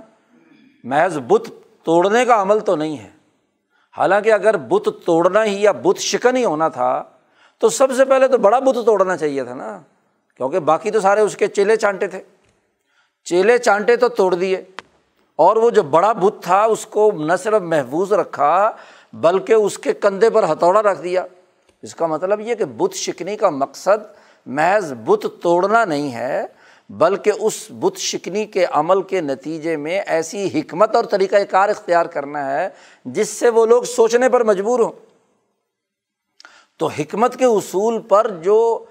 محض 0.84 1.18
بت 1.18 1.50
توڑنے 1.84 2.24
کا 2.24 2.42
عمل 2.42 2.60
تو 2.60 2.76
نہیں 2.76 2.98
ہے۔ 2.98 3.10
حالانکہ 3.98 4.32
اگر 4.32 4.56
بت 4.56 4.88
توڑنا 5.06 5.44
ہی 5.44 5.62
یا 5.62 5.72
بت 5.72 5.98
شکن 5.98 6.36
ہی 6.36 6.44
ہونا 6.44 6.68
تھا 6.68 7.04
تو 7.58 7.68
سب 7.68 7.88
سے 7.96 8.04
پہلے 8.04 8.28
تو 8.28 8.38
بڑا 8.38 8.58
بت 8.58 8.86
توڑنا 8.86 9.16
چاہیے 9.16 9.44
تھا 9.44 9.54
نا، 9.54 9.80
کیونکہ 10.36 10.58
باقی 10.58 10.90
تو 10.90 11.00
سارے 11.00 11.20
اس 11.20 11.36
کے 11.36 11.46
چیلے 11.46 11.76
چانٹے 11.76 12.06
تھے۔ 12.06 12.22
چیلے 13.24 13.58
چانٹے 13.58 13.96
تو 13.96 14.08
توڑ 14.08 14.34
دیے۔ 14.34 14.64
اور 15.36 15.56
وہ 15.56 15.70
جو 15.70 15.82
بڑا 15.82 16.12
بت 16.12 16.42
تھا، 16.42 16.64
اس 16.64 16.86
کو 16.86 17.12
نہ 17.12 17.32
صرف 17.42 17.62
محفوظ 17.62 18.12
رکھا، 18.12 18.70
بلکہ 19.12 19.52
اس 19.52 19.78
کے 19.78 19.94
کندھے 19.94 20.30
پر 20.30 20.44
ہتھوڑا 20.52 20.82
رکھ 20.82 21.02
دیا۔ 21.02 21.26
اس 21.82 21.94
کا 21.94 22.06
مطلب 22.06 22.40
یہ 22.40 22.54
کہ 22.54 22.64
بت 22.64 22.94
شکنی 22.94 23.36
کا 23.36 23.50
مقصد 23.50 24.04
محض 24.46 24.92
بت 24.92 25.26
توڑنا 25.42 25.84
نہیں 25.84 26.14
ہے، 26.14 26.46
بلکہ 26.90 27.32
اس 27.40 27.66
بت 27.70 27.98
شکنی 27.98 28.44
کے 28.44 28.66
عمل 28.70 29.02
کے 29.02 29.20
نتیجے 29.20 29.76
میں 29.76 30.00
ایسی 30.06 30.60
حکمت 30.60 30.96
اور 30.96 31.04
طریقۂ 31.04 31.36
کار 31.50 31.68
اختیار 31.68 32.06
کرنا 32.06 32.50
ہے، 32.50 32.68
جس 33.04 33.28
سے 33.28 33.48
وہ 33.48 33.66
لوگ 33.66 33.82
سوچنے 33.82 34.28
پر 34.28 34.44
مجبور 34.44 34.80
ہوں۔ 34.80 35.07
تو 36.78 36.86
حکمت 36.86 37.36
کے 37.36 37.44
اصول 37.44 38.00
پر 38.00 38.30
جو 38.30 38.84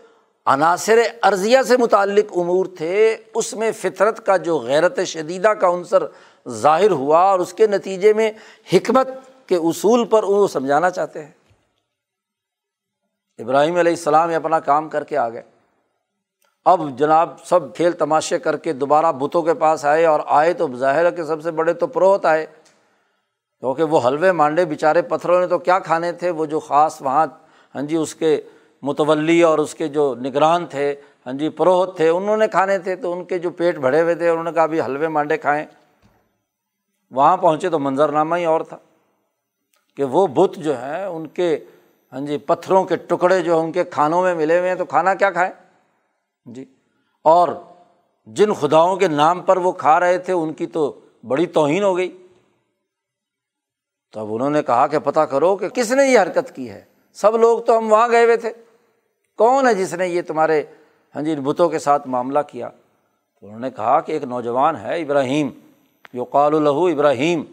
عناصر 0.45 0.99
عرضیہ 1.21 1.57
سے 1.67 1.77
متعلق 1.77 2.37
امور 2.37 2.65
تھے، 2.77 3.17
اس 3.35 3.53
میں 3.53 3.71
فطرت 3.71 4.25
کا 4.25 4.37
جو 4.37 4.57
غیرت 4.57 4.99
شدیدہ 4.99 5.47
کا 5.47 5.67
عنصر 5.67 6.03
ظاہر 6.49 6.91
ہوا 6.91 7.19
اور 7.19 7.39
اس 7.39 7.53
کے 7.53 7.67
نتیجے 7.67 8.13
میں 8.13 8.31
حکمت 8.73 9.07
کے 9.47 9.55
اصول 9.55 10.05
پر 10.05 10.23
وہ 10.23 10.47
سمجھانا 10.47 10.89
چاہتے 10.89 11.25
ہیں۔ 11.25 11.31
ابراہیم 13.37 13.75
علیہ 13.75 13.91
السلام 13.91 14.35
اپنا 14.35 14.59
کام 14.59 14.89
کر 14.89 15.03
کے 15.03 15.17
آ 15.17 15.29
گئے۔ 15.29 15.41
اب 16.65 16.81
جناب 16.97 17.29
سب 17.45 17.75
کھیل 17.75 17.91
تماشے 17.91 18.39
کر 18.39 18.57
کے 18.57 18.73
دوبارہ 18.73 19.11
بتوں 19.11 19.41
کے 19.41 19.53
پاس 19.53 19.85
آئے 19.85 20.05
اور 20.05 20.19
آئے 20.25 20.53
تو 20.53 20.67
ظاہر 20.75 21.05
ہے 21.05 21.11
کہ 21.11 21.23
سب 21.23 21.41
سے 21.41 21.51
بڑے 21.51 21.73
تو 21.73 21.87
پروہت 21.87 22.25
آئے۔ 22.25 22.45
کیونکہ 23.59 23.83
وہ 23.83 23.99
حلوے 24.05 24.31
مانڈے 24.31 24.65
بیچارے 24.65 25.01
پتھروں 25.01 25.39
نے 25.39 25.47
تو 25.47 25.57
کیا 25.57 25.79
کھانے 25.79 26.11
تھے، 26.11 26.29
وہ 26.29 26.45
جو 26.45 26.59
خاص 26.59 27.01
وہاں 27.01 27.27
ہاں 27.77 27.83
جی 27.83 27.95
اس 27.95 28.15
کے 28.15 28.41
متولی 28.81 29.43
اور 29.43 29.59
اس 29.59 29.75
کے 29.75 29.87
جو 29.87 30.15
نگران 30.15 30.65
تھے 30.65 30.95
ہاں 31.25 31.33
جی 31.33 31.49
پروہت 31.49 31.97
تھے، 31.97 32.09
انہوں 32.09 32.37
نے 32.37 32.47
کھانے 32.47 32.79
تھے، 32.79 32.95
تو 32.95 33.13
ان 33.13 33.25
کے 33.25 33.39
جو 33.39 33.49
پیٹ 33.49 33.77
بھرے 33.77 34.01
ہوئے 34.01 34.15
تھے، 34.15 34.29
انہوں 34.29 34.43
نے 34.43 34.51
کہا 34.51 34.63
ابھی 34.63 34.81
حلوے 34.81 35.07
مانڈے 35.07 35.37
کھائیں۔ 35.37 35.65
وہاں 37.11 37.37
پہنچے 37.37 37.69
تو 37.69 37.79
منظرنامہ 37.79 38.35
ہی 38.35 38.45
اور 38.45 38.61
تھا 38.61 38.77
کہ 39.95 40.03
وہ 40.03 40.27
بت 40.27 40.55
جو 40.55 40.77
ہیں، 40.77 41.05
ان 41.05 41.27
کے 41.27 41.65
ہاں 42.13 42.19
جی 42.19 42.37
پتھروں 42.37 42.83
کے 42.83 42.95
ٹکڑے 42.95 43.41
جو 43.41 43.59
ان 43.59 43.71
کے 43.71 43.83
کھانوں 43.83 44.21
میں 44.21 44.35
ملے 44.35 44.59
ہوئے 44.59 44.69
ہیں، 44.69 44.75
تو 44.75 44.85
کھانا 44.85 45.13
کیا 45.13 45.31
کھائیں؟ 45.31 45.51
جی 46.45 46.65
اور 47.21 47.49
جن 48.25 48.53
خداؤں 48.53 48.95
کے 48.95 49.07
نام 49.07 49.41
پر 49.41 49.57
وہ 49.57 49.71
کھا 49.71 49.99
رہے 49.99 50.17
تھے، 50.17 50.33
ان 50.33 50.53
کی 50.53 50.67
تو 50.67 50.99
بڑی 51.27 51.45
توہین 51.45 51.83
ہو 51.83 51.97
گئی۔ 51.97 52.23
تو 54.11 54.19
اب 54.19 54.33
انہوں 54.33 54.49
نے 54.49 54.63
کہا 54.63 54.87
کہ 54.87 54.99
پتہ 54.99 55.19
کرو 55.19 55.55
کہ 55.55 55.69
کس 55.69 55.91
نے 55.91 56.07
یہ 56.07 56.19
حرکت 56.19 56.55
کی 56.55 56.69
ہے؟ 56.69 56.96
سب 57.17 57.37
لوگ 57.37 57.59
تو 57.59 57.77
ہم 57.77 57.91
وہاں 57.91 58.09
گئے 58.09 58.25
ہوئے 58.25 58.37
تھے۔ 58.37 58.53
کون 59.37 59.67
ہے 59.67 59.73
جس 59.73 59.93
نے 59.93 60.07
یہ 60.07 60.21
تمہارے 60.21 60.63
ہاں 61.15 61.21
جی 61.21 61.35
بتوں 61.35 61.69
کے 61.69 61.79
ساتھ 61.79 62.07
معاملہ 62.07 62.39
کیا؟ 62.47 62.69
تو 63.41 63.47
انہوں 63.47 63.59
نے 63.59 63.71
کہا 63.71 63.99
کہ 63.99 64.11
ایک 64.11 64.23
نوجوان 64.23 64.75
ہے 64.75 65.01
ابراہیم 65.01 65.49
یو 66.13 66.23
قال 66.23 66.55
الہو 66.55 66.85
ابراہیم۔ 66.85 67.43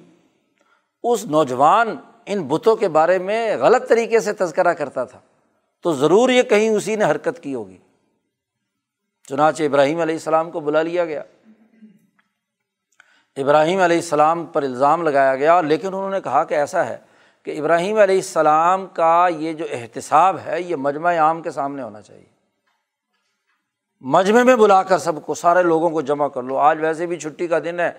اس 1.02 1.24
نوجوان 1.24 1.96
ان 2.26 2.42
بتوں 2.42 2.76
کے 2.76 2.88
بارے 2.88 3.18
میں 3.18 3.56
غلط 3.56 3.88
طریقے 3.88 4.20
سے 4.20 4.32
تذکرہ 4.32 4.72
کرتا 4.72 5.04
تھا۔ 5.04 5.18
تو 5.82 5.92
ضرور 5.92 6.28
یہ 6.28 6.42
کہیں 6.42 6.68
اسی 6.68 6.96
نے 6.96 7.04
حرکت 7.04 7.42
کی 7.42 7.54
ہوگی۔ 7.54 7.78
چنانچہ 9.28 9.62
ابراہیم 9.62 10.00
علیہ 10.00 10.14
السلام 10.14 10.50
کو 10.50 10.60
بلا 10.60 10.82
لیا 10.82 11.04
گیا۔ 11.04 11.22
ابراہیم 13.36 13.80
علیہ 13.80 13.96
السلام 13.96 14.46
پر 14.46 14.62
الزام 14.62 15.02
لگایا 15.02 15.36
گیا، 15.36 15.60
لیکن 15.60 15.86
انہوں 15.86 16.10
نے 16.10 16.20
کہا 16.20 16.44
کہ 16.44 16.54
ایسا 16.54 16.86
ہے۔ 16.86 16.98
کہ 17.44 17.58
ابراہیم 17.58 17.98
علیہ 17.98 18.16
السلام 18.16 18.86
کا 18.86 19.28
یہ 19.38 19.52
جو 19.52 19.64
احتساب 19.70 20.36
ہے، 20.46 20.62
یہ 20.62 20.76
مجمع 20.76 21.16
عام 21.18 21.42
کے 21.42 21.50
سامنے 21.50 21.82
ہونا 21.82 22.02
چاہیے۔ 22.02 22.24
مجمع 24.00 24.42
میں 24.42 24.56
بلا 24.56 24.82
کر 24.82 24.98
سب 24.98 25.26
کو، 25.26 25.34
سارے 25.34 25.62
لوگوں 25.62 25.90
کو 25.90 26.00
جمع 26.00 26.28
کر 26.28 26.42
لو۔ 26.42 26.58
آج 26.58 26.78
ویسے 26.80 27.06
بھی 27.06 27.18
چھٹی 27.18 27.46
کا 27.46 27.58
دن 27.58 27.80
ہے 27.80 27.92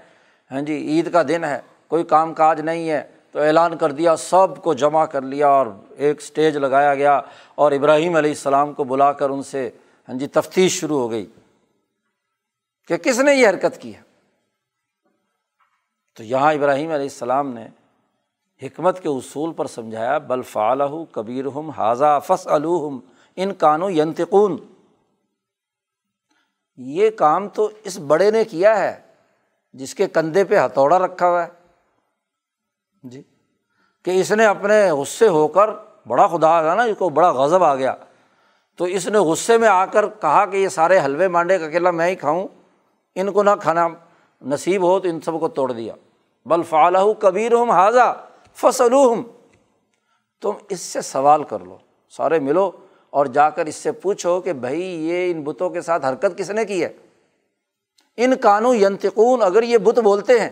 ہاں 0.52 0.62
جی 0.62 0.74
عید 0.74 1.12
کا 1.12 1.24
دن 1.28 1.44
ہے، 1.44 1.62
کوئی 1.88 2.04
کام 2.04 2.34
کاج 2.34 2.62
نہیں 2.62 2.90
ہے۔ 2.90 3.12
تو 3.32 3.40
اعلان 3.42 3.78
کر 3.78 3.92
دیا، 3.92 4.16
سب 4.16 4.64
کو 4.64 4.74
جمع 4.74 5.06
کر 5.06 5.22
لیا 5.22 5.48
اور 5.48 5.68
ایک 5.96 6.18
اسٹیج 6.18 6.58
لگایا 6.58 6.96
گیا۔ 6.96 7.22
اور 7.56 7.72
ابراہیم 7.72 8.16
علیہ 8.16 8.32
السلام 8.32 8.74
کو 8.74 8.84
بلا 8.84 9.12
کر 9.12 9.30
ان 9.30 9.44
سے 9.44 9.70
ہاں 10.10 10.16
جی 10.16 10.28
تفتیش 10.28 10.80
شروع 10.82 11.00
ہو 11.00 11.12
گئی 11.12 11.26
کہ 12.88 12.98
کس 12.98 13.20
نے 13.20 13.36
یہ 13.36 13.50
حرکت 13.50 13.82
کی 13.82 13.96
ہے؟ 13.96 14.02
تو 16.16 16.24
یہاں 16.24 16.54
ابراہیم 16.54 16.92
علیہ 16.92 17.04
السلام 17.04 17.54
نے 17.54 17.68
حکمت 18.62 19.00
کے 19.00 19.10
اصول 19.10 19.54
پر 19.54 19.68
سمجھایا، 19.68 20.18
بل 20.18 20.42
فعلہ 20.42 20.84
کبیر 21.12 21.46
ہم 21.46 21.70
حاضہ 21.70 22.20
فص 22.26 22.48
الحم 22.48 23.00
ان 23.36 23.54
کانو 23.54 23.90
ینتقون 23.90 24.58
یہ 26.78 27.10
کام 27.10 27.48
تو 27.50 27.70
اس 27.84 27.98
بڑے 27.98 28.32
نے 28.32 28.44
کیا 28.44 28.78
ہے، 28.80 29.02
جس 29.74 29.96
کے 29.96 30.08
کندھے 30.08 30.44
پہ 30.44 30.58
ہتھوڑا 30.58 31.00
رکھا 31.00 31.30
ہوا 31.30 31.44
ہے۔ 31.44 31.50
جی 33.04 33.22
کہ 34.06 34.20
اس 34.22 34.32
نے 34.32 34.46
اپنے 34.46 34.92
غصے 34.92 35.28
ہو 35.28 35.48
کر، 35.48 35.70
بڑا 36.08 36.28
خدا 36.28 36.50
آ 36.50 36.62
گیا 36.62 36.76
نا، 36.76 36.84
اس 36.84 36.98
کو 36.98 37.10
بڑا 37.10 37.32
غضب 37.32 37.64
آ 37.64 37.76
گیا۔ 37.76 37.96
تو 38.76 38.84
اس 38.84 39.08
نے 39.08 39.18
غصے 39.18 39.58
میں 39.58 39.68
آ 39.68 39.86
کر 39.86 40.08
کہا 40.22 40.46
کہ 40.46 40.58
یہ 40.58 40.70
سارے 40.70 41.00
حلوے 41.00 41.28
مانڈے 41.28 41.60
کا 41.60 41.66
اکیلا 41.66 41.92
میں 41.92 42.08
ہی 42.08 42.16
کھاؤں، 42.16 42.48
ان 43.16 43.32
کو 43.32 43.44
نہ 43.44 43.50
کھانا، 43.62 43.88
نصیب 44.42 44.84
ہو 44.84 45.00
تو 45.00 45.08
ان 45.08 45.22
سب 45.22 45.40
کو 45.40 45.48
توڑ 45.48 45.72
دیا۔ 45.72 45.94
بل 46.46 46.64
فعالہ 46.64 46.98
کبیر 47.20 47.54
ہم 47.54 47.72
حاضہ 47.72 48.14
فصلوم 48.56 49.24
تم 50.42 50.52
اس 50.70 50.80
سے 50.80 51.02
سوال 51.02 51.44
کر 51.44 51.60
لو، 51.60 51.78
سارے 52.10 52.40
ملو 52.40 52.72
اور 53.10 53.26
جا 53.26 53.50
کر 53.50 53.66
اس 53.66 53.76
سے 53.76 53.92
پوچھو 53.92 54.42
کہ 54.42 54.54
بھائی 54.54 54.82
یہ 54.82 55.32
ان 55.32 55.44
بتوں 55.44 55.70
کے 55.70 55.82
ساتھ 55.82 56.06
حرکت 56.06 56.38
کس 56.38 56.50
نے 56.50 56.66
کی 56.66 56.84
ہے؟ 56.84 56.94
ان 58.18 58.36
کانو 58.36 58.74
ینتقون 58.74 59.42
اگر 59.42 59.64
یہ 59.64 59.78
بت 59.78 60.00
بولتے 60.00 60.40
ہیں۔ 60.40 60.50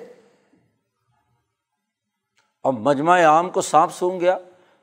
اب 2.63 2.73
مجمع 2.73 3.21
عام 3.21 3.49
کو 3.49 3.61
سانپ 3.61 3.91
سونگ 3.91 4.19
گیا، 4.19 4.37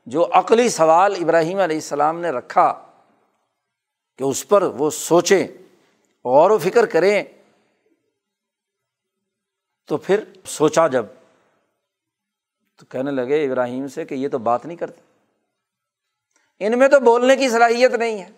جو 0.05 0.27
عقلی 0.33 0.69
سوال 0.69 1.15
ابراہیم 1.21 1.59
علیہ 1.59 1.77
السلام 1.77 2.19
نے 2.19 2.29
رکھا 2.29 2.91
کہ 4.17 4.23
اس 4.23 4.47
پر 4.47 4.63
وہ 4.63 4.89
سوچیں 4.89 5.47
غور 6.25 6.51
و 6.51 6.57
فکر 6.57 6.85
کریں۔ 6.85 7.23
تو 9.87 9.97
پھر 9.97 10.23
سوچا 10.45 10.87
جب 10.87 11.05
تو 12.81 12.85
کہنے 12.89 13.11
لگے 13.11 13.45
ابراہیم 13.45 13.87
سے 13.87 14.05
کہ 14.05 14.15
یہ 14.15 14.29
تو 14.29 14.37
بات 14.37 14.65
نہیں 14.65 14.77
کرتے۔ 14.77 15.01
ان 16.59 16.79
میں 16.79 16.87
تو 16.87 16.99
بولنے 16.99 17.35
کی 17.35 17.49
صلاحیت 17.49 17.93
نہیں 17.93 18.25
ہے۔ 18.25 18.29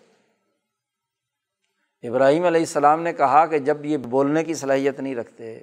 ابراہیم 2.08 2.44
علیہ 2.44 2.60
السلام 2.60 3.02
نے 3.02 3.12
کہا 3.12 3.46
کہ 3.46 3.58
جب 3.58 3.84
یہ 3.84 3.96
بولنے 3.96 4.44
کی 4.44 4.54
صلاحیت 4.54 5.00
نہیں 5.00 5.14
رکھتے، 5.14 5.60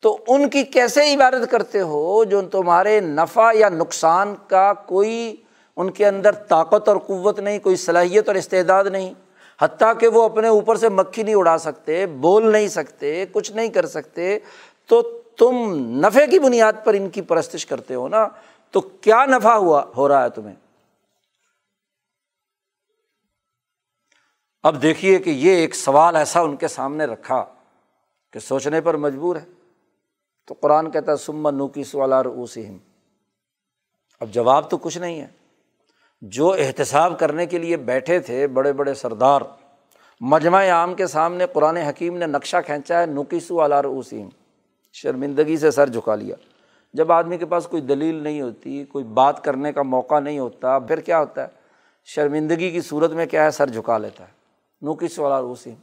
تو 0.00 0.18
ان 0.28 0.48
کی 0.48 0.62
کیسے 0.62 1.14
عبادت 1.14 1.50
کرتے 1.50 1.80
ہو 1.80 2.24
جو 2.24 2.42
تمہارے 2.42 3.00
نفع 3.00 3.52
یا 3.54 3.68
نقصان 3.68 4.34
کا 4.48 4.72
کوئی 4.72 5.36
ان 5.76 5.90
کے 5.90 6.06
اندر 6.06 6.32
طاقت 6.32 6.88
اور 6.88 6.96
قوت 6.96 7.40
نہیں، 7.40 7.58
کوئی 7.58 7.76
صلاحیت 7.76 8.28
اور 8.28 8.36
استعداد 8.36 8.84
نہیں، 8.84 9.14
حتیٰ 9.62 9.92
کہ 9.98 10.08
وہ 10.08 10.22
اپنے 10.22 10.48
اوپر 10.48 10.76
سے 10.76 10.88
مکھی 10.88 11.22
نہیں 11.22 11.34
اڑا 11.34 11.58
سکتے، 11.58 12.06
بول 12.06 12.52
نہیں 12.52 12.68
سکتے، 12.68 13.24
کچھ 13.32 13.52
نہیں 13.52 13.68
کر 13.68 13.86
سکتے۔ 13.86 14.38
تو 14.86 15.20
تم 15.36 15.74
نفع 16.06 16.26
کی 16.30 16.38
بنیاد 16.38 16.72
پر 16.84 16.94
ان 16.94 17.10
کی 17.10 17.22
پرستش 17.22 17.66
کرتے 17.66 17.94
ہو 17.94 18.08
نا، 18.08 18.28
تو 18.70 18.80
کیا 18.80 19.26
نفع 19.26 19.52
ہوا، 19.52 19.84
ہو 19.96 20.08
رہا 20.08 20.24
ہے 20.24 20.30
تمہیں؟ 20.30 20.56
اب 24.62 24.82
دیکھیے 24.82 25.18
کہ 25.18 25.30
یہ 25.30 25.50
ایک 25.50 25.74
سوال 25.74 26.16
ایسا 26.16 26.40
ان 26.40 26.56
کے 26.56 26.68
سامنے 26.68 27.04
رکھا 27.04 27.44
کہ 28.32 28.38
سوچنے 28.38 28.80
پر 28.80 28.96
مجبور 28.96 29.36
ہے۔ 29.36 29.44
تو 30.46 30.54
قرآن 30.60 30.90
کہتا 30.90 31.12
ہے 31.12 31.16
سمن 31.16 31.54
نوکی 31.54 31.84
سوالار 31.84 32.24
اوسم 32.24 32.76
اب 34.20 34.30
جواب 34.30 34.70
تو 34.70 34.78
کچھ 34.78 34.98
نہیں 34.98 35.20
ہے۔ 35.20 35.26
جو 36.22 36.52
احتساب 36.52 37.18
کرنے 37.18 37.46
کے 37.46 37.58
لیے 37.58 37.76
بیٹھے 37.76 38.20
تھے 38.20 38.46
بڑے 38.46 38.72
بڑے 38.72 38.94
سردار، 38.94 39.40
مجمع 40.20 40.64
عام 40.68 40.94
کے 40.94 41.06
سامنے 41.06 41.46
قرآن 41.46 41.76
حکیم 41.76 42.16
نے 42.16 42.26
نقشہ 42.26 42.56
کھینچا 42.66 43.00
ہے، 43.00 43.06
نوکیسو 43.06 43.64
علار 43.64 43.84
اوسیم 43.84 44.28
شرمندگی 44.94 45.56
سے 45.56 45.70
سر 45.70 45.88
جھکا 45.88 46.14
لیا۔ 46.14 46.36
جب 46.92 47.12
آدمی 47.12 47.38
کے 47.38 47.46
پاس 47.46 47.66
کوئی 47.66 47.82
دلیل 47.82 48.14
نہیں 48.14 48.40
ہوتی، 48.40 48.84
کوئی 48.84 49.04
بات 49.04 49.44
کرنے 49.44 49.72
کا 49.72 49.82
موقع 49.82 50.20
نہیں 50.20 50.38
ہوتا، 50.38 50.78
پھر 50.78 51.00
کیا 51.00 51.20
ہوتا 51.20 51.42
ہے؟ 51.42 51.48
شرمندگی 52.04 52.70
کی 52.70 52.80
صورت 52.80 53.10
میں 53.10 53.26
کیا 53.26 53.44
ہے؟ 53.44 53.50
سر 53.50 53.68
جھکا 53.68 53.98
لیتا 53.98 54.26
ہے۔ 54.28 54.32
نوکیس 54.82 55.18
والا 55.18 55.40
روسی 55.40 55.74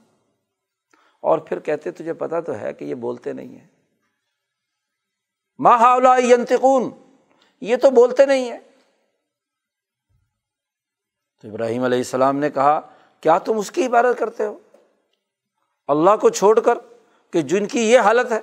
اور 1.20 1.38
پھر 1.38 1.60
کہتے، 1.60 1.92
تجھے 1.92 2.14
پتا 2.14 2.40
تو 2.40 2.60
ہے 2.60 2.74
کہ 2.74 2.86
یہ 2.86 2.96
بولتے 2.96 3.34
نہیں 3.34 3.60
ہیں۔ 3.60 3.68
ماں 5.60 5.98
ینتقون 6.20 6.90
یہ 7.62 7.78
تو 7.78 7.90
بولتے 7.90 8.26
نہیں 8.26 8.52
ہیں۔ 8.52 8.60
تو 11.42 11.48
ابراہیم 11.48 11.84
علیہ 11.84 11.98
السلام 11.98 12.38
نے 12.38 12.50
کہا، 12.50 12.82
کیا 13.22 13.38
تم 13.38 13.58
اس 13.58 13.72
کی 13.72 13.86
عبادت 13.86 14.20
کرتے 14.20 14.46
ہو؟ 14.46 14.58
اللہ 15.88 16.16
کو 16.22 16.30
چھوڑ 16.30 16.60
کر 16.60 16.78
کہ 17.32 17.42
جن 17.42 17.68
کی 17.68 17.92
یہ 17.92 18.00
حالت 18.00 18.32
ہے۔ 18.32 18.40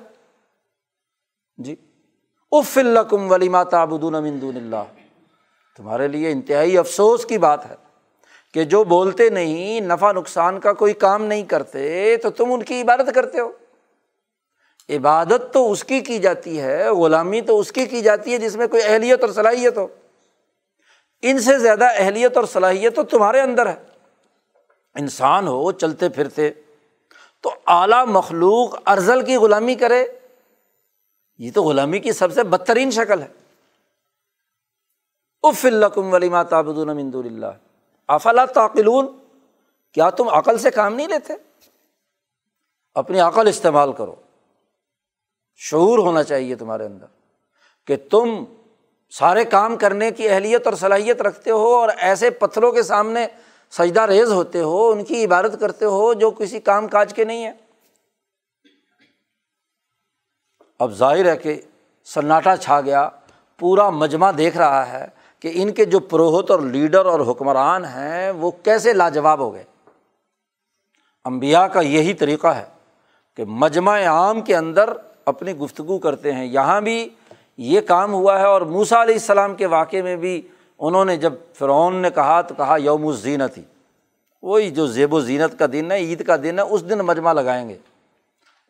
جی۔ 1.59 1.75
اف 2.53 2.79
الکم 2.79 3.33
ولی 3.33 3.49
ماتا 3.49 3.83
ابدون 3.83 4.15
امدون 4.15 4.57
اللہ 4.57 4.83
تمہارے 5.77 6.09
لیے 6.09 6.31
انتہائی 6.31 6.79
افسوس 6.79 7.27
کی 7.27 7.39
بات 7.39 7.71
ہے 7.71 7.75
کہ 8.55 8.65
جو 8.65 8.85
بولتے 8.85 9.31
نہیں، 9.31 9.81
نفع 9.81 10.13
نقصان 10.13 10.61
کا 10.61 10.73
کوئی 10.73 10.95
کام 10.95 11.25
نہیں 11.25 11.43
کرتے، 11.43 12.17
تو 12.17 12.31
تم 12.31 12.53
ان 12.53 12.63
کی 12.63 12.81
عبادت 12.81 13.15
کرتے 13.15 13.41
ہو۔ 13.41 13.51
عبادت 14.89 15.53
تو 15.53 15.73
اس 15.73 15.85
کی 15.85 16.01
کی 16.01 16.19
جاتی 16.19 16.61
ہے، 16.61 16.89
غلامی 16.89 17.41
تو 17.41 17.59
اس 17.59 17.73
کی 17.73 17.87
کی 17.87 18.01
جاتی 18.01 18.33
ہے 18.33 18.39
جس 18.39 18.57
میں 18.57 18.67
کوئی 18.67 18.83
اہلیت 18.85 19.25
اور 19.25 19.31
صلاحیت 19.31 19.79
ہو۔ 19.79 19.87
ان 21.23 21.39
سے 21.39 21.59
زیادہ 21.59 21.89
اہلیت 21.97 22.37
اور 22.37 22.45
صلاحیت 22.45 22.97
تو 22.97 23.03
تمہارے 23.03 23.41
اندر 23.41 23.67
ہے۔ 23.67 23.77
انسان 24.95 25.49
ہو، 25.49 25.73
چلتے 25.73 26.09
پھرتے، 26.09 26.51
تو 27.41 27.55
اعلیٰ 27.67 28.07
مخلوق 28.07 28.79
ارزل 28.87 29.25
کی 29.25 29.37
غلامی 29.37 29.75
کرے۔ 29.75 30.05
یہ 31.39 31.51
تو 31.55 31.63
غلامی 31.63 31.99
کی 31.99 32.13
سب 32.13 32.33
سے 32.33 32.43
بدترین 32.43 32.91
شکل 32.91 33.23
ہے۔ 33.23 33.29
اف 35.43 35.65
الکم 35.65 36.13
ولی 36.13 36.29
ماتابد 36.29 36.79
المد 36.79 37.15
اللہ۔ 37.15 37.47
افلا 38.07 38.45
تعقلون؟ 38.45 39.07
کیا 39.93 40.11
تم 40.11 40.29
عقل 40.29 40.59
سے 40.59 40.71
کام 40.71 40.95
نہیں 40.95 41.09
لیتے؟ 41.09 41.33
اپنی 42.95 43.21
عقل 43.21 43.49
استعمال 43.49 43.93
کرو۔ 43.93 44.15
شعور 45.57 45.99
ہونا 45.99 46.23
چاہیے 46.23 46.55
تمہارے 46.55 46.87
اندر 46.87 47.07
کہ 47.87 47.97
تم 48.11 48.45
سارے 49.11 49.45
کام 49.45 49.77
کرنے 49.77 50.11
کی 50.11 50.29
اہلیت 50.29 50.67
اور 50.67 50.75
صلاحیت 50.75 51.23
رکھتے 51.23 51.51
ہو 51.51 51.75
اور 51.75 51.89
ایسے 51.97 52.31
پتھروں 52.31 52.73
کے 52.73 52.83
سامنے 52.83 53.27
سجدہ 53.71 54.01
ریز 54.01 54.33
ہوتے 54.33 54.61
ہو، 54.61 54.91
ان 54.91 55.05
کی 55.05 55.25
عبادت 55.25 55.61
کرتے 55.61 55.85
ہو 55.85 56.15
جو 56.15 56.31
کسی 56.31 56.61
کام 56.61 56.89
کاج 56.89 57.15
کے 57.15 57.25
نہیں 57.25 57.45
ہے۔ 57.45 57.68
اب 60.79 60.93
ظاہر 60.93 61.27
ہے 61.27 61.37
کہ 61.37 61.61
سناٹا 62.05 62.57
چھا 62.57 62.81
گیا، 62.81 63.09
پورا 63.59 63.91
مجمع 63.91 64.31
دیکھ 64.39 64.57
رہا 64.57 64.93
ہے 64.93 65.07
کہ 65.41 65.51
ان 65.55 65.73
کے 65.73 65.85
جو 65.85 66.01
پروہت 66.01 66.51
اور 66.51 66.61
لیڈر 66.61 67.07
اور 67.07 67.21
حکمران 67.21 67.85
ہیں، 67.85 68.31
وہ 68.31 68.51
کیسے 68.51 68.93
لاجواب 68.93 69.39
ہو 69.39 69.55
گئے۔ 69.55 69.65
امبیا 71.25 71.69
کا 71.69 71.81
یہی 71.81 72.15
طریقہ 72.15 72.47
ہے 72.47 72.65
کہ 73.37 73.45
مجمع 73.45 74.01
عام 74.07 74.41
کے 74.41 74.57
اندر 74.57 74.91
اپنی 75.25 75.57
گفتگو 75.57 75.99
کرتے 75.99 76.33
ہیں۔ 76.33 76.45
یہاں 76.45 76.81
بھی 76.81 77.09
یہ 77.57 77.81
کام 77.81 78.13
ہوا 78.13 78.41
ہے 78.41 78.45
اور 78.45 78.61
موسا 78.61 79.03
علیہ 79.03 79.15
السلام 79.15 79.55
کے 79.55 79.67
واقعے 79.67 80.03
میں 80.03 80.17
بھی 80.17 80.43
انہوں 80.79 81.05
نے 81.05 81.17
جب 81.17 81.33
فرعون 81.55 81.97
نے 81.97 82.11
کہا 82.11 82.41
تو 82.41 82.55
کہا 82.55 82.77
یوم 82.81 83.07
الزینت 83.07 83.59
ہی 83.59 83.63
وہی 84.43 84.71
جو 84.71 84.87
زیب 84.87 85.15
و 85.15 85.21
زینت 85.21 85.59
کا 85.59 85.67
دن 85.73 85.93
ہے، 85.93 85.97
عید 85.97 86.27
کا 86.27 86.37
دن 86.37 86.59
ہے، 86.59 86.65
اس 86.65 86.89
دن 86.89 86.99
مجمع 86.99 87.33
لگائیں 87.33 87.69
گے۔ 87.69 87.79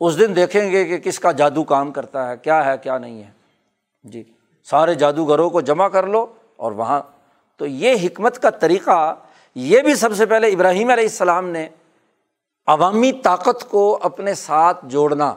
اس 0.01 0.19
دن 0.19 0.37
دیکھیں 0.37 0.71
گے 0.71 0.85
کہ 0.85 0.99
کس 0.99 1.19
کا 1.19 1.33
جادو 1.33 1.65
کام 1.65 1.93
کرتا 1.93 2.29
ہے، 2.29 2.37
کیا 2.37 2.65
ہے، 2.65 2.79
کیا 2.79 2.99
نہیں 2.99 3.23
ہے۔ 3.23 3.31
جی 4.03 4.25
سارے 4.65 4.95
جادوگروں 4.95 5.51
کو 5.51 5.61
جمع 5.61 5.89
کر 5.89 6.07
لو 6.07 6.27
اور 6.57 6.73
وہاں۔ 6.73 7.03
تو 7.57 7.67
یہ 7.67 7.97
حکمت 8.03 8.43
کا 8.43 8.51
طریقہ، 8.51 9.15
یہ 9.55 9.81
بھی 9.81 9.95
سب 9.95 10.17
سے 10.17 10.27
پہلے 10.27 10.47
ابراہیم 10.47 10.91
علیہ 10.91 11.05
السلام 11.05 11.49
نے 11.49 11.69
عوامی 12.67 13.13
طاقت 13.13 13.71
کو 13.71 13.99
اپنے 14.03 14.35
ساتھ 14.35 14.79
جوڑنا۔ 14.83 15.35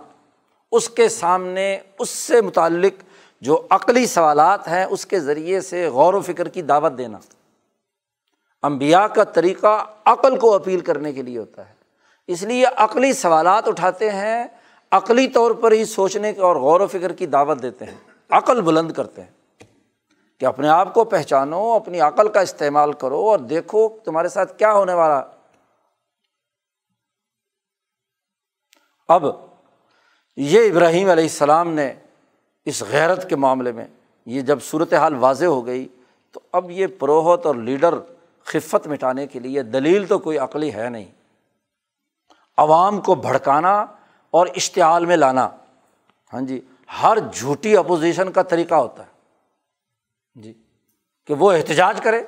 اس 0.72 0.90
کے 0.90 1.10
سامنے 1.10 1.80
اس 2.00 2.10
سے 2.10 2.42
متعلق 2.42 3.04
جو 3.42 3.68
عقلی 3.70 4.06
سوالات 4.06 4.68
ہیں، 4.68 4.86
اس 4.86 5.06
کے 5.06 5.20
ذریعے 5.20 5.62
سے 5.62 5.88
غور 5.88 6.14
و 6.14 6.22
فکر 6.22 6.48
کی 6.48 6.62
دعوت 6.62 6.98
دینا۔ 6.98 7.18
امبیا 8.62 9.08
کا 9.08 9.24
طریقہ 9.24 9.86
عقل 10.06 10.40
کو 10.40 10.54
اپیل 10.54 10.80
کرنے 10.80 11.14
کے 11.14 11.22
لیے 11.22 11.38
ہوتا 11.38 11.70
ہے۔ 11.70 11.81
اس 12.32 12.44
لیے 12.44 12.66
عقلی 12.66 13.14
سوالات 13.14 13.68
اٹھاتے 13.68 14.10
ہیں، 14.10 14.44
عقلی 14.92 15.28
طور 15.28 15.52
پر 15.52 15.72
ہی 15.72 15.86
سوچنے 15.86 16.34
کے 16.34 16.42
اور 16.42 16.56
غور 16.56 16.82
و 16.82 16.88
فکر 16.88 17.14
کی 17.14 17.26
دعوت 17.26 17.62
دیتے 17.62 17.86
ہیں، 17.86 17.98
عقل 18.30 18.62
بلند 18.62 18.92
کرتے 18.92 19.22
ہیں 19.22 19.30
کہ 20.42 20.46
اپنے 20.46 20.68
آپ 20.68 20.94
کو 20.94 21.04
پہچانو، 21.04 21.72
اپنی 21.74 22.00
عقل 22.00 22.28
کا 22.28 22.40
استعمال 22.40 22.94
کرو 22.94 23.20
اور 23.30 23.40
دیکھو 23.40 23.88
تمہارے 24.06 24.30
ساتھ 24.30 24.58
کیا 24.60 24.74
ہونے 24.74 24.94
والا۔ 24.94 25.22
اب 29.10 29.26
یہ 30.38 30.70
ابراہیم 30.70 31.10
علیہ 31.10 31.24
السلام 31.24 31.74
نے 31.74 31.94
اس 32.66 32.84
غیرت 32.90 33.30
کے 33.30 33.36
معاملے 33.36 33.72
میں، 33.72 33.88
یہ 34.26 34.42
جب 34.42 34.62
صورت 34.62 34.94
حال 34.94 35.16
واضح 35.16 35.46
ہو 35.46 35.66
گئی 35.66 35.88
تو 36.32 36.40
اب 36.52 36.72
یہ 36.72 36.88
پروہت 37.00 37.46
اور 37.46 37.56
لیڈر 37.56 37.96
خفت 38.46 38.88
مٹانے 38.88 39.28
کے 39.28 39.40
لیے 39.40 39.64
دلیل 39.64 40.06
تو 40.06 40.20
کوئی 40.20 40.38
عقلی 40.38 40.74
ہے 40.74 40.90
نہیں۔ 40.90 41.06
عوام 42.62 43.00
کو 43.02 43.16
بھڑکانا 43.16 43.74
اور 44.34 44.48
اشتعال 44.56 45.06
میں 45.06 45.18
لانا۔ 45.18 45.48
ہاں 46.34 46.42
جی 46.42 46.60
ہر 47.02 47.18
جھوٹی 47.34 47.76
اپوزیشن 47.78 48.32
کا 48.32 48.42
طریقہ 48.42 48.76
ہوتا 48.76 49.04
ہے۔ 49.04 49.10
جی 50.36 50.54
کہ 51.30 51.34
وہ 51.34 51.52
احتجاج 51.52 52.02
کرے، 52.02 52.22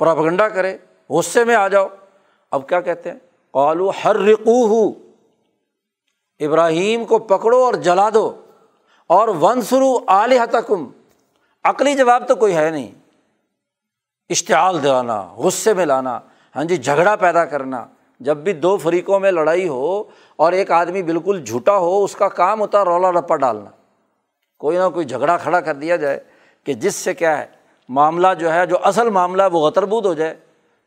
پراپگنڈا 0.00 0.48
کرے، 0.48 0.76
غصے 1.10 1.44
میں 1.44 1.54
آ 1.54 1.66
جاؤ۔ 1.68 1.86
اب 2.52 2.68
کیا 2.68 2.80
کہتے 2.80 3.10
ہیں؟ 3.10 3.18
قالو 3.54 3.90
ہر 4.04 4.16
رقو 4.16 4.64
ہو 4.66 4.88
ابراہیم 6.40 7.04
کو 7.04 7.18
پکڑو 7.18 7.62
اور 7.64 7.74
جلا 7.74 8.08
دو، 8.14 8.26
اور 9.10 9.28
ون 9.40 9.62
سرو 9.62 9.98
تکم 10.52 10.88
عقلی 11.64 11.94
جواب 11.94 12.28
تو 12.28 12.34
کوئی 12.36 12.56
ہے 12.56 12.70
نہیں۔ 12.70 12.90
اشتعال 14.30 14.82
دلانا، 14.82 15.20
غصے 15.36 15.74
میں 15.74 15.86
لانا۔ 15.86 16.18
ہاں 16.56 16.64
جی 16.64 16.76
جھگڑا 16.76 17.16
پیدا 17.16 17.44
کرنا۔ 17.44 17.84
جب 18.24 18.36
بھی 18.36 18.52
دو 18.52 18.76
فریقوں 18.76 19.20
میں 19.20 19.30
لڑائی 19.30 19.68
ہو 19.68 20.04
اور 20.36 20.52
ایک 20.52 20.70
آدمی 20.70 21.02
بالکل 21.02 21.44
جھوٹا 21.44 21.78
ہو، 21.78 22.04
اس 22.04 22.16
کا 22.16 22.28
کام 22.28 22.60
ہوتا 22.60 22.78
ہے 22.78 22.84
رولا 22.84 23.12
رپا 23.12 23.36
ڈالنا۔ 23.36 23.70
کوئی 24.58 24.78
نہ 24.78 24.88
کوئی 24.94 25.06
جھگڑا 25.06 25.36
کھڑا 25.36 25.60
کر 25.60 25.74
دیا 25.74 25.96
جائے 25.96 26.20
کہ 26.64 26.72
جس 26.72 26.94
سے 26.94 27.14
کیا 27.14 27.38
ہے، 27.38 27.46
معاملہ 27.88 28.26
جو 28.38 28.52
ہے، 28.52 28.66
جو 28.66 28.76
اصل 28.82 29.10
معاملہ 29.10 29.42
ہے، 29.42 29.48
وہ 29.48 29.66
غتربود 29.66 30.06
ہو 30.06 30.14
جائے 30.14 30.34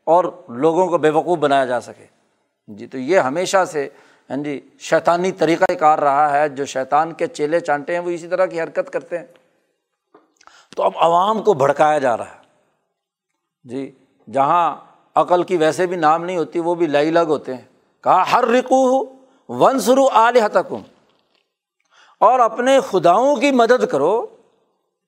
اور 0.04 0.24
لوگوں 0.50 0.88
کو 0.88 0.98
بے 0.98 1.10
وقوف 1.10 1.38
بنایا 1.38 1.66
جا 1.66 1.82
سکے۔ 1.82 2.06
جی 2.68 2.88
تو 2.88 2.98
یہ 2.98 3.20
ہمیشہ 3.20 3.66
سے 3.66 3.90
ہاں 4.30 4.38
جی 4.38 4.70
شیطانی 4.80 5.32
طریقہ 5.32 5.74
کار 5.80 6.00
رہا 6.00 6.32
ہے۔ 6.32 6.50
جو 6.50 6.66
شیطان 6.66 7.14
کے 7.14 7.28
چیلے 7.28 7.60
چانٹے 7.60 7.94
ہیں، 7.94 8.00
وہ 8.00 8.10
اسی 8.10 8.28
طرح 8.28 8.46
کی 8.46 8.62
حرکت 8.62 8.90
کرتے 8.94 9.18
ہیں۔ 9.18 9.26
تو 10.76 10.84
اب 10.84 10.92
عوام 10.96 11.44
کو 11.44 11.54
بھڑکایا 11.54 11.98
جا 11.98 12.18
رہا 12.18 12.26
ہے۔ 12.26 12.40
جی 13.64 13.92
جہاں 14.34 14.76
عقل 15.18 15.44
کی 15.44 15.58
ویسے 15.58 15.86
بھی 15.86 15.96
نام 15.96 16.26
نہیں 16.26 16.38
ہوتی، 16.38 16.60
وہ 16.60 16.76
بھی 16.76 16.88
لائی 16.88 17.12
لگ 17.12 17.20
ہوتے 17.20 17.54
ہیں۔ 17.54 17.62
کہا 18.04 18.32
ہر 18.32 18.46
رکو 18.46 18.88
ہو 18.88 19.14
ون 19.50 19.80
سرو 19.80 20.10
تکم 20.54 20.82
اور 22.20 22.40
اپنے 22.40 22.80
خداؤں 22.90 23.36
کی 23.36 23.52
مدد 23.52 23.86
کرو۔ 23.86 24.26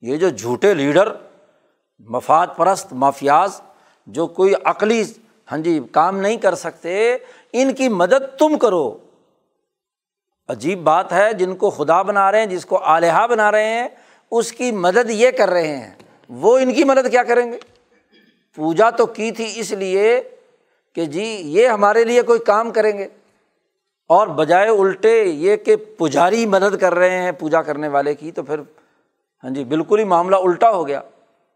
یہ 0.02 0.18
جو 0.18 0.30
جھوٹے 0.30 0.74
لیڈر، 0.74 1.12
مفاد 2.00 2.48
پرست، 2.58 2.94
مافیاز، 2.94 3.62
جو 4.08 4.28
کوئی 4.28 4.54
عقلی 4.64 5.04
ہاں 5.52 5.58
جی 5.58 5.80
کام 5.92 6.18
نہیں 6.18 6.38
کر 6.38 6.56
سکتے، 6.56 7.18
ان 7.54 7.74
کی 7.74 7.90
مدد 7.90 8.40
تم 8.40 8.58
کرو۔ 8.58 8.98
عجیب 10.48 10.80
بات 10.80 11.14
ہے، 11.14 11.34
جن 11.34 11.56
کو 11.56 11.70
خدا 11.70 12.02
بنا 12.02 12.32
رہے 12.32 12.40
ہیں، 12.40 12.46
جس 12.46 12.66
کو 12.66 12.78
آلیہ 12.78 13.28
بنا 13.30 13.52
رہے 13.52 13.66
ہیں، 13.66 13.88
اس 14.32 14.52
کی 14.52 14.72
مدد 14.72 15.10
یہ 15.10 15.32
کر 15.32 15.50
رہے 15.50 15.78
ہیں۔ 15.78 15.96
وہ 16.30 16.58
ان 16.58 16.74
کی 16.74 16.84
مدد 16.84 17.12
کیا 17.12 17.24
کریں 17.24 17.52
گے؟ 17.52 17.79
پوجا 18.56 18.90
تو 18.90 19.06
کی 19.06 19.32
تھی 19.32 19.54
اس 19.56 19.72
لیے 19.72 20.22
کہ 20.96 21.06
جی 21.06 21.42
یہ 21.46 21.68
ہمارے 21.68 22.04
لیے 22.04 22.22
کوئی 22.22 22.40
کام 22.40 22.72
کریں 22.72 22.98
گے۔ 22.98 23.08
اور 24.08 24.28
بجائے 24.28 24.70
الٹے 24.70 25.24
یہ 25.24 25.56
کہ 25.56 25.76
پجاری 25.76 26.46
مدد 26.46 26.78
کر 26.78 26.96
رہے 26.96 27.22
ہیں 27.22 27.32
پوجا 27.32 27.62
کرنے 27.62 27.88
والے 27.88 28.16
کی 28.16 28.32
تو 28.32 28.44
پھر 28.44 28.60
ہاں 29.44 29.50
جی 29.50 29.64
بالکل 29.64 30.00
ہی 30.00 30.04
معاملہ 30.04 30.36
الٹا 30.36 30.72
ہو 30.72 30.88
گیا۔ 30.88 31.02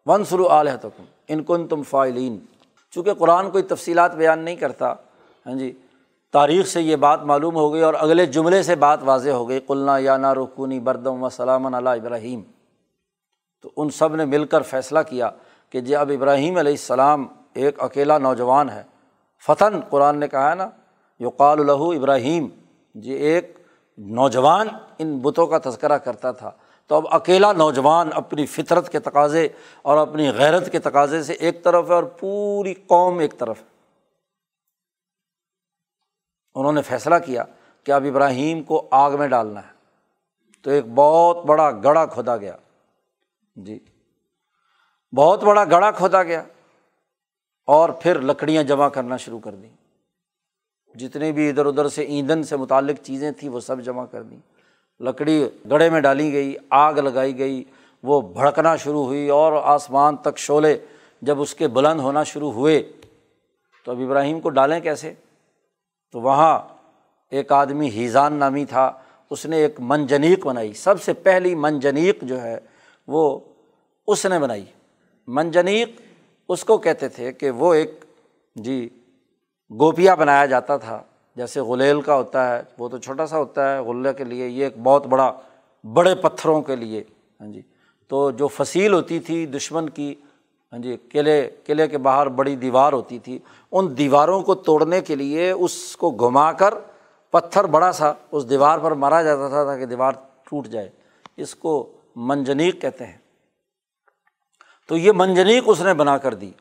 ون 0.06 0.26
سرو 0.26 0.48
آل 0.48 0.68
ہے 0.68 0.78
تو 0.78 0.89
ان 1.28 1.44
کن 1.44 1.68
تم 1.68 1.84
فائلین 1.84 2.39
چونکہ 2.91 3.14
قرآن 3.14 3.52
کوئی 3.52 3.64
تفصیلات 3.64 4.16
بیان 4.16 4.39
نہیں 4.39 4.56
کرتا 4.56 4.94
ہاں 5.46 5.54
جی 5.54 5.74
تاریخ 6.32 6.68
سے 6.68 6.82
یہ 6.82 6.96
بات 6.96 7.24
معلوم 7.24 7.56
ہو 7.56 7.74
گئی 7.74 7.82
اور 7.82 7.94
اگلے 7.94 8.26
جملے 8.26 8.64
سے 8.64 8.76
بات 8.76 9.00
واضح 9.04 9.30
ہو 9.30 9.50
گئی۔ 9.50 9.60
قلنا 9.60 9.98
یا 9.98 10.18
نا 10.18 10.36
رکونی 10.36 10.80
بردم 10.80 11.24
و 11.24 11.30
سلام 11.30 11.76
علیہ 11.76 11.89
ابراہیم۔ 11.89 12.41
تو 13.62 13.70
ان 13.78 13.89
سب 13.89 14.16
نے 14.16 14.26
مل 14.26 14.46
کر 14.46 14.62
فیصلہ 14.62 15.00
کیا۔ 15.10 15.30
کہ 15.74 15.82
جی 15.82 15.96
اب 15.96 16.12
ابراہیم 16.16 16.58
علیہ 16.58 16.72
السلام 16.72 17.28
ایک 17.54 17.84
اکیلا 17.84 18.18
نوجوان 18.18 18.70
ہے۔ 18.70 18.84
فتن 19.46 19.80
قرآن 19.90 20.20
نے 20.20 20.28
کہا 20.28 20.50
ہے 20.50 20.56
نا، 20.56 20.70
یقال 21.20 21.60
الہو 21.60 21.92
ابراہیم۔ 21.92 22.48
جی 22.96 23.14
ایک 23.14 23.58
نوجوان 23.98 24.68
ان 24.98 25.20
بتوں 25.20 25.48
کا 25.48 25.70
تذکرہ 25.70 25.98
کرتا 25.98 26.32
تھا۔ 26.32 26.52
تو 26.88 26.96
اب 26.96 27.06
اکیلا 27.12 27.54
نوجوان 27.54 28.10
اپنی 28.14 28.46
فطرت 28.46 28.90
کے 28.90 29.00
تقاضے 29.00 29.48
اور 29.82 29.98
اپنی 29.98 30.30
غیرت 30.30 30.72
کے 30.72 30.80
تقاضے 30.80 31.24
سے 31.24 31.34
ایک 31.34 31.64
طرف 31.64 31.90
ہے 31.90 31.94
اور 31.94 32.04
پوری 32.04 32.74
قوم 32.74 33.20
ایک 33.20 33.40
طرف 33.40 33.60
ہے۔ 33.60 33.68
انہوں 36.56 36.74
نے 36.74 36.82
فیصلہ 36.82 37.16
کیا 37.26 37.44
کہ 37.84 37.92
اب 37.92 38.06
ابراہیم 38.06 38.64
کو 38.64 38.88
آگ 38.92 39.12
میں 39.12 39.28
ڈالنا 39.28 39.60
ہے۔ 39.60 39.74
تو 40.62 40.70
ایک 40.70 40.86
بہت 40.96 41.46
بڑا 41.46 41.72
گڑھا 41.72 42.06
کھودا 42.06 42.38
گیا۔ 42.38 42.56
جی 43.56 43.80
بہت 45.16 45.43
بڑا 45.43 45.64
گڑھا 45.66 45.91
کھودا 45.91 46.24
گیا 46.24 46.43
اور 47.68 47.89
پھر 47.89 48.20
لکڑیاں 48.20 48.64
جمع 48.64 48.89
کرنا 48.89 49.18
شروع 49.18 49.39
کر 49.39 49.55
دیں۔ 49.55 49.70
جتنے 50.97 51.32
بھی 51.32 51.49
ادھر 51.49 51.66
ادھر 51.66 51.88
سے 51.88 52.01
ایندھن 52.01 52.43
سے 52.43 52.57
متعلق 52.57 53.05
چیزیں 53.05 53.32
تھیں 53.32 53.49
وہ 53.49 53.59
سب 53.59 53.82
جمع 53.82 54.05
کر 54.05 54.24
دیں۔ 54.24 54.38
لکڑی 54.99 55.49
گڑھے 55.72 55.89
میں 55.89 56.01
ڈالی 56.01 56.34
گئی، 56.34 56.55
آگ 56.70 56.93
لگائی 56.93 57.39
گئی، 57.39 57.64
وہ 58.03 58.22
بھڑکنا 58.22 58.76
شروع 58.76 59.05
ہوئی 59.05 59.30
اور 59.30 59.53
آسمان 59.64 60.18
تک 60.18 60.38
شعلے 60.38 60.78
جب 61.22 61.41
اس 61.41 61.55
کے 61.55 61.68
بلند 61.68 61.99
ہونا 61.99 62.24
شروع 62.24 62.51
ہوئے 62.51 62.91
تو 63.86 63.91
اب 63.91 63.99
ابراہیم 63.99 64.39
کو 64.39 64.49
ڈالیں 64.49 64.80
کیسے؟ 64.80 65.14
تو 66.11 66.22
وہاں 66.22 66.59
ایک 67.30 67.51
آدمی 67.51 67.89
ہیزان 67.89 68.34
نامی 68.34 68.66
تھا، 68.66 68.91
اس 69.30 69.45
نے 69.45 69.57
ایک 69.57 69.76
منجنیق 69.80 70.45
بنائی۔ 70.45 70.74
سب 70.74 71.01
سے 71.01 71.14
پہلی 71.14 71.55
منجنیق 71.55 72.22
جو 72.22 72.41
ہے 72.41 72.59
وہ 73.07 73.39
اس 74.07 74.26
نے 74.26 74.39
بنائی۔ 74.39 74.66
منجنیق 75.28 76.02
اس 76.50 76.64
کو 76.64 76.78
کہتے 76.78 77.08
تھے 77.10 77.32
کہ 77.32 77.52
وہ 77.52 77.74
ایک 77.74 78.04
جی 78.56 78.88
گوپیا 79.72 80.16
بنایا 80.16 80.46
جاتا 80.46 80.78
تھا، 80.78 81.02
جیسے 81.38 81.60
غلیل 81.60 82.02
کا 82.02 82.16
ہوتا 82.16 82.48
ہے، 82.50 82.62
وہ 82.78 82.90
تو 82.90 82.98
چھوٹا 82.98 83.26
سا 83.28 83.38
ہوتا 83.38 83.74
ہے 83.74 83.80
غلے 83.82 84.14
کے 84.14 84.24
لیے، 84.24 84.48
یہ 84.48 84.64
ایک 84.64 84.78
بہت 84.84 85.08
بڑا 85.08 85.32
بڑے 85.84 86.14
پتھروں 86.16 86.62
کے 86.62 86.76
لیے 86.76 87.04
ہاں 87.42 87.48
جی 87.54 87.62
تو 88.12 88.30
جو 88.32 88.48
فصیل 88.48 88.94
ہوتی 88.94 89.20
تھی 89.20 89.46
دشمن 89.46 89.90
کی 89.90 90.14
ہاں 90.74 90.80
جی 90.80 90.96
قلعے 91.12 91.50
قلعے 91.66 91.88
کے 91.88 91.98
باہر 91.98 92.28
بڑی 92.38 92.56
دیوار 92.56 92.94
ہوتی 92.94 93.20
تھی، 93.20 93.38
ان 93.72 93.98
دیواروں 93.98 94.42
کو 94.42 94.56
توڑنے 94.68 95.02
کے 95.02 95.16
لیے 95.16 95.50
اس 95.52 95.96
کو 95.96 96.12
گھما 96.12 96.52
کر 96.52 96.74
پتھر 97.34 97.64
بڑا 97.64 97.92
سا 97.92 98.12
اس 98.32 98.50
دیوار 98.50 98.80
پر 98.80 98.92
مارا 99.04 99.22
جاتا 99.24 99.48
تھا 99.50 99.64
تاکہ 99.66 99.86
دیوار 99.86 100.14
ٹوٹ 100.44 100.68
جائے، 100.68 100.90
اس 101.38 101.56
کو 101.56 101.92
منجنیق 102.16 102.82
کہتے 102.82 103.06
ہیں۔ 103.06 103.18
تو 104.88 104.98
یہ 104.98 105.12
منجنیق 105.16 105.64
اس 105.68 105.82
نے 105.82 105.94
بنا 105.94 106.18
کر 106.18 106.34
دی 106.34 106.52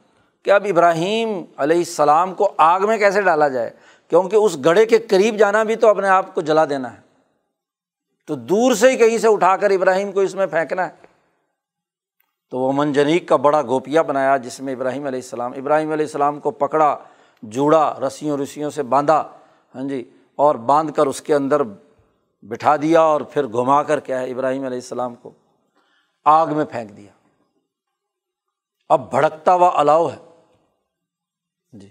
کہ 0.42 0.50
اب 0.50 0.66
ابراہیم 0.68 1.42
علیہ 1.56 1.76
السلام 1.76 2.34
کو 2.34 2.52
آگ 2.56 2.80
میں 2.80 2.98
کیسے 2.98 3.22
ڈالا 3.22 3.48
جائے؟ 3.48 3.70
کیونکہ 4.08 4.36
اس 4.36 4.58
گڑھے 4.64 4.86
کے 4.86 4.98
قریب 4.98 5.36
جانا 5.36 5.62
بھی 5.62 5.76
تو 5.76 5.88
اپنے 5.88 6.08
آپ 6.08 6.34
کو 6.34 6.40
جلا 6.40 6.64
دینا 6.64 6.92
ہے۔ 6.92 7.00
تو 8.26 8.34
دور 8.34 8.74
سے 8.74 8.90
ہی 8.90 8.96
کہیں 8.96 9.18
سے 9.18 9.28
اٹھا 9.28 9.56
کر 9.56 9.70
ابراہیم 9.70 10.12
کو 10.12 10.20
اس 10.20 10.34
میں 10.34 10.46
پھینکنا 10.46 10.86
ہے۔ 10.86 11.12
تو 12.50 12.58
وہ 12.58 12.72
منجنیق 12.72 13.28
کا 13.28 13.36
بڑا 13.36 13.62
گوپیا 13.62 14.02
بنایا 14.02 14.36
جس 14.36 14.60
میں 14.60 14.72
ابراہیم 14.72 15.06
علیہ 15.06 15.18
السلام، 15.18 15.52
ابراہیم 15.56 15.92
علیہ 15.92 16.06
السلام 16.06 16.40
کو 16.40 16.50
پکڑا، 16.50 16.96
جوڑا، 17.42 17.94
رسیوں 18.06 18.38
رسیوں 18.38 18.70
سے 18.70 18.82
باندھا 18.82 19.28
ہاں 19.74 19.88
جی 19.88 20.10
اور 20.36 20.54
باندھ 20.54 20.92
کر 20.92 21.06
اس 21.06 21.20
کے 21.20 21.34
اندر 21.34 21.62
بٹھا 22.42 22.76
دیا 22.76 23.00
اور 23.00 23.20
پھر 23.20 23.46
گھما 23.46 23.82
کر 23.82 24.00
کیا 24.00 24.20
ہے 24.20 24.30
ابراہیم 24.30 24.64
علیہ 24.64 24.76
السلام 24.76 25.14
کو؟ 25.14 25.30
آگ 26.24 26.46
میں 26.46 26.64
پھینک 26.64 26.96
دیا۔ 26.96 27.21
اب 28.92 29.10
بھڑکتا 29.10 29.54
ہوا 29.54 29.70
الاؤ 29.74 30.08
ہے۔ 30.08 30.16
جی۔ 31.72 31.90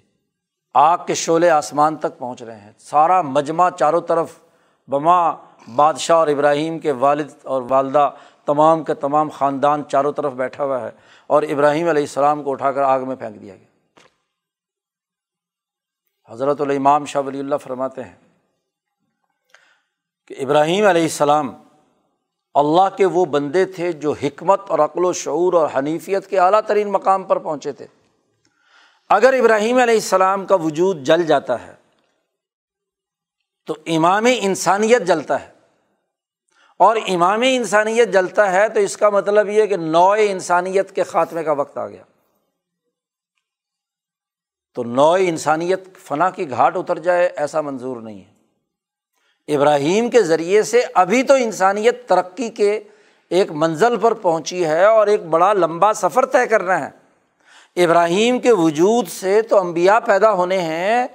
آگ 0.73 0.97
کے 1.07 1.13
شعلے 1.13 1.49
آسمان 1.49 1.95
تک 1.95 2.17
پہنچ 2.17 2.43
رہے 2.43 2.59
ہیں۔ 2.59 2.71
سارا 2.77 3.21
مجمع 3.21 3.69
چاروں 3.69 4.01
طرف 4.01 4.39
بما 4.87 5.31
بادشاہ 5.75 6.17
اور 6.17 6.27
ابراہیم 6.27 6.79
کے 6.79 6.91
والد 6.91 7.31
اور 7.43 7.61
والدہ 7.69 8.11
تمام 8.45 8.83
کے 8.83 8.93
تمام 8.93 9.29
خاندان 9.29 9.83
چاروں 9.85 10.13
طرف 10.13 10.33
بیٹھا 10.33 10.63
ہوا 10.63 10.81
ہے 10.81 10.89
اور 11.27 11.43
ابراہیم 11.43 11.89
علیہ 11.89 12.03
السلام 12.03 12.43
کو 12.43 12.51
اٹھا 12.51 12.71
کر 12.71 12.81
آگ 12.81 12.99
میں 12.99 13.15
پھینک 13.15 13.41
دیا 13.41 13.55
گیا۔ 13.55 13.67
حضرت 16.33 16.61
الامام 16.61 17.05
شاہ 17.05 17.21
ولی 17.21 17.39
اللہ 17.39 17.55
فرماتے 17.55 18.03
ہیں 18.03 18.15
کہ 20.27 20.35
ابراہیم 20.39 20.85
علیہ 20.85 21.03
السلام 21.03 21.53
اللہ 22.53 22.95
کے 22.97 23.05
وہ 23.05 23.25
بندے 23.25 23.65
تھے 23.65 23.91
جو 23.91 24.11
حکمت 24.11 24.61
اور 24.67 24.79
عقل 24.79 25.05
و 25.05 25.13
شعور 25.13 25.53
اور 25.53 25.69
حنیفیت 25.77 26.27
کے 26.27 26.39
اعلیٰ 26.39 26.61
ترین 26.67 26.91
مقام 26.91 27.23
پر 27.23 27.37
پہنچے 27.39 27.71
تھے۔ 27.71 27.87
اگر 29.09 29.33
ابراہیم 29.33 29.77
علیہ 29.77 29.93
السلام 29.93 30.45
کا 30.45 30.55
وجود 30.55 31.03
جل 31.03 31.23
جاتا 31.23 31.67
ہے، 31.67 31.73
تو 33.65 33.75
امام 33.85 34.27
انسانیت 34.39 35.01
جلتا 35.01 35.41
ہے۔ 35.41 35.51
اور 36.77 36.95
امام 37.07 37.41
انسانیت 37.45 38.13
جلتا 38.13 38.51
ہے 38.51 38.69
تو 38.69 38.79
اس 38.79 38.97
کا 38.97 39.09
مطلب 39.09 39.49
یہ 39.49 39.65
کہ 39.65 39.77
نو 39.77 40.11
انسانیت 40.11 40.95
کے 40.95 41.03
خاتمے 41.03 41.43
کا 41.43 41.51
وقت 41.51 41.77
آ 41.77 41.87
گیا۔ 41.87 42.03
تو 44.73 44.83
نو 44.83 45.11
انسانیت 45.11 45.97
فنا 45.97 46.29
کی 46.29 46.49
گھاٹ 46.49 46.77
اتر 46.77 46.99
جائے 46.99 47.29
ایسا 47.35 47.61
منظور 47.61 47.97
نہیں 47.97 48.23
ہے۔ 48.23 48.30
ابراہیم 49.55 50.09
کے 50.09 50.23
ذریعے 50.23 50.63
سے 50.63 50.81
ابھی 50.93 51.23
تو 51.23 51.33
انسانیت 51.33 52.09
ترقی 52.09 52.49
کے 52.49 52.79
ایک 53.29 53.51
منزل 53.51 53.97
پر 53.97 54.13
پہنچی 54.13 54.65
ہے 54.65 54.85
اور 54.85 55.07
ایک 55.07 55.23
بڑا 55.23 55.53
لمبا 55.53 55.93
سفر 55.93 56.25
طے 56.25 56.47
کرنا 56.47 56.89
ہے 56.89 57.01
ابراہیم 57.83 58.39
کے 58.39 58.51
وجود 58.51 59.07
سے 59.07 59.41
تو 59.41 59.59
امبیا 59.59 59.99
پیدا 59.99 60.31
ہونے 60.31 60.57
ہیں، 60.57 61.07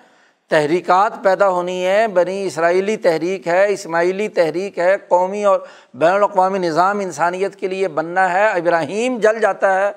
تحریکات 0.48 1.12
پیدا 1.22 1.48
ہونی 1.48 1.86
ہے 1.86 2.06
بنی 2.08 2.46
اسرائیلی 2.46 2.96
تحریک 2.96 3.48
ہے، 3.48 3.72
اسماعیلی 3.72 4.28
تحریک 4.28 4.78
ہے، 4.78 4.96
قومی 5.08 5.44
اور 5.44 5.60
بین 5.94 6.12
الاقوامی 6.12 6.58
نظام 6.58 6.98
انسانیت 6.98 7.56
کے 7.56 7.68
لیے 7.68 7.88
بننا 7.88 8.32
ہے، 8.32 8.46
ابراہیم 8.48 9.18
جل 9.18 9.40
جاتا 9.40 9.80
ہے۔ 9.80 9.92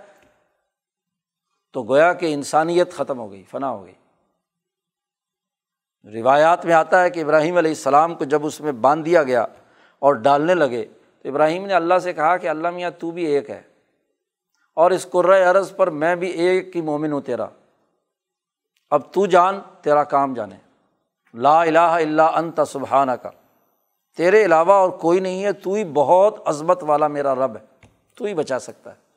تو 1.74 1.84
گویا 1.84 2.14
کہ 2.14 2.34
انسانیت 2.34 2.94
ختم 2.94 3.20
ہو 3.20 3.32
گئی، 3.32 3.44
فنا 3.52 3.70
ہو 3.70 3.86
گئی۔ 3.86 3.94
روایات 6.06 6.66
میں 6.66 6.74
آتا 6.74 7.04
ہے 7.04 7.10
کہ 7.10 7.20
ابراہیم 7.20 7.58
علیہ 7.58 7.72
السلام 7.72 8.16
کو 8.16 8.24
جب 8.24 8.46
اس 8.46 8.62
میں 8.62 8.72
باندھ 8.72 9.06
دیا 9.06 9.24
گیا 9.24 9.46
اور 10.00 10.14
ڈالنے 10.14 10.56
لگے 10.56 10.86
تو 11.24 11.30
ابراہیم 11.30 11.66
نے 11.66 11.74
اللہ 11.74 12.00
سے 12.00 12.14
کہا 12.14 12.38
کہ 12.38 12.48
اللہ 12.48 12.70
میاں 12.70 12.92
تو 12.92 13.12
بھی 13.12 13.26
ایک 13.26 13.50
ہے 13.50 13.62
اور 14.76 14.92
اس 14.92 15.08
قرۂۂ 15.10 15.44
عرض 15.44 15.76
پر 15.76 15.90
میں 15.90 16.16
بھی 16.16 16.30
ایک 16.30 16.74
کی 16.74 16.82
مومن 16.82 17.12
ہوں 17.12 17.22
تیرا۔ 17.22 17.46
اب 18.90 19.02
تو 19.14 19.26
جان، 19.26 19.60
تیرا 19.82 20.04
کام 20.04 20.34
جانے۔ 20.34 20.56
لا 21.34 21.62
الہ 21.62 21.80
الا 21.80 22.26
انت 22.26 22.60
سبحانہ 22.68 23.12
کا 23.12 23.30
تیرے 24.18 24.46
علاوہ 24.46 24.74
اور 24.74 24.90
کوئی 24.90 25.20
نہیں 25.20 25.44
ہے، 25.44 25.54
تو 25.54 25.74
ہی 25.74 25.84
بہت 25.84 26.36
عظمت 26.46 26.84
والا 26.84 27.08
میرا 27.08 27.36
رب 27.36 27.56
ہے۔ 27.56 27.88
تو 28.16 28.26
ہی 28.26 28.34
بچا 28.34 28.60
سکتا 28.60 28.92
ہے۔ 28.92 29.09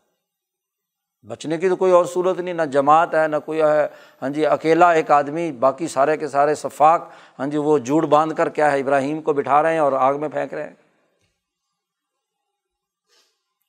بچنے 1.25 1.59
کی 1.59 1.69
تو 1.69 1.77
کوئی 1.77 1.93
اور 1.93 2.05
صورت 2.05 2.39
نہیں، 2.39 2.55
نہ 2.55 2.63
جماعت 2.63 3.15
ہے، 3.15 3.27
نہ 3.29 3.37
کوئی 3.45 3.63
ہے۔ 3.63 3.87
ہاں 4.23 4.29
جی 4.29 4.47
اکیلا 4.47 4.91
ایک 4.93 5.11
آدمی، 5.11 5.53
باقی 5.53 5.89
سارے 5.89 6.17
کے 6.17 6.29
سارے 6.29 6.55
شفاق 6.55 7.11
ہاں 7.39 7.47
جی 7.47 7.59
وہ 7.59 7.79
جوڑ 7.79 8.07
باندھ 8.07 8.35
کر 8.37 8.49
کیا 8.49 8.73
ہے، 8.73 8.81
ابراہیم 8.81 9.21
کو 9.23 9.33
بٹھا 9.33 9.63
رہے 9.63 9.73
ہیں 9.73 9.79
اور 9.79 9.93
آگ 9.93 10.15
میں 10.15 10.29
پھینک 10.29 10.55
رہے 10.55 10.65
ہیں۔ 10.65 10.75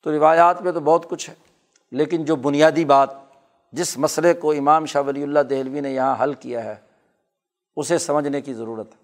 تو 0.04 0.12
روایات 0.12 0.62
میں 0.62 0.72
تو 0.72 0.80
بہت 0.80 1.10
کچھ 1.10 1.30
ہے، 1.30 1.36
لیکن 1.92 2.26
جو 2.26 2.36
بنیادی 2.36 2.86
بات، 2.86 3.10
جس 3.72 3.98
مسئلے 3.98 4.34
کو 4.34 4.52
امام 4.52 4.86
شاہ 4.86 5.02
ولی 5.02 5.24
اللہ 5.24 5.40
دہلوی 5.40 5.80
نے 5.80 5.92
یہاں 5.92 6.16
حل 6.24 6.34
کیا 6.34 6.64
ہے، 6.64 6.76
اسے 7.76 7.98
سمجھنے 7.98 8.42
کی 8.42 8.54
ضرورت 8.54 8.88
ہے۔ 8.88 9.02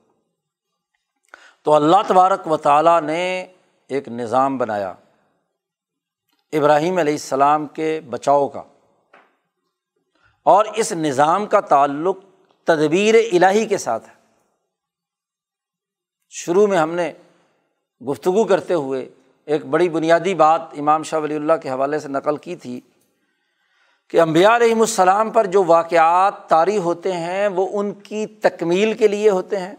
تو 1.63 1.73
اللہ 1.73 2.01
تبارک 2.07 2.47
و 2.47 2.57
تعالیٰ 2.57 3.01
نے 3.01 3.45
ایک 3.87 4.07
نظام 4.07 4.57
بنایا۔ 4.57 4.93
ابراہیم 6.51 6.97
علیہ 6.97 7.13
السلام 7.13 7.67
کے 7.67 8.01
بچاؤ 8.09 8.47
کا 8.47 8.63
اور 10.43 10.65
اس 10.75 10.91
نظام 10.91 11.45
کا 11.45 11.59
تعلق 11.59 12.17
تدبیر 12.63 13.15
الہی 13.15 13.65
کے 13.65 13.77
ساتھ 13.77 14.09
ہے۔ 14.09 14.13
شروع 16.29 16.67
میں 16.67 16.77
ہم 16.77 16.91
نے 16.91 17.13
گفتگو 18.09 18.43
کرتے 18.43 18.73
ہوئے 18.73 19.09
ایک 19.45 19.65
بڑی 19.65 19.89
بنیادی 19.89 20.33
بات 20.33 20.61
امام 20.77 21.03
شاہ 21.03 21.19
ولی 21.19 21.35
اللہ 21.35 21.53
کے 21.53 21.69
حوالے 21.69 21.99
سے 21.99 22.07
نقل 22.07 22.37
کی 22.37 22.55
تھی 22.55 22.81
کہ 24.09 24.21
امبیا 24.21 24.55
علیہم 24.55 24.79
السلام 24.79 25.29
پر 25.29 25.45
جو 25.45 25.63
واقعات 25.63 26.49
طاری 26.49 26.77
ہوتے 26.77 27.11
ہیں 27.11 27.47
وہ 27.47 27.79
ان 27.79 27.93
کی 27.93 28.25
تکمیل 28.25 28.93
کے 28.93 29.07
لیے 29.07 29.29
ہوتے 29.29 29.59
ہیں 29.59 29.75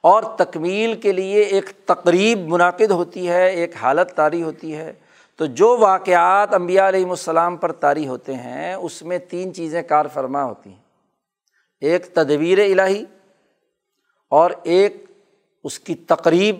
اور 0.00 0.22
تکمیل 0.22 1.00
کے 1.00 1.12
لیے 1.12 1.40
ایک 1.42 1.70
تقریب 1.86 2.38
منعقد 2.38 2.90
ہوتی 2.90 3.28
ہے، 3.28 3.50
ایک 3.50 3.76
حالت 3.76 4.16
طاری 4.16 4.42
ہوتی 4.42 4.76
ہے۔ 4.76 4.92
تو 5.40 5.46
جو 5.46 5.78
واقعات 5.78 6.54
امبیا 6.54 6.88
علیہم 6.88 7.10
السلام 7.10 7.56
پر 7.56 7.72
طاری 7.72 8.08
ہوتے 8.08 8.34
ہیں، 8.34 8.74
اس 8.74 9.02
میں 9.02 9.18
تین 9.18 9.54
چیزیں 9.54 9.82
کار 9.82 10.06
فرما 10.14 10.44
ہوتی 10.44 10.70
ہیں۔ 10.70 10.82
ایک 11.80 12.14
تدبیر 12.14 12.58
الہی 12.58 13.04
اور 14.30 14.50
ایک 14.62 15.04
اس 15.64 15.80
کی 15.80 15.94
تقریب۔ 15.94 16.56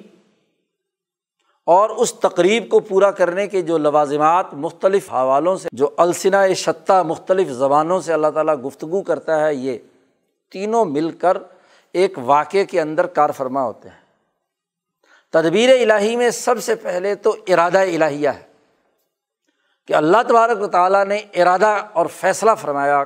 اور 1.67 1.91
اس 1.91 2.15
تقریب 2.15 2.69
کو 2.69 2.81
پورا 2.81 3.11
کرنے 3.11 3.47
کے 3.47 3.63
جو 3.63 3.79
لوازمات 3.79 4.47
مختلف 4.53 5.13
حوالوں 5.13 5.57
سے، 5.57 5.69
جو 5.73 5.89
السنا 5.97 6.53
شطہ 6.53 7.03
مختلف 7.03 7.49
زبانوں 7.49 8.01
سے 8.01 8.13
اللہ 8.13 8.31
تعالیٰ 8.35 8.65
گفتگو 8.65 9.03
کرتا 9.03 9.47
ہے، 9.47 9.55
یہ 9.55 9.79
تینوں 10.53 10.85
مل 10.85 11.11
کر 11.11 11.37
ایک 11.93 12.19
واقعے 12.25 12.65
کے 12.65 12.81
اندر 12.81 13.07
کار 13.07 13.31
فرما 13.31 13.63
ہوتے 13.63 13.89
ہیں۔ 13.89 14.01
تدبیر 15.31 15.91
الہی 15.91 16.17
میں 16.17 16.31
سب 16.31 16.63
سے 16.63 16.75
پہلے 16.75 17.15
تو 17.15 17.37
ارادہ 17.49 17.79
الہیہ 17.79 18.29
ہے۔ 18.29 18.50
کہ 19.91 19.95
اللہ 19.95 20.17
تبارک 20.29 20.63
و 20.63 20.67
تعالیٰ 20.67 21.05
نے 21.05 21.17
ارادہ 21.17 21.77
اور 21.93 22.07
فیصلہ 22.07 22.51
فرمایا، 22.59 23.05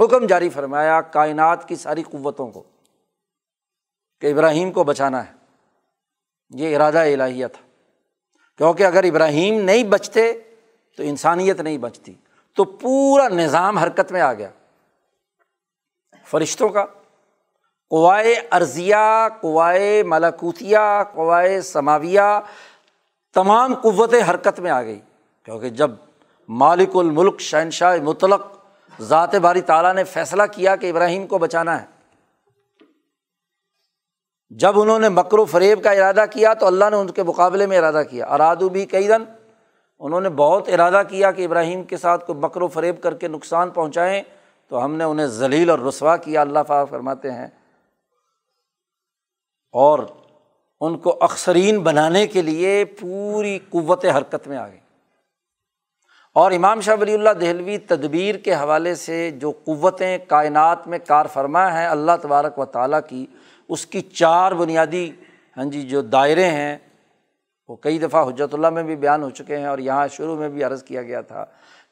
حکم 0.00 0.26
جاری 0.26 0.48
فرمایا 0.48 1.00
کائنات 1.00 1.68
کی 1.68 1.76
ساری 1.76 2.02
قوتوں 2.02 2.50
کو 2.50 2.62
کہ 4.20 4.32
ابراہیم 4.32 4.72
کو 4.72 4.84
بچانا 4.84 5.26
ہے۔ 5.26 5.32
یہ 6.50 6.76
ارادہ 6.76 6.98
الہیہ 6.98 7.46
تھا۔ 7.46 7.66
کیونکہ 8.56 8.84
اگر 8.84 9.04
ابراہیم 9.04 9.60
نہیں 9.60 9.84
بچتے 9.84 10.32
تو 10.96 11.02
انسانیت 11.02 11.60
نہیں 11.60 11.78
بچتی۔ 11.78 12.14
تو 12.56 12.64
پورا 12.64 13.28
نظام 13.28 13.78
حرکت 13.78 14.12
میں 14.12 14.20
آ 14.20 14.32
گیا۔ 14.32 14.50
فرشتوں 16.24 16.68
کا۔ 16.68 16.84
کوائے 17.88 18.34
ارضیہ 18.52 19.28
کوائے 19.40 20.02
ملاکوتیا 20.02 21.04
کوائے 21.14 21.60
سماویہ 21.60 22.40
تمام 23.34 23.74
قوتیں 23.74 24.30
حرکت 24.30 24.60
میں 24.60 24.70
آ 24.70 24.82
گئی 24.82 25.00
کیونکہ 25.48 25.68
جب 25.70 25.90
مالک 26.48 26.96
الملک 26.96 27.38
شہنشاہ 27.40 27.96
مطلق 28.04 28.42
ذات 29.00 29.34
باری 29.34 29.60
تعالیٰ 29.60 29.92
نے 29.94 30.02
فیصلہ 30.04 30.42
کیا 30.52 30.74
کہ 30.76 30.90
ابراہیم 30.90 31.26
کو 31.26 31.38
بچانا 31.38 31.80
ہے، 31.80 31.86
جب 34.50 34.80
انہوں 34.80 34.98
نے 34.98 35.08
مکر 35.08 35.38
و 35.38 35.44
فریب 35.44 35.82
کا 35.84 35.90
ارادہ 35.90 36.24
کیا 36.30 36.52
تو 36.54 36.66
اللہ 36.66 36.90
نے 36.90 36.96
ان 36.96 37.10
کے 37.10 37.22
مقابلے 37.22 37.66
میں 37.66 37.78
ارادہ 37.78 38.02
کیا۔ 38.10 38.26
ارادو 38.26 38.68
بھی 38.68 38.84
کئی 38.86 39.08
دن 39.08 39.24
انہوں 40.00 40.20
نے 40.20 40.28
بہت 40.30 40.68
ارادہ 40.68 41.02
کیا 41.08 41.30
کہ 41.30 41.44
ابراہیم 41.44 41.82
کے 41.82 41.96
ساتھ 41.96 42.26
کوئی 42.26 42.38
مکر 42.38 42.62
و 42.62 42.68
فریب 42.68 43.00
کر 43.02 43.14
کے 43.14 43.28
نقصان 43.28 43.70
پہنچائیں۔ 43.70 44.22
تو 44.70 44.84
ہم 44.84 44.94
نے 44.96 45.04
انہیں 45.04 45.26
ذلیل 45.36 45.70
اور 45.70 45.78
رسوا 45.78 46.16
کیا۔ 46.16 46.40
اللہ 46.40 46.58
فا 46.66 46.84
فرماتے 46.84 47.30
ہیں، 47.32 47.46
اور 49.74 49.98
ان 50.80 50.98
کو 50.98 51.16
اکثرین 51.20 51.78
بنانے 51.82 52.26
کے 52.26 52.42
لیے 52.42 52.84
پوری 53.00 53.58
قوت 53.70 54.04
حرکت 54.06 54.46
میں 54.48 54.56
آ 54.56 54.66
گئی 54.68 54.78
اور 56.32 56.52
امام 56.52 56.80
شاہ 56.80 56.96
ولی 57.00 57.14
اللہ 57.14 57.30
دہلوی 57.30 57.78
تدبیر 57.78 58.34
کے 58.34 58.54
حوالے 58.54 58.94
سے 58.94 59.30
جو 59.30 59.52
قوتیں 59.64 60.18
کائنات 60.18 60.88
میں 60.88 60.98
کار 60.98 61.26
فرما 61.26 61.80
ہیں، 61.80 61.86
اللہ 61.86 62.12
تبارک 62.22 62.58
و 62.58 62.64
تعالیٰ 62.64 63.00
کی، 63.08 63.26
اس 63.68 63.86
کی 63.86 64.00
چار 64.00 64.52
بنیادی 64.52 65.10
ہاں 65.56 65.64
جی 65.64 65.82
جو 65.82 66.02
دائرے 66.02 66.46
ہیں، 66.46 66.78
وہ 67.68 67.76
کئی 67.76 67.98
دفعہ 67.98 68.28
حجرت 68.28 68.54
اللہ 68.54 68.70
میں 68.70 68.82
بھی 68.82 68.96
بیان 68.96 69.22
ہو 69.22 69.30
چکے 69.30 69.56
ہیں 69.56 69.66
اور 69.66 69.78
یہاں 69.78 70.08
شروع 70.08 70.36
میں 70.36 70.48
بھی 70.48 70.64
عرض 70.64 70.84
کیا 70.84 71.02
گیا 71.02 71.20
تھا 71.20 71.44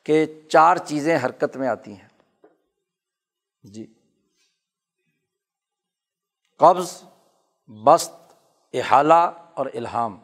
کہ 0.05 0.27
چار 0.49 0.77
چیزیں 0.77 1.19
حرکت 1.25 1.57
میں 1.57 1.69
آتی 1.69 1.93
ہیں۔ 1.93 2.09
جی۔ 3.63 3.87
قبض 6.59 7.03
بست 7.69 8.15
احالہ 8.75 9.31
اور 9.55 9.67
الہام۔ 9.75 10.19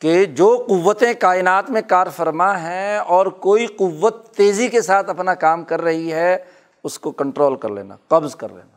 کہ 0.00 0.24
جو 0.24 0.64
قوتیں 0.68 1.14
کائنات 1.14 1.70
میں 1.70 1.82
کار 1.88 2.06
فرما 2.16 2.60
ہیں 2.60 2.98
اور 2.98 3.26
کوئی 3.26 3.66
قوت 3.66 4.30
تیزی 4.30 4.68
کے 4.68 4.82
ساتھ 4.82 5.10
اپنا 5.10 5.34
کام 5.34 5.64
کر 5.64 5.80
رہی 5.80 6.12
ہے، 6.12 6.44
اس 6.84 6.98
کو 6.98 7.10
کنٹرول 7.10 7.56
کر 7.56 7.68
لینا، 7.68 7.96
قبض 8.08 8.36
کر 8.36 8.48
لینا۔ 8.48 8.76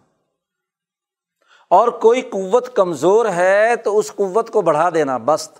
اور 1.70 1.88
کوئی 1.88 2.22
قوت 2.22 2.76
کمزور 2.76 3.26
ہے 3.26 3.76
تو 3.76 3.97
اس 3.97 4.11
قوت 4.15 4.49
کو 4.49 4.61
بڑھا 4.61 4.89
دینا، 4.93 5.17
بست۔ 5.17 5.59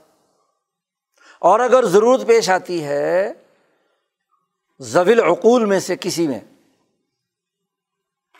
اور 1.39 1.60
اگر 1.60 1.86
ضرورت 1.86 2.28
پیش 2.28 2.49
آتی 2.49 2.84
ہے 2.84 3.34
زویل 4.80 5.20
عقول 5.20 5.66
میں 5.66 5.80
سے 5.80 5.95
کسی 6.01 6.28
میں، 6.28 6.39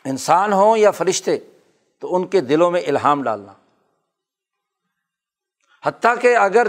انسان 0.04 0.52
ہوں 0.52 0.76
یا 0.76 0.90
فرشتے، 0.90 1.38
تو 1.98 2.16
ان 2.16 2.26
کے 2.26 2.40
دلوں 2.40 2.70
میں 2.70 2.80
الہام 2.86 3.22
ڈالنا۔ 3.22 3.52
حتیٰ 5.84 6.14
کہ 6.20 6.36
اگر 6.36 6.66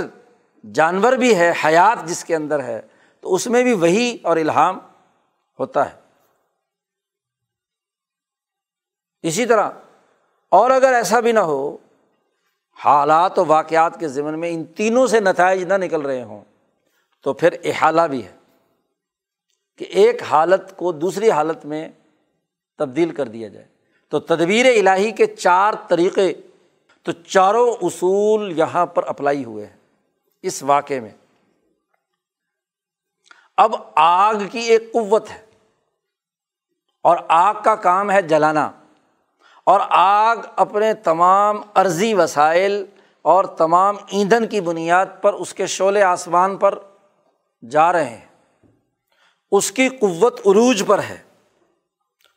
جانور 0.73 1.13
بھی 1.13 1.35
ہے، 1.37 1.53
حیات 1.65 2.05
جس 2.05 2.23
کے 2.23 2.35
اندر 2.35 2.63
ہے، 2.63 2.81
تو 3.19 3.33
اس 3.33 3.47
میں 3.47 3.63
بھی 3.63 3.73
وہی 3.73 4.17
اور 4.21 4.37
الہام 4.37 4.79
ہوتا 5.59 5.93
ہے۔ 5.93 5.99
اسی 9.21 9.45
طرح، 9.45 9.69
اور 10.49 10.71
اگر 10.71 10.93
ایسا 10.93 11.19
بھی 11.19 11.31
نہ 11.31 11.39
ہو، 11.39 11.77
حالات 12.85 13.39
و 13.39 13.45
واقعات 13.45 13.99
کے 13.99 14.07
ذمن 14.07 14.39
میں 14.39 14.49
ان 14.49 14.63
تینوں 14.63 15.07
سے 15.07 15.19
نتائج 15.19 15.63
نہ 15.63 15.73
نکل 15.73 16.01
رہے 16.01 16.23
ہوں، 16.23 16.43
تو 17.23 17.33
پھر 17.33 17.55
احالہ 17.63 18.01
بھی 18.01 18.25
ہے 18.25 18.31
کہ 19.77 19.85
ایک 19.89 20.23
حالت 20.23 20.77
کو 20.77 20.91
دوسری 20.91 21.31
حالت 21.31 21.65
میں 21.65 21.89
تبدیل 22.77 23.15
کر 23.15 23.27
دیا 23.27 23.47
جائے۔ 23.47 23.67
تو 24.09 24.19
تدبیر 24.19 24.65
الہی 24.65 25.11
کے 25.11 25.25
چار 25.25 25.73
طریقے، 25.87 26.33
تو 27.03 27.11
چاروں 27.11 27.73
اصول 27.81 28.59
یہاں 28.59 28.85
پر 28.85 29.03
اپلائی 29.03 29.43
ہوئے 29.43 29.65
ہیں۔ 29.65 29.80
اس 30.41 30.63
واقعے 30.63 30.99
میں۔ 30.99 31.09
اب 33.57 33.75
آگ 33.95 34.35
کی 34.51 34.59
ایک 34.59 34.93
قوت 34.93 35.29
ہے 35.29 35.45
اور 37.03 37.17
آگ 37.29 37.53
کا 37.63 37.75
کام 37.75 38.11
ہے 38.11 38.21
جلانا، 38.21 38.71
اور 39.63 39.79
آگ 39.89 40.37
اپنے 40.55 40.93
تمام 40.93 41.61
عرضی 41.73 42.13
وسائل 42.13 42.85
اور 43.21 43.43
تمام 43.43 43.95
ایندھن 44.07 44.47
کی 44.47 44.61
بنیاد 44.61 45.05
پر 45.21 45.33
اس 45.33 45.53
کے 45.53 45.65
شعلے 45.65 46.03
آسمان 46.03 46.57
پر 46.57 46.79
جا 47.71 47.91
رہے 47.91 48.09
ہیں۔ 48.09 48.25
اس 49.51 49.71
کی 49.71 49.89
قوت 49.89 50.39
عروج 50.39 50.83
پر 50.87 50.99
ہے۔ 50.99 51.23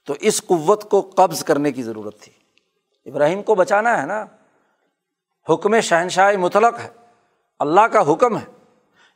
تو 0.06 0.14
اس 0.20 0.42
قوت 0.46 0.90
کو 0.90 1.10
قبض 1.16 1.44
کرنے 1.44 1.72
کی 1.72 1.82
ضرورت 1.82 2.20
تھی۔ 2.20 2.32
ابراہیم 3.10 3.42
کو 3.42 3.54
بچانا 3.54 4.00
ہے 4.00 4.06
نا۔ 4.06 4.24
حکم 5.48 5.80
شہنشاہ 5.80 6.36
مطلق 6.36 6.78
ہے۔ 6.78 7.03
اللہ 7.58 7.80
کا 7.80 8.12
حکم 8.12 8.38
ہے۔ 8.38 8.44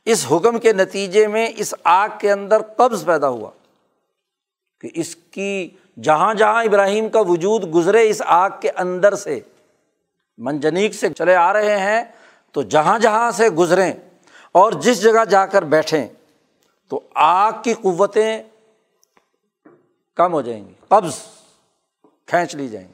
اس 0.05 0.25
حکم 0.31 0.59
کے 0.59 0.73
نتیجے 0.73 1.27
میں 1.27 1.47
اس 1.55 1.73
آگ 1.83 2.09
کے 2.19 2.31
اندر 2.31 2.61
قبض 2.77 3.05
پیدا 3.05 3.29
ہوا 3.29 3.49
کہ 4.81 4.89
اس 4.93 5.15
کی 5.15 5.69
جہاں 6.03 6.33
جہاں 6.33 6.63
ابراہیم 6.63 7.09
کا 7.09 7.19
وجود 7.19 7.73
گزرے 7.73 8.09
اس 8.09 8.21
آگ 8.25 8.49
کے 8.61 8.71
اندر 8.71 9.15
سے، 9.15 9.39
منجنیک 10.37 10.93
سے 10.93 11.09
چلے 11.09 11.35
آ 11.35 11.53
رہے 11.53 11.77
ہیں، 11.79 12.03
تو 12.51 12.61
جہاں 12.61 12.99
جہاں 12.99 13.31
سے 13.31 13.49
گزریں 13.49 13.93
اور 14.51 14.71
جس 14.71 15.01
جگہ 15.01 15.25
جا 15.25 15.45
کر 15.45 15.63
بیٹھیں، 15.63 16.07
تو 16.87 16.99
آگ 17.13 17.51
کی 17.63 17.73
قوتیں 17.73 18.43
کم 20.15 20.33
ہو 20.33 20.41
جائیں 20.41 20.67
گی، 20.67 20.73
قبض 20.87 21.15
کھینچ 22.25 22.55
لی 22.55 22.67
جائیں 22.69 22.87
گی۔ 22.87 22.93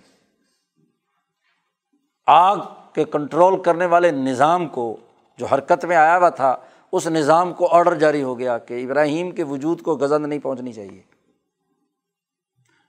آگ 2.27 2.57
کے 2.93 3.03
کنٹرول 3.03 3.63
کرنے 3.63 3.85
والے 3.85 4.11
نظام 4.11 4.67
کو 4.67 4.97
جو 5.37 5.45
حرکت 5.45 5.85
میں 5.85 5.95
آیا 5.95 6.17
ہوا 6.17 6.29
تھا، 6.29 6.55
اس 6.91 7.07
نظام 7.07 7.53
کو 7.53 7.67
آڈر 7.67 7.93
جاری 7.93 8.23
ہو 8.23 8.39
گیا 8.39 8.57
کہ 8.57 8.83
ابراہیم 8.83 9.31
کے 9.31 9.43
وجود 9.43 9.81
کو 9.81 9.97
غزند 9.97 10.25
نہیں 10.25 10.39
پہنچنی 10.39 10.73
چاہیے۔ 10.73 11.01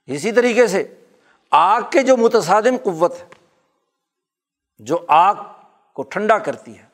اسی 0.05 0.31
طریقے 0.31 0.67
سے 0.67 0.95
آگ 1.51 1.81
کے 1.91 2.03
جو 2.03 2.17
متصادم 2.17 2.77
قوت 2.83 3.13
ہے، 3.13 3.25
جو 4.77 5.05
آگ 5.07 5.35
کو 5.93 6.03
ٹھنڈا 6.03 6.37
کرتی 6.37 6.77
ہے، 6.77 6.85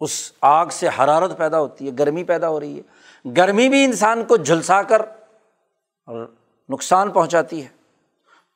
اس 0.00 0.32
آگ 0.40 0.66
سے 0.66 0.88
حرارت 0.88 1.38
پیدا 1.38 1.60
ہوتی 1.60 1.86
ہے، 1.86 1.92
گرمی 1.98 2.24
پیدا 2.24 2.48
ہو 2.48 2.60
رہی 2.60 2.78
ہے۔ 2.78 3.32
گرمی 3.36 3.68
بھی 3.68 3.84
انسان 3.84 4.24
کو 4.24 4.36
جھلسا 4.36 4.82
کر 4.82 5.02
اور 6.06 6.26
نقصان 6.68 7.10
پہنچاتی 7.10 7.62
ہے۔ 7.62 7.68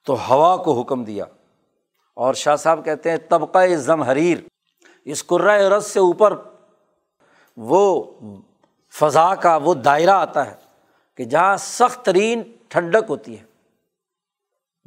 تو 0.05 0.17
ہوا 0.29 0.57
کو 0.57 0.81
حکم 0.81 1.05
دیا 1.05 1.25
اور 2.15 2.35
شاہ 2.35 2.57
صاحب 2.57 2.85
کہتے 2.85 3.11
ہیں 3.11 3.17
طبقۂ 3.29 3.77
ضم 3.77 4.03
حریر 4.03 4.39
اس 5.07 5.27
قرۂۂ 5.27 5.61
رس 5.61 5.87
سے 5.87 6.01
اوپر 6.01 6.35
وہ 7.57 8.05
فضا 8.91 9.35
کا 9.35 9.57
وہ 9.57 9.75
دائرہ 9.75 10.11
آتا 10.11 10.47
ہے 10.47 10.55
کہ 11.15 11.25
جہاں 11.25 11.57
سخت 11.57 12.05
ترین 12.05 12.43
ٹھنڈک 12.69 13.05
ہوتی 13.09 13.39
ہے۔ 13.39 13.45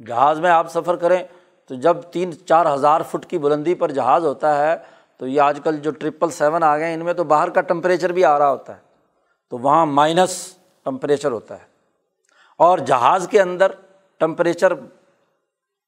جہاز 0.06 0.40
میں 0.40 0.50
آپ 0.50 0.72
سفر 0.72 0.96
کریں 0.96 1.24
تو 1.66 1.74
جب 1.74 1.96
تین 2.02 2.32
چار 2.46 2.74
ہزار 2.74 3.00
فٹ 3.10 3.26
کی 3.26 3.38
بلندی 3.38 3.74
پر 3.74 3.90
جہاز 3.90 4.24
ہوتا 4.24 4.56
ہے 4.58 4.76
تو 5.16 5.26
یہ 5.26 5.40
آج 5.40 5.60
کل 5.64 5.76
جو 5.76 5.90
ٹرپل 5.90 6.30
سیون 6.30 6.62
آ 6.62 6.78
گئے 6.78 6.94
ان 6.94 7.04
میں 7.04 7.12
تو 7.12 7.24
باہر 7.24 7.50
کا 7.50 7.60
ٹمپریچر 7.60 8.12
بھی 8.12 8.24
آ 8.24 8.38
رہا 8.38 8.50
ہوتا 8.50 8.76
ہے، 8.76 8.80
تو 9.50 9.58
وہاں 9.58 9.86
مائنس 9.86 10.56
ٹمپریچر 10.84 11.32
ہوتا 11.32 11.60
ہے۔ 11.60 11.66
اور 12.56 12.78
جہاز 12.78 13.28
کے 13.30 13.40
اندر 13.40 13.72
ٹمپریچر 14.18 14.72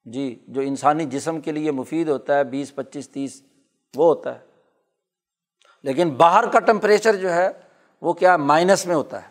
جی 0.04 0.44
جو 0.48 0.60
انسانی 0.60 1.04
جسم 1.04 1.40
کے 1.40 1.52
لیے 1.52 1.70
مفید 1.70 2.08
ہوتا 2.08 2.36
ہے، 2.38 2.44
بیس، 2.44 2.74
پچیس، 2.74 3.08
تیس 3.08 3.42
وہ 3.96 4.04
ہوتا 4.04 4.34
ہے۔ 4.34 4.40
لیکن 5.82 6.10
باہر 6.10 6.46
کا 6.46 6.58
ٹمپریچر 6.58 7.16
جو 7.16 7.32
ہے، 7.32 7.48
وہ 8.00 8.12
کیا 8.12 8.36
مائنس 8.36 8.86
میں 8.86 8.94
ہوتا 8.94 9.22
ہے۔ 9.22 9.28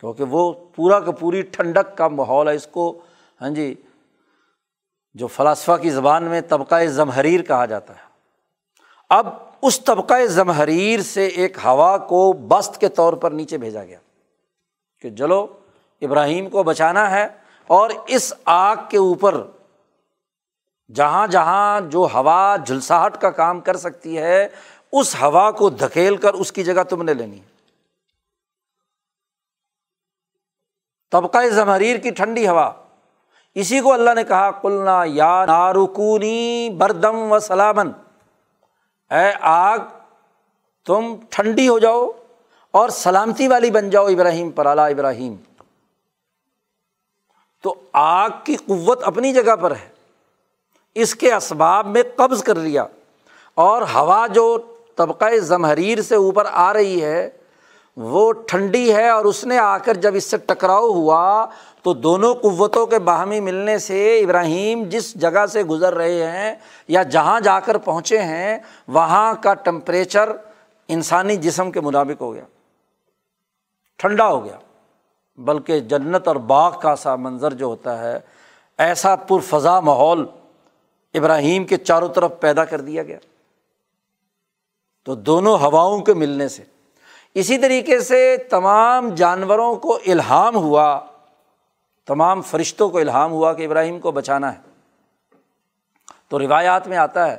کیونکہ 0.00 0.24
وہ 0.24 0.52
پورا 0.76 1.00
کا 1.00 1.10
پوری 1.10 1.42
ٹھنڈک 1.42 1.96
کا 1.96 2.08
ماحول 2.08 2.48
ہے۔ 2.48 2.54
اس 2.54 2.66
کو 2.66 3.00
ہاں 3.40 3.50
جی 3.50 3.74
جو 5.14 5.26
فلاسفہ 5.26 5.72
کی 5.82 5.90
زبان 5.90 6.24
میں 6.24 6.40
طبقۂ 6.40 6.86
ضمحریر 6.86 7.42
کہا 7.42 7.66
جاتا 7.66 7.94
ہے۔ 7.94 8.00
اب 9.10 9.26
اس 9.62 9.84
طبقۂ 9.84 10.26
ضمحریر 10.26 11.00
سے 11.00 11.26
ایک 11.26 11.58
ہوا 11.64 11.98
کو 11.98 12.32
بست 12.32 12.80
کے 12.80 12.88
طور 12.88 13.12
پر 13.12 13.30
نیچے 13.30 13.58
بھیجا 13.58 13.84
گیا 13.84 13.98
کہ 15.00 15.10
چلو 15.10 15.46
ابراہیم 16.00 16.50
کو 16.50 16.62
بچانا 16.62 17.10
ہے 17.10 17.26
اور 17.66 17.90
اس 18.06 18.34
آگ 18.44 18.76
کے 18.88 18.98
اوپر 18.98 19.42
جہاں 20.94 21.26
جہاں 21.26 21.80
جو 21.80 22.06
ہوا 22.14 22.56
جھلساہٹ 22.56 23.16
کا 23.16 23.30
کام 23.30 23.60
کر 23.60 23.76
سکتی 23.76 24.18
ہے، 24.18 24.48
اس 24.92 25.14
ہوا 25.22 25.50
کو 25.50 25.70
دھکیل 25.70 26.16
کر 26.16 26.34
اس 26.34 26.52
کی 26.52 26.64
جگہ 26.64 26.82
تم 26.82 27.02
نے 27.02 27.14
لینی۔ 27.14 27.38
ہے 27.38 27.52
طبقۂ 31.12 31.50
زمریر 31.50 31.96
کی 31.96 32.10
ٹھنڈی 32.10 32.48
ہوا۔ 32.48 32.72
اسی 33.54 33.80
کو 33.80 33.92
اللہ 33.92 34.14
نے 34.14 34.24
کہا 34.24 34.50
کلنا 34.50 35.02
یا 35.06 35.44
نارکونی 35.46 36.70
بردم 36.70 37.32
و 37.32 37.38
سلامن۔ 37.38 37.90
اے 39.10 39.32
آگ، 39.40 39.78
تم 40.86 41.16
ٹھنڈی 41.30 41.68
ہو 41.68 41.78
جاؤ 41.78 42.10
اور 42.70 42.88
سلامتی 42.88 43.48
والی 43.48 43.70
بن 43.70 43.90
جاؤ 43.90 44.06
ابراہیم 44.06 44.50
پر، 44.50 44.66
اعلیٰ 44.66 44.90
ابراہیم۔ 44.90 45.36
تو 47.62 47.74
آگ 47.92 48.30
کی 48.44 48.56
قوت 48.56 49.02
اپنی 49.02 49.32
جگہ 49.32 49.56
پر 49.56 49.70
ہے۔ 49.70 49.91
اس 50.94 51.14
کے 51.14 51.34
اسباب 51.34 51.86
میں 51.86 52.02
قبض 52.16 52.42
کر 52.42 52.54
لیا۔ 52.54 52.86
اور 53.54 53.82
ہوا 53.82 54.26
جو 54.26 54.58
طبقۂ 54.96 55.36
زمحریر 55.38 56.02
سے 56.02 56.14
اوپر 56.14 56.46
آ 56.52 56.72
رہی 56.72 57.04
ہے، 57.04 57.30
وہ 57.96 58.32
ٹھنڈی 58.32 58.94
ہے 58.94 59.08
اور 59.08 59.24
اس 59.24 59.44
نے 59.44 59.58
آ 59.58 59.78
کر 59.78 59.94
جب 59.94 60.14
اس 60.14 60.24
سے 60.24 60.36
ٹکراؤ 60.36 60.88
ہوا 60.88 61.46
تو 61.82 61.92
دونوں 61.92 62.34
قوتوں 62.34 62.86
کے 62.86 62.98
باہمی 62.98 63.40
ملنے 63.40 63.78
سے 63.78 64.20
ابراہیم 64.20 64.84
جس 64.84 65.14
جگہ 65.14 65.46
سے 65.46 65.62
گزر 65.62 65.94
رہے 65.94 66.26
ہیں 66.26 66.54
یا 66.88 67.02
جہاں 67.02 67.40
جا 67.40 67.60
کر 67.60 67.78
پہنچے 67.78 68.18
ہیں، 68.18 68.58
وہاں 68.88 69.34
کا 69.42 69.54
ٹمپریچر 69.54 70.32
انسانی 70.88 71.36
جسم 71.36 71.70
کے 71.70 71.80
مطابق 71.80 72.20
ہو 72.20 72.34
گیا۔ 72.34 72.44
ٹھنڈا 73.96 74.28
ہو 74.28 74.44
گیا۔ 74.44 74.58
بلکہ 75.36 75.80
جنت 75.80 76.28
اور 76.28 76.36
باغ 76.36 76.80
کا 76.80 76.96
سا 76.96 77.16
منظر 77.16 77.52
جو 77.52 77.66
ہوتا 77.66 77.98
ہے، 77.98 78.20
ایسا 78.78 79.16
پر 79.16 79.38
فضا 79.38 79.80
ماحول 79.80 80.26
ابراہیم 81.14 81.64
کے 81.64 81.76
چاروں 81.76 82.08
طرف 82.08 82.32
پیدا 82.40 82.64
کر 82.64 82.80
دیا 82.80 83.02
گیا۔ 83.02 83.18
تو 85.04 85.14
دونوں 85.14 85.58
ہواؤں 85.58 86.00
کے 86.00 86.14
ملنے 86.14 86.48
سے، 86.48 86.62
اسی 87.34 87.58
طریقے 87.58 88.00
سے 88.00 88.36
تمام 88.50 89.08
جانوروں 89.08 89.76
کو 89.76 89.98
الہام 90.06 90.56
ہوا، 90.56 91.00
تمام 92.06 92.42
فرشتوں 92.42 92.90
کو 92.90 92.98
الہام 92.98 93.32
ہوا 93.32 93.52
کہ 93.52 93.66
ابراہیم 93.66 94.00
کو 94.00 94.10
بچانا 94.10 94.54
ہے۔ 94.54 94.58
تو 96.28 96.38
روایات 96.38 96.88
میں 96.88 96.96
آتا 96.96 97.30
ہے 97.30 97.38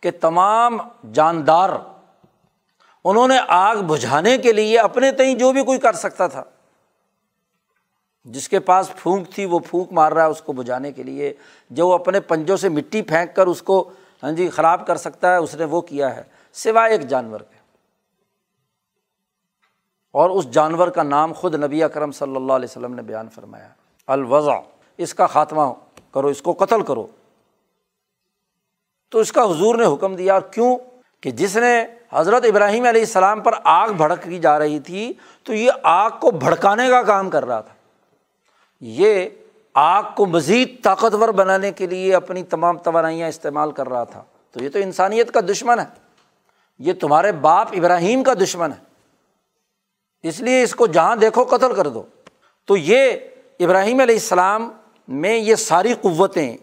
کہ 0.00 0.10
تمام 0.20 0.78
جاندار، 1.12 1.70
انہوں 3.04 3.28
نے 3.28 3.36
آگ 3.48 3.76
بجھانے 3.76 4.38
کے 4.38 4.52
لیے 4.52 4.78
اپنے 4.78 5.12
تئیں 5.12 5.34
جو 5.34 5.52
بھی 5.52 5.64
کوئی 5.64 5.78
کر 5.78 5.92
سکتا 5.92 6.26
تھا 6.26 6.44
جس 8.24 8.48
کے 8.48 8.60
پاس 8.60 8.90
پھونک 8.96 9.30
تھی، 9.30 9.44
وہ 9.44 9.58
پھونک 9.58 9.92
مار 9.92 10.12
رہا 10.12 10.24
ہے 10.24 10.30
اس 10.30 10.42
کو 10.42 10.52
بجھانے 10.52 10.92
کے 10.92 11.02
لیے۔ 11.02 11.34
جو 11.70 11.88
وہ 11.88 11.94
اپنے 11.94 12.20
پنجوں 12.20 12.56
سے 12.56 12.68
مٹی 12.68 13.02
پھینک 13.02 13.36
کر 13.36 13.46
اس 13.46 13.62
کو 13.62 13.90
ہاں 14.22 14.32
جی 14.32 14.48
خراب 14.48 14.86
کر 14.86 14.96
سکتا 14.96 15.32
ہے، 15.32 15.36
اس 15.36 15.54
نے 15.54 15.64
وہ 15.64 15.80
کیا 15.80 16.16
ہے۔ 16.16 16.22
سوائے 16.52 16.92
ایک 16.92 17.08
جانور 17.08 17.40
کے۔ 17.40 17.56
اور 20.12 20.30
اس 20.30 20.50
جانور 20.50 20.88
کا 20.88 21.02
نام 21.02 21.32
خود 21.32 21.54
نبی 21.54 21.82
اکرم 21.82 22.12
صلی 22.12 22.36
اللہ 22.36 22.52
علیہ 22.52 22.68
وسلم 22.70 22.94
نے 22.94 23.02
بیان 23.02 23.28
فرمایا۔ 23.28 23.68
الوضع، 24.06 24.60
اس 24.98 25.14
کا 25.14 25.26
خاتمہ 25.26 25.62
کرو، 26.12 26.26
اس 26.26 26.42
کو 26.42 26.52
قتل 26.52 26.82
کرو۔ 26.82 27.06
تو 29.10 29.18
اس 29.18 29.32
کا 29.32 29.44
حضور 29.44 29.74
نے 29.74 29.94
حکم 29.94 30.16
دیا، 30.16 30.34
اور 30.34 30.42
کیوں؟ 30.42 30.78
کہ 31.20 31.30
جس 31.30 31.56
نے 31.56 31.84
حضرت 32.12 32.44
ابراہیم 32.44 32.84
علیہ 32.84 33.00
السلام 33.00 33.40
پر 33.40 33.52
آگ 33.64 33.88
بھڑک 33.88 34.22
کی 34.22 34.38
جا 34.38 34.58
رہی 34.58 34.78
تھی، 34.78 35.12
تو 35.42 35.54
یہ 35.54 35.70
آگ 35.82 36.10
کو 36.20 36.30
بھڑکانے 36.30 36.88
کا 36.88 37.02
کام 37.02 37.30
کر 37.30 37.44
رہا 37.44 37.60
تھا۔ 37.60 37.74
یہ 38.84 39.26
آگ 39.74 40.02
کو 40.16 40.26
مزید 40.26 40.82
طاقتور 40.82 41.28
بنانے 41.28 41.72
کے 41.72 41.86
لیے 41.86 42.14
اپنی 42.14 42.42
تمام 42.42 42.78
توانائیاں 42.78 43.28
استعمال 43.28 43.72
کر 43.72 43.88
رہا 43.88 44.04
تھا۔ 44.04 44.24
تو 44.50 44.64
یہ 44.64 44.68
تو 44.68 44.78
انسانیت 44.78 45.32
کا 45.32 45.40
دشمن 45.40 45.78
ہے۔ 45.78 45.84
یہ 46.78 46.92
تمہارے 46.92 47.32
باپ 47.32 47.68
ابراہیم 47.72 48.22
کا 48.22 48.34
دشمن 48.34 48.70
ہے۔ 48.72 48.84
اس 50.28 50.40
لیے 50.40 50.62
اس 50.62 50.74
کو 50.74 50.86
جہاں 50.86 51.16
دیکھو 51.16 51.44
قتل 51.44 51.74
کر 51.74 51.88
دو۔ 51.88 52.02
تو 52.66 52.76
یہ 52.76 53.12
ابراہیم 53.60 54.00
علیہ 54.00 54.14
السلام 54.14 54.70
میں 55.08 55.36
یہ 55.36 55.54
ساری 55.54 55.94
قوتیں، 55.94 56.56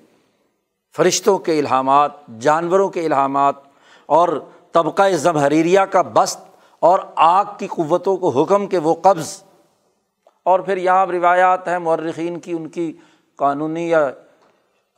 فرشتوں 0.95 1.37
کے 1.37 1.59
الحامات 1.59 2.11
جانوروں 2.39 2.89
کے 2.89 3.05
الحامات 3.05 3.55
اور 4.05 4.45
طبقۂ 4.71 5.11
ضمحریریا 5.11 5.85
کا 5.85 6.01
بست 6.01 6.39
اور 6.79 6.99
آگ 7.15 7.45
کی 7.57 7.67
قوتوں 7.67 8.17
کو 8.17 8.29
حکم 8.29 8.67
کے 8.67 8.77
وہ 8.77 8.93
قبض 8.93 9.43
اور 10.49 10.59
پھر 10.59 10.77
یہاں 10.77 11.05
روایات 11.05 11.67
ہیں 11.67 11.77
مرخین 11.79 12.39
کی، 12.39 12.51
ان 12.51 12.67
کی 12.67 12.91
قانونی 13.39 13.89
یا 13.89 14.09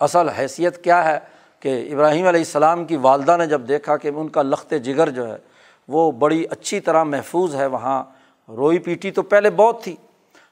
اصل 0.01 0.29
حیثیت 0.29 0.83
کیا 0.83 1.03
ہے 1.05 1.17
کہ 1.59 1.93
ابراہیم 1.93 2.27
علیہ 2.27 2.39
السلام 2.39 2.85
کی 2.85 2.95
والدہ 2.97 3.35
نے 3.37 3.45
جب 3.47 3.67
دیکھا 3.67 3.97
کہ 3.97 4.07
ان 4.07 4.29
کا 4.29 4.41
لخت 4.41 4.73
جگر 4.83 5.09
جو 5.09 5.27
ہے، 5.27 5.37
وہ 5.89 6.11
بڑی 6.11 6.43
اچھی 6.51 6.79
طرح 6.79 7.03
محفوظ 7.03 7.55
ہے، 7.55 7.65
وہاں 7.65 8.03
روئی 8.49 8.79
پیٹی 8.79 9.11
تو 9.11 9.21
پہلے 9.23 9.49
بہت 9.49 9.83
تھی، 9.83 9.95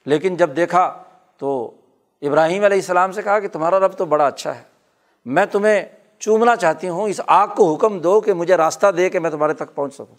لیکن 0.05 0.35
جب 0.35 0.55
دیکھا 0.55 0.91
تو 1.37 1.71
ابراہیم 2.21 2.63
علیہ 2.63 2.77
السلام 2.77 3.11
سے 3.11 3.21
کہا 3.21 3.39
کہ 3.39 3.47
تمہارا 3.47 3.79
رب 3.79 3.93
تو 3.93 4.05
بڑا 4.05 4.27
اچھا 4.27 4.55
ہے، 4.55 4.61
میں 5.25 5.45
تمہیں 5.45 5.81
چومنا 6.19 6.55
چاہتی 6.55 6.89
ہوں، 6.89 7.07
اس 7.09 7.21
آگ 7.27 7.47
کو 7.47 7.73
حکم 7.73 7.99
دو 7.99 8.19
کہ 8.21 8.33
مجھے 8.33 8.57
راستہ 8.57 8.87
دے 8.87 9.09
کہ 9.09 9.19
میں 9.19 9.29
تمہارے 9.29 9.53
تک 9.53 9.75
پہنچ 9.75 9.93
سکوں۔ 9.93 10.15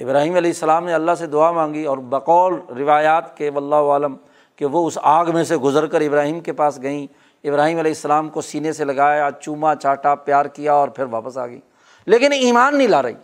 ابراہیم 0.00 0.34
علیہ 0.34 0.50
السلام 0.50 0.84
نے 0.84 0.94
اللہ 0.94 1.14
سے 1.18 1.26
دعا 1.26 1.52
مانگی 1.52 1.84
اور 1.84 1.98
بقول 1.98 2.60
روایات 2.78 3.36
کے 3.36 3.50
واللہ 3.50 3.74
عالم 3.74 4.16
کہ 4.56 4.66
وہ 4.66 4.86
اس 4.86 4.98
آگ 5.02 5.26
میں 5.34 5.44
سے 5.44 5.56
گزر 5.56 5.86
کر 5.86 6.00
ابراہیم 6.00 6.40
کے 6.40 6.52
پاس 6.52 6.82
گئیں۔ 6.82 7.06
ابراہیم 7.44 7.78
علیہ 7.78 7.90
السلام 7.90 8.28
کو 8.28 8.40
سینے 8.40 8.72
سے 8.72 8.84
لگایا، 8.84 9.30
چوما، 9.40 9.74
چاٹا، 9.74 10.14
پیار 10.14 10.46
کیا 10.46 10.72
اور 10.72 10.88
پھر 10.88 11.04
واپس 11.04 11.38
آ 11.38 11.46
گئی 11.46 11.60
لیکن 12.06 12.32
ایمان 12.32 12.78
نہیں 12.78 12.88
لا 12.88 13.02
رہی۔ 13.02 13.14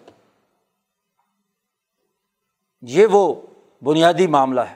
یہ 2.81 3.07
وہ 3.07 3.35
بنیادی 3.83 4.27
معاملہ 4.27 4.61
ہے۔ 4.61 4.75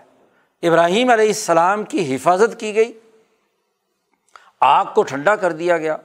ابراہیم 0.68 1.10
علیہ 1.10 1.26
السلام 1.26 1.84
کی 1.84 2.14
حفاظت 2.14 2.60
کی 2.60 2.74
گئی۔ 2.74 2.92
آگ 4.60 4.84
کو 4.94 5.02
ٹھنڈا 5.02 5.36
کر 5.36 5.52
دیا 5.52 5.78
گیا۔ 5.78 5.96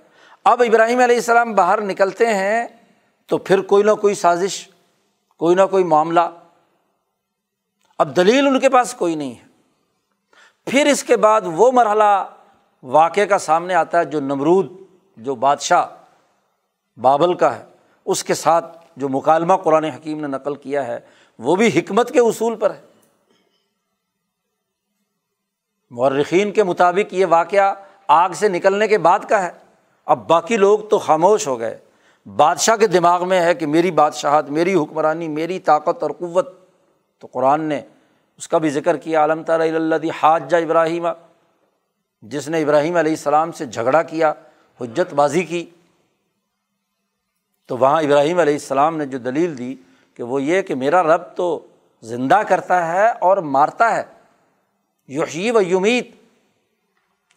اب 0.43 0.63
ابراہیم 0.67 0.99
علیہ 0.99 1.15
السلام 1.15 1.53
باہر 1.53 1.81
نکلتے 1.81 2.27
ہیں 2.27 2.67
تو 3.27 3.37
پھر 3.37 3.61
کوئی 3.61 3.83
نہ 3.83 3.91
کوئی 3.91 4.15
سازش 4.15 4.69
کوئی 5.43 5.55
نہ 5.55 5.61
کوئی 5.71 5.83
معاملہ۔ 5.83 6.19
اب 7.99 8.15
دلیل 8.15 8.47
ان 8.47 8.59
کے 8.59 8.69
پاس 8.69 8.93
کوئی 8.93 9.15
نہیں 9.15 9.35
ہے۔ 9.35 9.45
پھر 10.65 10.85
اس 10.85 11.03
کے 11.03 11.17
بعد 11.17 11.41
وہ 11.45 11.71
مرحلہ 11.71 12.27
واقعے 12.83 13.27
کا 13.27 13.37
سامنے 13.37 13.73
آتا 13.73 13.99
ہے 13.99 14.05
جو 14.05 14.19
نمرود، 14.19 14.71
جو 15.17 15.35
بادشاہ 15.35 15.85
بابل 16.97 17.33
کا 17.33 17.57
ہے، 17.57 17.63
اس 18.05 18.23
کے 18.23 18.33
ساتھ 18.33 18.85
جو 18.97 19.09
مکالمہ 19.09 19.53
قرآن 19.53 19.83
حکیم 19.83 20.19
نے 20.19 20.27
نقل 20.27 20.55
کیا 20.55 20.87
ہے، 20.87 20.99
وہ 21.39 21.55
بھی 21.55 21.79
حکمت 21.79 22.11
کے 22.11 22.19
اصول 22.19 22.55
پر 22.55 22.73
ہے۔ 22.73 22.81
مورخین 25.91 26.51
کے 26.51 26.63
مطابق 26.63 27.13
یہ 27.13 27.25
واقعہ 27.25 27.73
آگ 28.07 28.29
سے 28.29 28.47
نکلنے 28.47 28.87
کے 28.87 28.97
بعد 28.97 29.19
کا 29.29 29.43
ہے۔ 29.43 29.51
اب 30.05 30.27
باقی 30.27 30.57
لوگ 30.57 30.79
تو 30.79 30.99
خاموش 30.99 31.47
ہو 31.47 31.59
گئے۔ 31.59 31.79
بادشاہ 32.25 32.75
کے 32.75 32.87
دماغ 32.87 33.27
میں 33.27 33.41
ہے 33.41 33.53
کہ 33.53 33.65
میری 33.65 33.91
بادشاہت، 33.91 34.49
میری 34.49 34.73
حکمرانی، 34.73 35.27
میری 35.27 35.59
طاقت 35.59 36.03
اور 36.03 36.11
قوت۔ 36.11 36.49
تو 37.19 37.27
قرآن 37.31 37.61
نے 37.61 37.81
اس 38.37 38.47
کا 38.47 38.57
بھی 38.57 38.69
ذکر 38.69 38.97
کیا 38.97 39.21
عالم 39.21 39.43
تعالیٰ 39.43 39.75
اللہ 39.75 39.95
حاج 40.23 40.55
ابراہیم 40.55 41.07
جس 42.21 42.47
نے 42.47 42.61
ابراہیم 42.61 42.95
علیہ 42.95 43.11
السلام 43.11 43.51
سے 43.51 43.65
جھگڑا 43.65 44.03
کیا، 44.03 44.33
حجت 44.81 45.13
بازی 45.13 45.43
کی۔ 45.43 45.65
تو 47.67 47.77
وہاں 47.77 48.01
ابراہیم 48.01 48.39
علیہ 48.39 48.53
السلام 48.53 48.97
نے 48.97 49.05
جو 49.05 49.17
دلیل 49.17 49.57
دی 49.57 49.75
کہ 50.13 50.23
وہ 50.23 50.41
یہ 50.41 50.61
کہ 50.61 50.75
میرا 50.75 51.03
رب 51.03 51.21
تو 51.35 51.67
زندہ 52.01 52.41
کرتا 52.47 52.91
ہے 52.93 53.09
اور 53.09 53.37
مارتا 53.37 53.95
ہے 53.95 54.03
یوشی 55.07 55.51
و 55.51 55.61
یومیت 55.61 56.07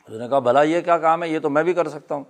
اس 0.09 0.19
نے 0.19 0.29
کہا، 0.29 0.39
بھلا 0.39 0.63
یہ 0.63 0.81
کیا 0.81 0.99
کام 0.99 1.23
ہے؟ 1.23 1.29
یہ 1.29 1.39
تو 1.39 1.51
میں 1.51 1.63
بھی 1.63 1.73
کر 1.73 1.89
سکتا 1.89 2.15
ہوں۔ 2.15 2.25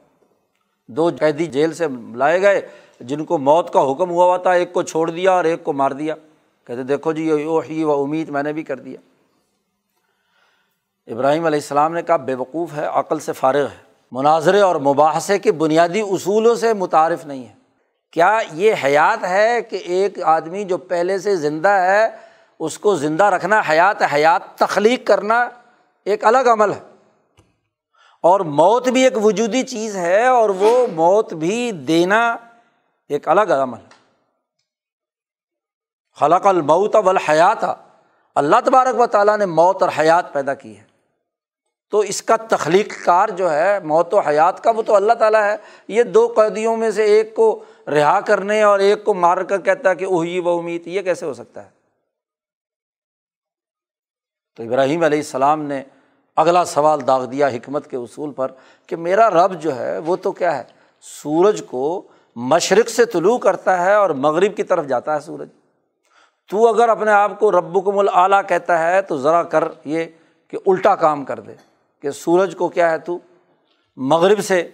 دو 0.88 1.10
قیدی 1.20 1.46
جیل 1.46 1.72
سے 1.72 1.86
لائے 2.14 2.42
گئے، 2.42 2.68
جن 3.00 3.24
کو 3.24 3.38
موت 3.38 3.72
کا 3.72 3.80
حکم 3.80 4.10
ہوا 4.10 4.24
ہوا 4.24 4.36
تھا، 4.36 4.52
ایک 4.52 4.72
کو 4.72 4.82
چھوڑ 4.82 5.10
دیا 5.10 5.32
اور 5.32 5.44
ایک 5.44 5.64
کو 5.64 5.72
مار 5.72 5.90
دیا۔ 5.90 6.14
کہتے، 6.64 6.82
دیکھو 6.82 7.12
جی 7.12 7.28
یہ 7.68 7.84
و 7.84 8.02
امید 8.02 8.28
میں 8.28 8.42
نے 8.42 8.52
بھی 8.52 8.62
کر 8.62 8.78
دیا۔ 8.78 9.00
ابراہیم 11.06 11.46
علیہ 11.46 11.58
السلام 11.58 11.92
نے 11.92 12.02
کہا، 12.02 12.16
بے 12.16 12.34
وقوف 12.34 12.74
ہے، 12.76 12.86
عقل 12.86 13.18
سے 13.18 13.32
فارغ 13.32 13.64
ہے۔ 13.64 13.86
مناظرے 14.12 14.60
اور 14.60 14.76
مباحثے 14.76 15.38
کے 15.38 15.52
بنیادی 15.52 16.00
اصولوں 16.00 16.54
سے 16.54 16.74
متعارف 16.74 17.26
نہیں 17.26 17.46
ہے۔ 17.46 17.52
کیا 18.10 18.38
یہ 18.52 18.74
حیات 18.84 19.24
ہے 19.24 19.62
کہ 19.62 19.76
ایک 19.76 20.22
آدمی 20.22 20.64
جو 20.64 20.76
پہلے 20.76 21.18
سے 21.18 21.36
زندہ 21.36 21.68
ہے، 21.68 22.08
اس 22.58 22.78
کو 22.78 22.96
زندہ 22.96 23.24
رکھنا 23.24 23.62
حیات 23.70 24.02
حیات 24.14 24.58
تخلیق 24.58 25.06
کرنا 25.06 25.48
ایک 26.04 26.24
الگ 26.24 26.38
عمل 26.38 26.72
ہے۔ 26.72 26.95
اور 28.26 28.40
موت 28.40 28.88
بھی 28.88 29.04
ایک 29.04 29.24
وجودی 29.24 29.62
چیز 29.62 29.96
ہے 29.96 30.26
اور 30.26 30.48
وہ 30.48 30.86
موت 30.86 31.32
بھی 31.32 31.72
دینا 31.72 32.36
ایک 33.08 33.28
الگ 33.28 33.52
عمل 33.62 33.78
ہے۔ 33.78 33.96
خلق 36.20 36.46
الموت 36.46 36.96
والحیات۔ 36.96 37.64
اللہ 38.34 38.56
تبارک 38.64 39.00
و 39.00 39.06
تعالیٰ 39.06 39.38
نے 39.38 39.46
موت 39.46 39.82
اور 39.82 39.90
حیات 39.98 40.32
پیدا 40.32 40.54
کی 40.54 40.78
ہے۔ 40.78 40.84
تو 41.90 41.98
اس 41.98 42.22
کا 42.22 42.36
تخلیق 42.36 43.04
کار 43.04 43.28
جو 43.28 43.52
ہے، 43.52 43.80
موت 43.80 44.14
و 44.14 44.18
حیات 44.18 44.64
کا، 44.64 44.70
وہ 44.70 44.82
تو 44.82 44.94
اللہ 44.94 45.12
تعالیٰ 45.12 45.42
ہے۔ 45.42 45.56
یہ 45.88 46.02
دو 46.02 46.32
قیدیوں 46.36 46.76
میں 46.76 46.90
سے 46.90 47.02
ایک 47.02 47.34
کو 47.34 47.64
رہا 47.86 48.20
کرنے 48.20 48.62
اور 48.62 48.78
ایک 48.78 49.04
کو 49.04 49.14
مار 49.14 49.36
کر 49.36 49.60
کہتا 49.60 49.90
ہے 49.90 49.94
کہ 49.94 50.04
اوہی 50.04 50.40
و 50.40 50.48
امید، 50.48 50.86
یہ 50.86 51.02
کیسے 51.02 51.26
ہو 51.26 51.34
سکتا 51.34 51.64
ہے؟ 51.64 51.70
تو 54.56 54.62
ابراہیم 54.62 55.02
علیہ 55.02 55.18
السلام 55.18 55.62
نے 55.62 55.82
اگلا 56.36 56.64
سوال 56.64 57.06
داغ 57.06 57.24
دیا 57.24 57.48
حکمت 57.48 57.90
کے 57.90 57.96
اصول 57.96 58.32
پر 58.32 58.52
کہ 58.86 58.96
میرا 58.96 59.30
رب 59.30 59.60
جو 59.60 59.76
ہے 59.76 59.98
وہ 59.98 60.16
تو 60.16 60.32
کیا 60.32 60.58
ہے؟ 60.58 60.62
سورج 61.00 61.62
کو 61.66 62.02
مشرق 62.36 62.88
سے 62.88 63.04
طلوع 63.04 63.38
کرتا 63.38 63.84
ہے 63.84 63.94
اور 63.94 64.10
مغرب 64.10 64.56
کی 64.56 64.62
طرف 64.62 64.86
جاتا 64.86 65.14
ہے 65.14 65.20
سورج۔ 65.20 65.48
تو 66.50 66.68
اگر 66.68 66.88
اپنے 66.88 67.10
آپ 67.10 67.38
کو 67.38 67.52
رب 67.52 67.84
کم 67.84 67.98
العلیٰ 67.98 68.40
کہتا 68.48 68.90
ہے 68.90 69.02
تو 69.02 69.16
ذرا 69.16 69.42
کر 69.42 69.64
یہ 69.84 70.04
کہ 70.48 70.58
الٹا 70.66 70.94
کام 70.94 71.24
کر 71.24 71.40
دے 71.40 71.52
کہ 72.02 72.10
سورج 72.10 72.56
کو 72.56 72.68
کیا 72.68 72.90
ہے 72.90 72.98
تو؟ 72.98 73.18
مغرب 73.96 74.44
سے 74.44 74.70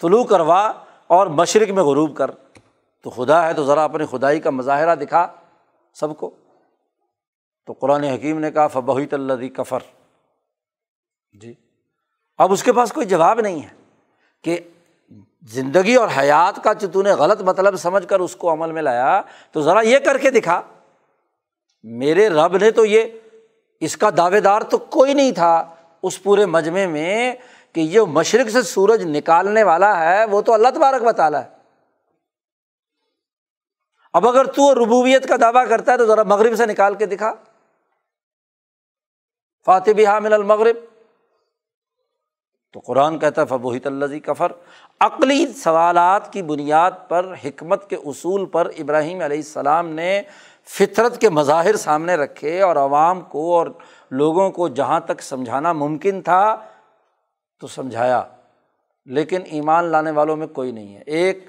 طلوع 0.00 0.24
کروا 0.24 0.72
اور 1.06 1.26
مشرق 1.26 1.70
میں 1.70 1.82
غروب 1.82 2.16
کر۔ 2.16 2.30
تو 3.02 3.10
خدا 3.10 3.46
ہے 3.46 3.54
تو 3.54 3.64
ذرا 3.64 3.84
اپنی 3.84 4.06
خدائی 4.06 4.40
کا 4.40 4.50
مظاہرہ 4.50 4.94
دکھا 4.94 5.26
سب 5.94 6.16
کو۔ 6.16 6.30
تو 7.66 7.72
قرآن 7.72 8.04
حکیم 8.04 8.38
نے 8.38 8.50
کہا 8.50 8.66
فبحیت 8.66 9.14
اللہ 9.14 9.48
کفر 9.48 9.78
جی۔ 11.34 11.54
اب 12.38 12.52
اس 12.52 12.62
کے 12.62 12.72
پاس 12.72 12.92
کوئی 12.92 13.06
جواب 13.06 13.40
نہیں 13.40 13.62
ہے 13.62 13.68
کہ 14.42 14.58
زندگی 15.42 15.94
اور 15.94 16.08
حیات 16.18 16.64
کا 16.64 16.72
جو 16.72 17.02
نے 17.02 17.10
غلط 17.10 17.40
مطلب 17.40 17.76
سمجھ 17.76 18.08
کر 18.08 18.20
اس 18.20 18.36
کو 18.36 18.52
عمل 18.52 18.72
میں 18.72 18.82
لایا، 18.82 19.22
تو 19.52 19.60
ذرا 19.60 19.80
یہ 19.80 19.98
کر 19.98 20.18
کے 20.18 20.30
دکھا۔ 20.30 20.62
میرے 21.82 22.28
رب 22.28 22.56
نے 22.56 22.70
تو 22.70 22.84
یہ، 22.84 23.04
اس 23.80 23.96
کا 23.96 24.10
دعوے 24.16 24.40
دار 24.40 24.60
تو 24.60 24.78
کوئی 24.78 25.14
نہیں 25.14 25.32
تھا 25.32 25.74
اس 26.02 26.22
پورے 26.22 26.46
مجمے 26.46 26.86
میں 26.86 27.34
کہ 27.72 27.80
یہ 27.80 28.00
مشرق 28.00 28.50
سے 28.50 28.62
سورج 28.62 29.02
نکالنے 29.04 29.62
والا 29.62 30.00
ہے، 30.00 30.24
وہ 30.24 30.42
تو 30.42 30.52
اللہ 30.52 30.68
تبارک 30.74 31.02
بتالا 31.02 31.44
ہے۔ 31.44 31.50
اب 34.12 34.28
اگر 34.28 34.44
تو 34.44 34.74
ربوبیت 34.74 35.28
کا 35.28 35.34
دعویٰ 35.40 35.68
کرتا 35.68 35.92
ہے 35.92 35.96
تو 35.96 36.06
ذرا 36.06 36.22
مغرب 36.22 36.56
سے 36.56 36.66
نکال 36.66 36.94
کے 36.94 37.06
دکھا۔ 37.06 37.34
فاتح 39.64 39.90
حامل 39.90 40.32
المغرب۔ 40.32 40.93
تو 42.74 42.80
قرآن 42.80 43.18
کہتا 43.18 43.42
ہے 43.42 43.46
فبوحت 43.46 43.86
اللہ 43.86 44.18
کفر۔ 44.24 44.52
عقلی 45.00 45.46
سوالات 45.46 46.32
کی 46.32 46.42
بنیاد 46.42 46.90
پر، 47.08 47.34
حکمت 47.44 47.90
کے 47.90 47.96
اصول 47.96 48.46
پر 48.46 48.70
ابراہیم 48.78 49.20
علیہ 49.20 49.36
السلام 49.36 49.88
نے 49.88 50.22
فطرت 50.64 51.20
کے 51.20 51.28
مظاہر 51.28 51.76
سامنے 51.76 52.14
رکھے 52.14 52.62
اور 52.62 52.76
عوام 52.76 53.20
کو 53.20 53.58
اور 53.58 53.66
لوگوں 54.10 54.50
کو 54.50 54.68
جہاں 54.68 55.00
تک 55.00 55.22
سمجھانا 55.22 55.72
ممکن 55.72 56.22
تھا 56.22 56.56
تو 57.60 57.66
سمجھایا۔ 57.66 58.22
لیکن 59.06 59.40
ایمان 59.44 59.84
لانے 59.84 60.10
والوں 60.10 60.36
میں 60.36 60.46
کوئی 60.46 60.72
نہیں 60.72 60.96
ہے۔ 60.96 61.02
ایک، 61.06 61.48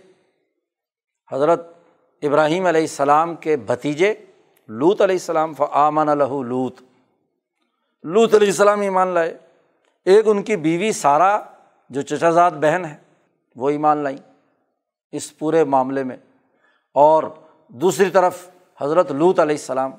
حضرت 1.31 1.73
ابراہیم 2.21 2.65
علیہ 2.65 2.81
السلام 2.81 3.35
کے 3.35 3.57
بھتیجے 3.57 4.13
لوت 4.67 5.01
علیہ 5.01 5.15
السلام 5.15 5.53
فعامن 5.53 6.09
الہ 6.09 6.41
لوت 6.43 6.81
لوت 8.03 8.35
علیہ 8.35 8.47
السلام 8.47 8.81
ایمان 8.81 9.07
لائے۔ 9.07 9.37
ایک 10.05 10.27
ان 10.27 10.43
کی 10.43 10.55
بیوی 10.55 10.91
سارا 10.91 11.41
جو 11.89 12.01
چچا 12.01 12.29
زاد 12.29 12.51
بہن 12.51 12.85
ہے، 12.85 12.97
وہ 13.55 13.69
ایمان 13.69 13.97
لائیں 13.97 14.17
اس 15.11 15.37
پورے 15.37 15.63
معاملے 15.63 16.03
میں۔ 16.03 16.17
اور 16.93 17.23
دوسری 17.67 18.09
طرف 18.09 18.49
حضرت 18.81 19.11
لوت 19.11 19.39
علیہ 19.39 19.55
السلام، 19.55 19.91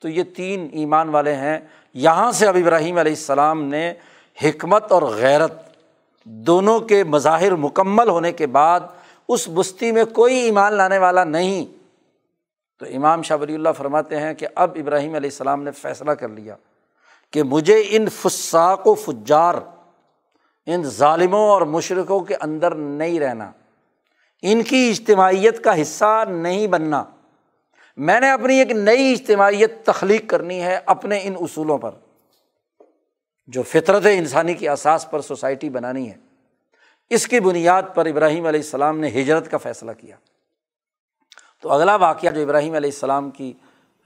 تو 0.00 0.08
یہ 0.08 0.22
تین 0.36 0.68
ایمان 0.72 1.08
والے 1.08 1.34
ہیں۔ 1.34 1.58
یہاں 1.94 2.32
سے 2.32 2.46
اب 2.46 2.56
ابراہیم 2.56 2.98
علیہ 2.98 3.12
السلام 3.12 3.62
نے 3.62 3.94
حکمت 4.44 4.92
اور 4.92 5.02
غیرت 5.02 5.52
دونوں 6.24 6.80
کے 6.80 7.04
مظاہر 7.04 7.54
مکمل 7.54 8.08
ہونے 8.08 8.32
کے 8.32 8.46
بعد 8.46 8.80
اس 9.28 9.48
بستی 9.54 9.92
میں 9.92 10.04
کوئی 10.04 10.36
ایمان 10.36 10.72
لانے 10.72 10.98
والا 10.98 11.24
نہیں۔ 11.24 11.66
تو 12.78 12.86
امام 12.94 13.22
شاہ 13.22 13.36
ولی 13.36 13.54
اللہ 13.54 13.68
فرماتے 13.76 14.20
ہیں 14.20 14.34
کہ 14.34 14.46
اب 14.54 14.70
ابراہیم 14.80 15.14
علیہ 15.14 15.30
السلام 15.30 15.62
نے 15.62 15.70
فیصلہ 15.70 16.10
کر 16.10 16.28
لیا۔ 16.28 16.56
کہ 17.32 17.42
مجھے 17.42 17.82
ان 17.88 18.08
فساق 18.08 18.86
و 18.86 18.94
فجار، 18.94 19.54
ان 20.66 20.82
ظالموں 20.82 21.48
اور 21.48 21.62
مشرقوں 21.62 22.20
کے 22.20 22.34
اندر 22.34 22.74
نہیں 22.74 23.20
رہنا، 23.20 23.52
ان 24.42 24.62
کی 24.62 24.88
اجتماعیت 24.90 25.64
کا 25.64 25.82
حصہ 25.82 26.24
نہیں 26.28 26.66
بننا۔ 26.66 27.04
میں 27.96 28.20
نے 28.20 28.30
اپنی 28.30 28.58
ایک 28.58 28.70
نئی 28.70 29.12
اجتماعیت 29.12 29.86
تخلیق 29.86 30.30
کرنی 30.30 30.62
ہے 30.62 30.78
اپنے 30.86 31.20
ان 31.22 31.34
اصولوں 31.40 31.78
پر، 31.78 31.90
جو 33.46 33.62
فطرت 33.62 34.06
انسانی 34.06 34.54
کی 34.54 34.68
اساس 34.68 35.10
پر 35.10 35.20
سوسائٹی 35.20 35.70
بنانی 35.70 36.10
ہے۔ 36.10 36.16
اس 37.10 37.26
کی 37.26 37.40
بنیاد 37.40 37.82
پر 37.94 38.06
ابراہیم 38.06 38.46
علیہ 38.46 38.60
السلام 38.60 38.98
نے 38.98 39.08
ہجرت 39.08 39.50
کا 39.50 39.58
فیصلہ 39.58 39.92
کیا۔ 39.92 40.16
تو 41.62 41.72
اگلا 41.72 41.96
واقعہ 41.96 42.30
جو 42.30 42.42
ابراہیم 42.42 42.74
علیہ 42.74 42.90
السلام 42.90 43.30
کی 43.30 43.52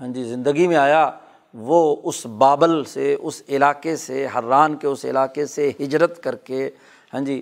ہاں 0.00 0.08
جی 0.08 0.24
زندگی 0.24 0.66
میں 0.66 0.76
آیا 0.76 1.10
وہ 1.54 1.96
اس 2.04 2.24
بابل 2.38 2.82
سے، 2.84 3.14
اس 3.20 3.42
علاقے 3.48 3.96
سے، 3.96 4.26
حران 4.34 4.76
کے 4.76 4.86
اس 4.86 5.04
علاقے 5.04 5.46
سے 5.46 5.70
ہجرت 5.80 6.22
کر 6.22 6.34
کے 6.36 6.68
ہاں 7.14 7.20
جی 7.20 7.40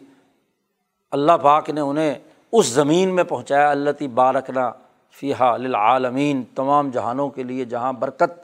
اللہ 1.13 1.37
پاک 1.43 1.71
نے 1.71 1.81
انہیں 1.81 2.15
اس 2.53 2.67
زمین 2.67 3.15
میں 3.15 3.25
پہنچایا 3.25 3.71
اللہ 3.71 4.03
بارکنا 4.15 4.71
فیحا 5.19 5.57
للعالمین، 5.57 6.43
تمام 6.55 6.91
جہانوں 6.91 7.29
کے 7.31 7.43
لیے 7.43 7.65
جہاں 7.65 7.93
برکت 7.93 8.43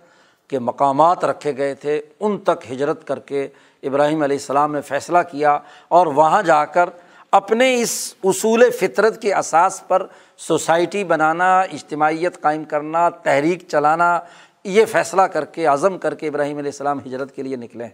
کے 0.50 0.58
مقامات 0.58 1.24
رکھے 1.24 1.56
گئے 1.56 1.74
تھے، 1.74 2.00
ان 2.20 2.38
تک 2.44 2.70
ہجرت 2.72 3.06
کر 3.06 3.18
کے 3.20 3.46
ابراہیم 3.82 4.22
علیہ 4.22 4.36
السلام 4.36 4.72
نے 4.72 4.80
فیصلہ 4.80 5.18
کیا 5.30 5.58
اور 5.88 6.06
وہاں 6.16 6.42
جا 6.42 6.64
کر 6.64 6.88
اپنے 7.32 7.74
اس 7.80 8.14
اصول 8.24 8.70
فطرت 8.70 9.20
کے 9.22 9.34
اساس 9.34 9.82
پر 9.88 10.06
سوسائٹی 10.38 11.04
بنانا، 11.04 11.60
اجتماعیت 11.60 12.40
قائم 12.40 12.64
کرنا، 12.64 13.08
تحریک 13.08 13.64
چلانا 13.68 14.18
یہ 14.64 14.84
فیصلہ 14.84 15.22
کر 15.22 15.44
کے، 15.44 15.66
عزم 15.66 15.98
کر 15.98 16.14
کے 16.14 16.28
ابراہیم 16.28 16.58
علیہ 16.58 16.68
السلام 16.68 16.98
ہجرت 16.98 17.34
کے 17.34 17.42
لیے 17.42 17.56
نکلیں 17.56 17.88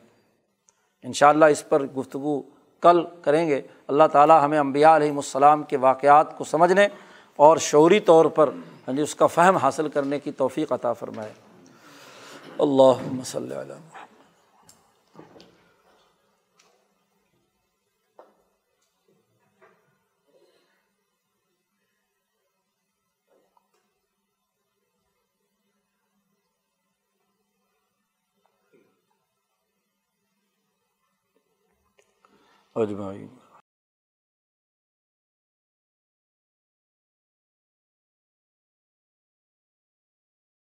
ان 1.02 1.12
شاء 1.12 1.28
اللہ 1.28 1.44
اس 1.44 1.68
پر 1.68 1.82
گفتگو 1.82 2.42
کل 2.80 3.04
کریں 3.22 3.48
گے۔ 3.48 3.62
اللہ 3.88 4.04
تعالیٰ 4.12 4.44
ہمیں 4.44 4.58
امبیا 4.58 4.96
علیہم 4.96 5.16
السلام 5.16 5.62
کے 5.62 5.76
واقعات 5.76 6.38
کو 6.38 6.44
سمجھنے 6.44 6.88
اور 7.36 7.56
شعوری 7.56 8.00
طور 8.00 8.24
پر 8.24 8.48
ہاں 8.88 8.92
جی 8.92 9.02
اس 9.02 9.14
کا 9.14 9.26
فہم 9.26 9.56
حاصل 9.56 9.88
کرنے 9.88 10.18
کی 10.18 10.32
توفیق 10.32 10.72
عطا 10.72 10.92
فرمائے۔ 10.92 11.32
اللہ 12.58 13.12
مسلم 13.12 13.72
اجمعین۔ 32.80 33.39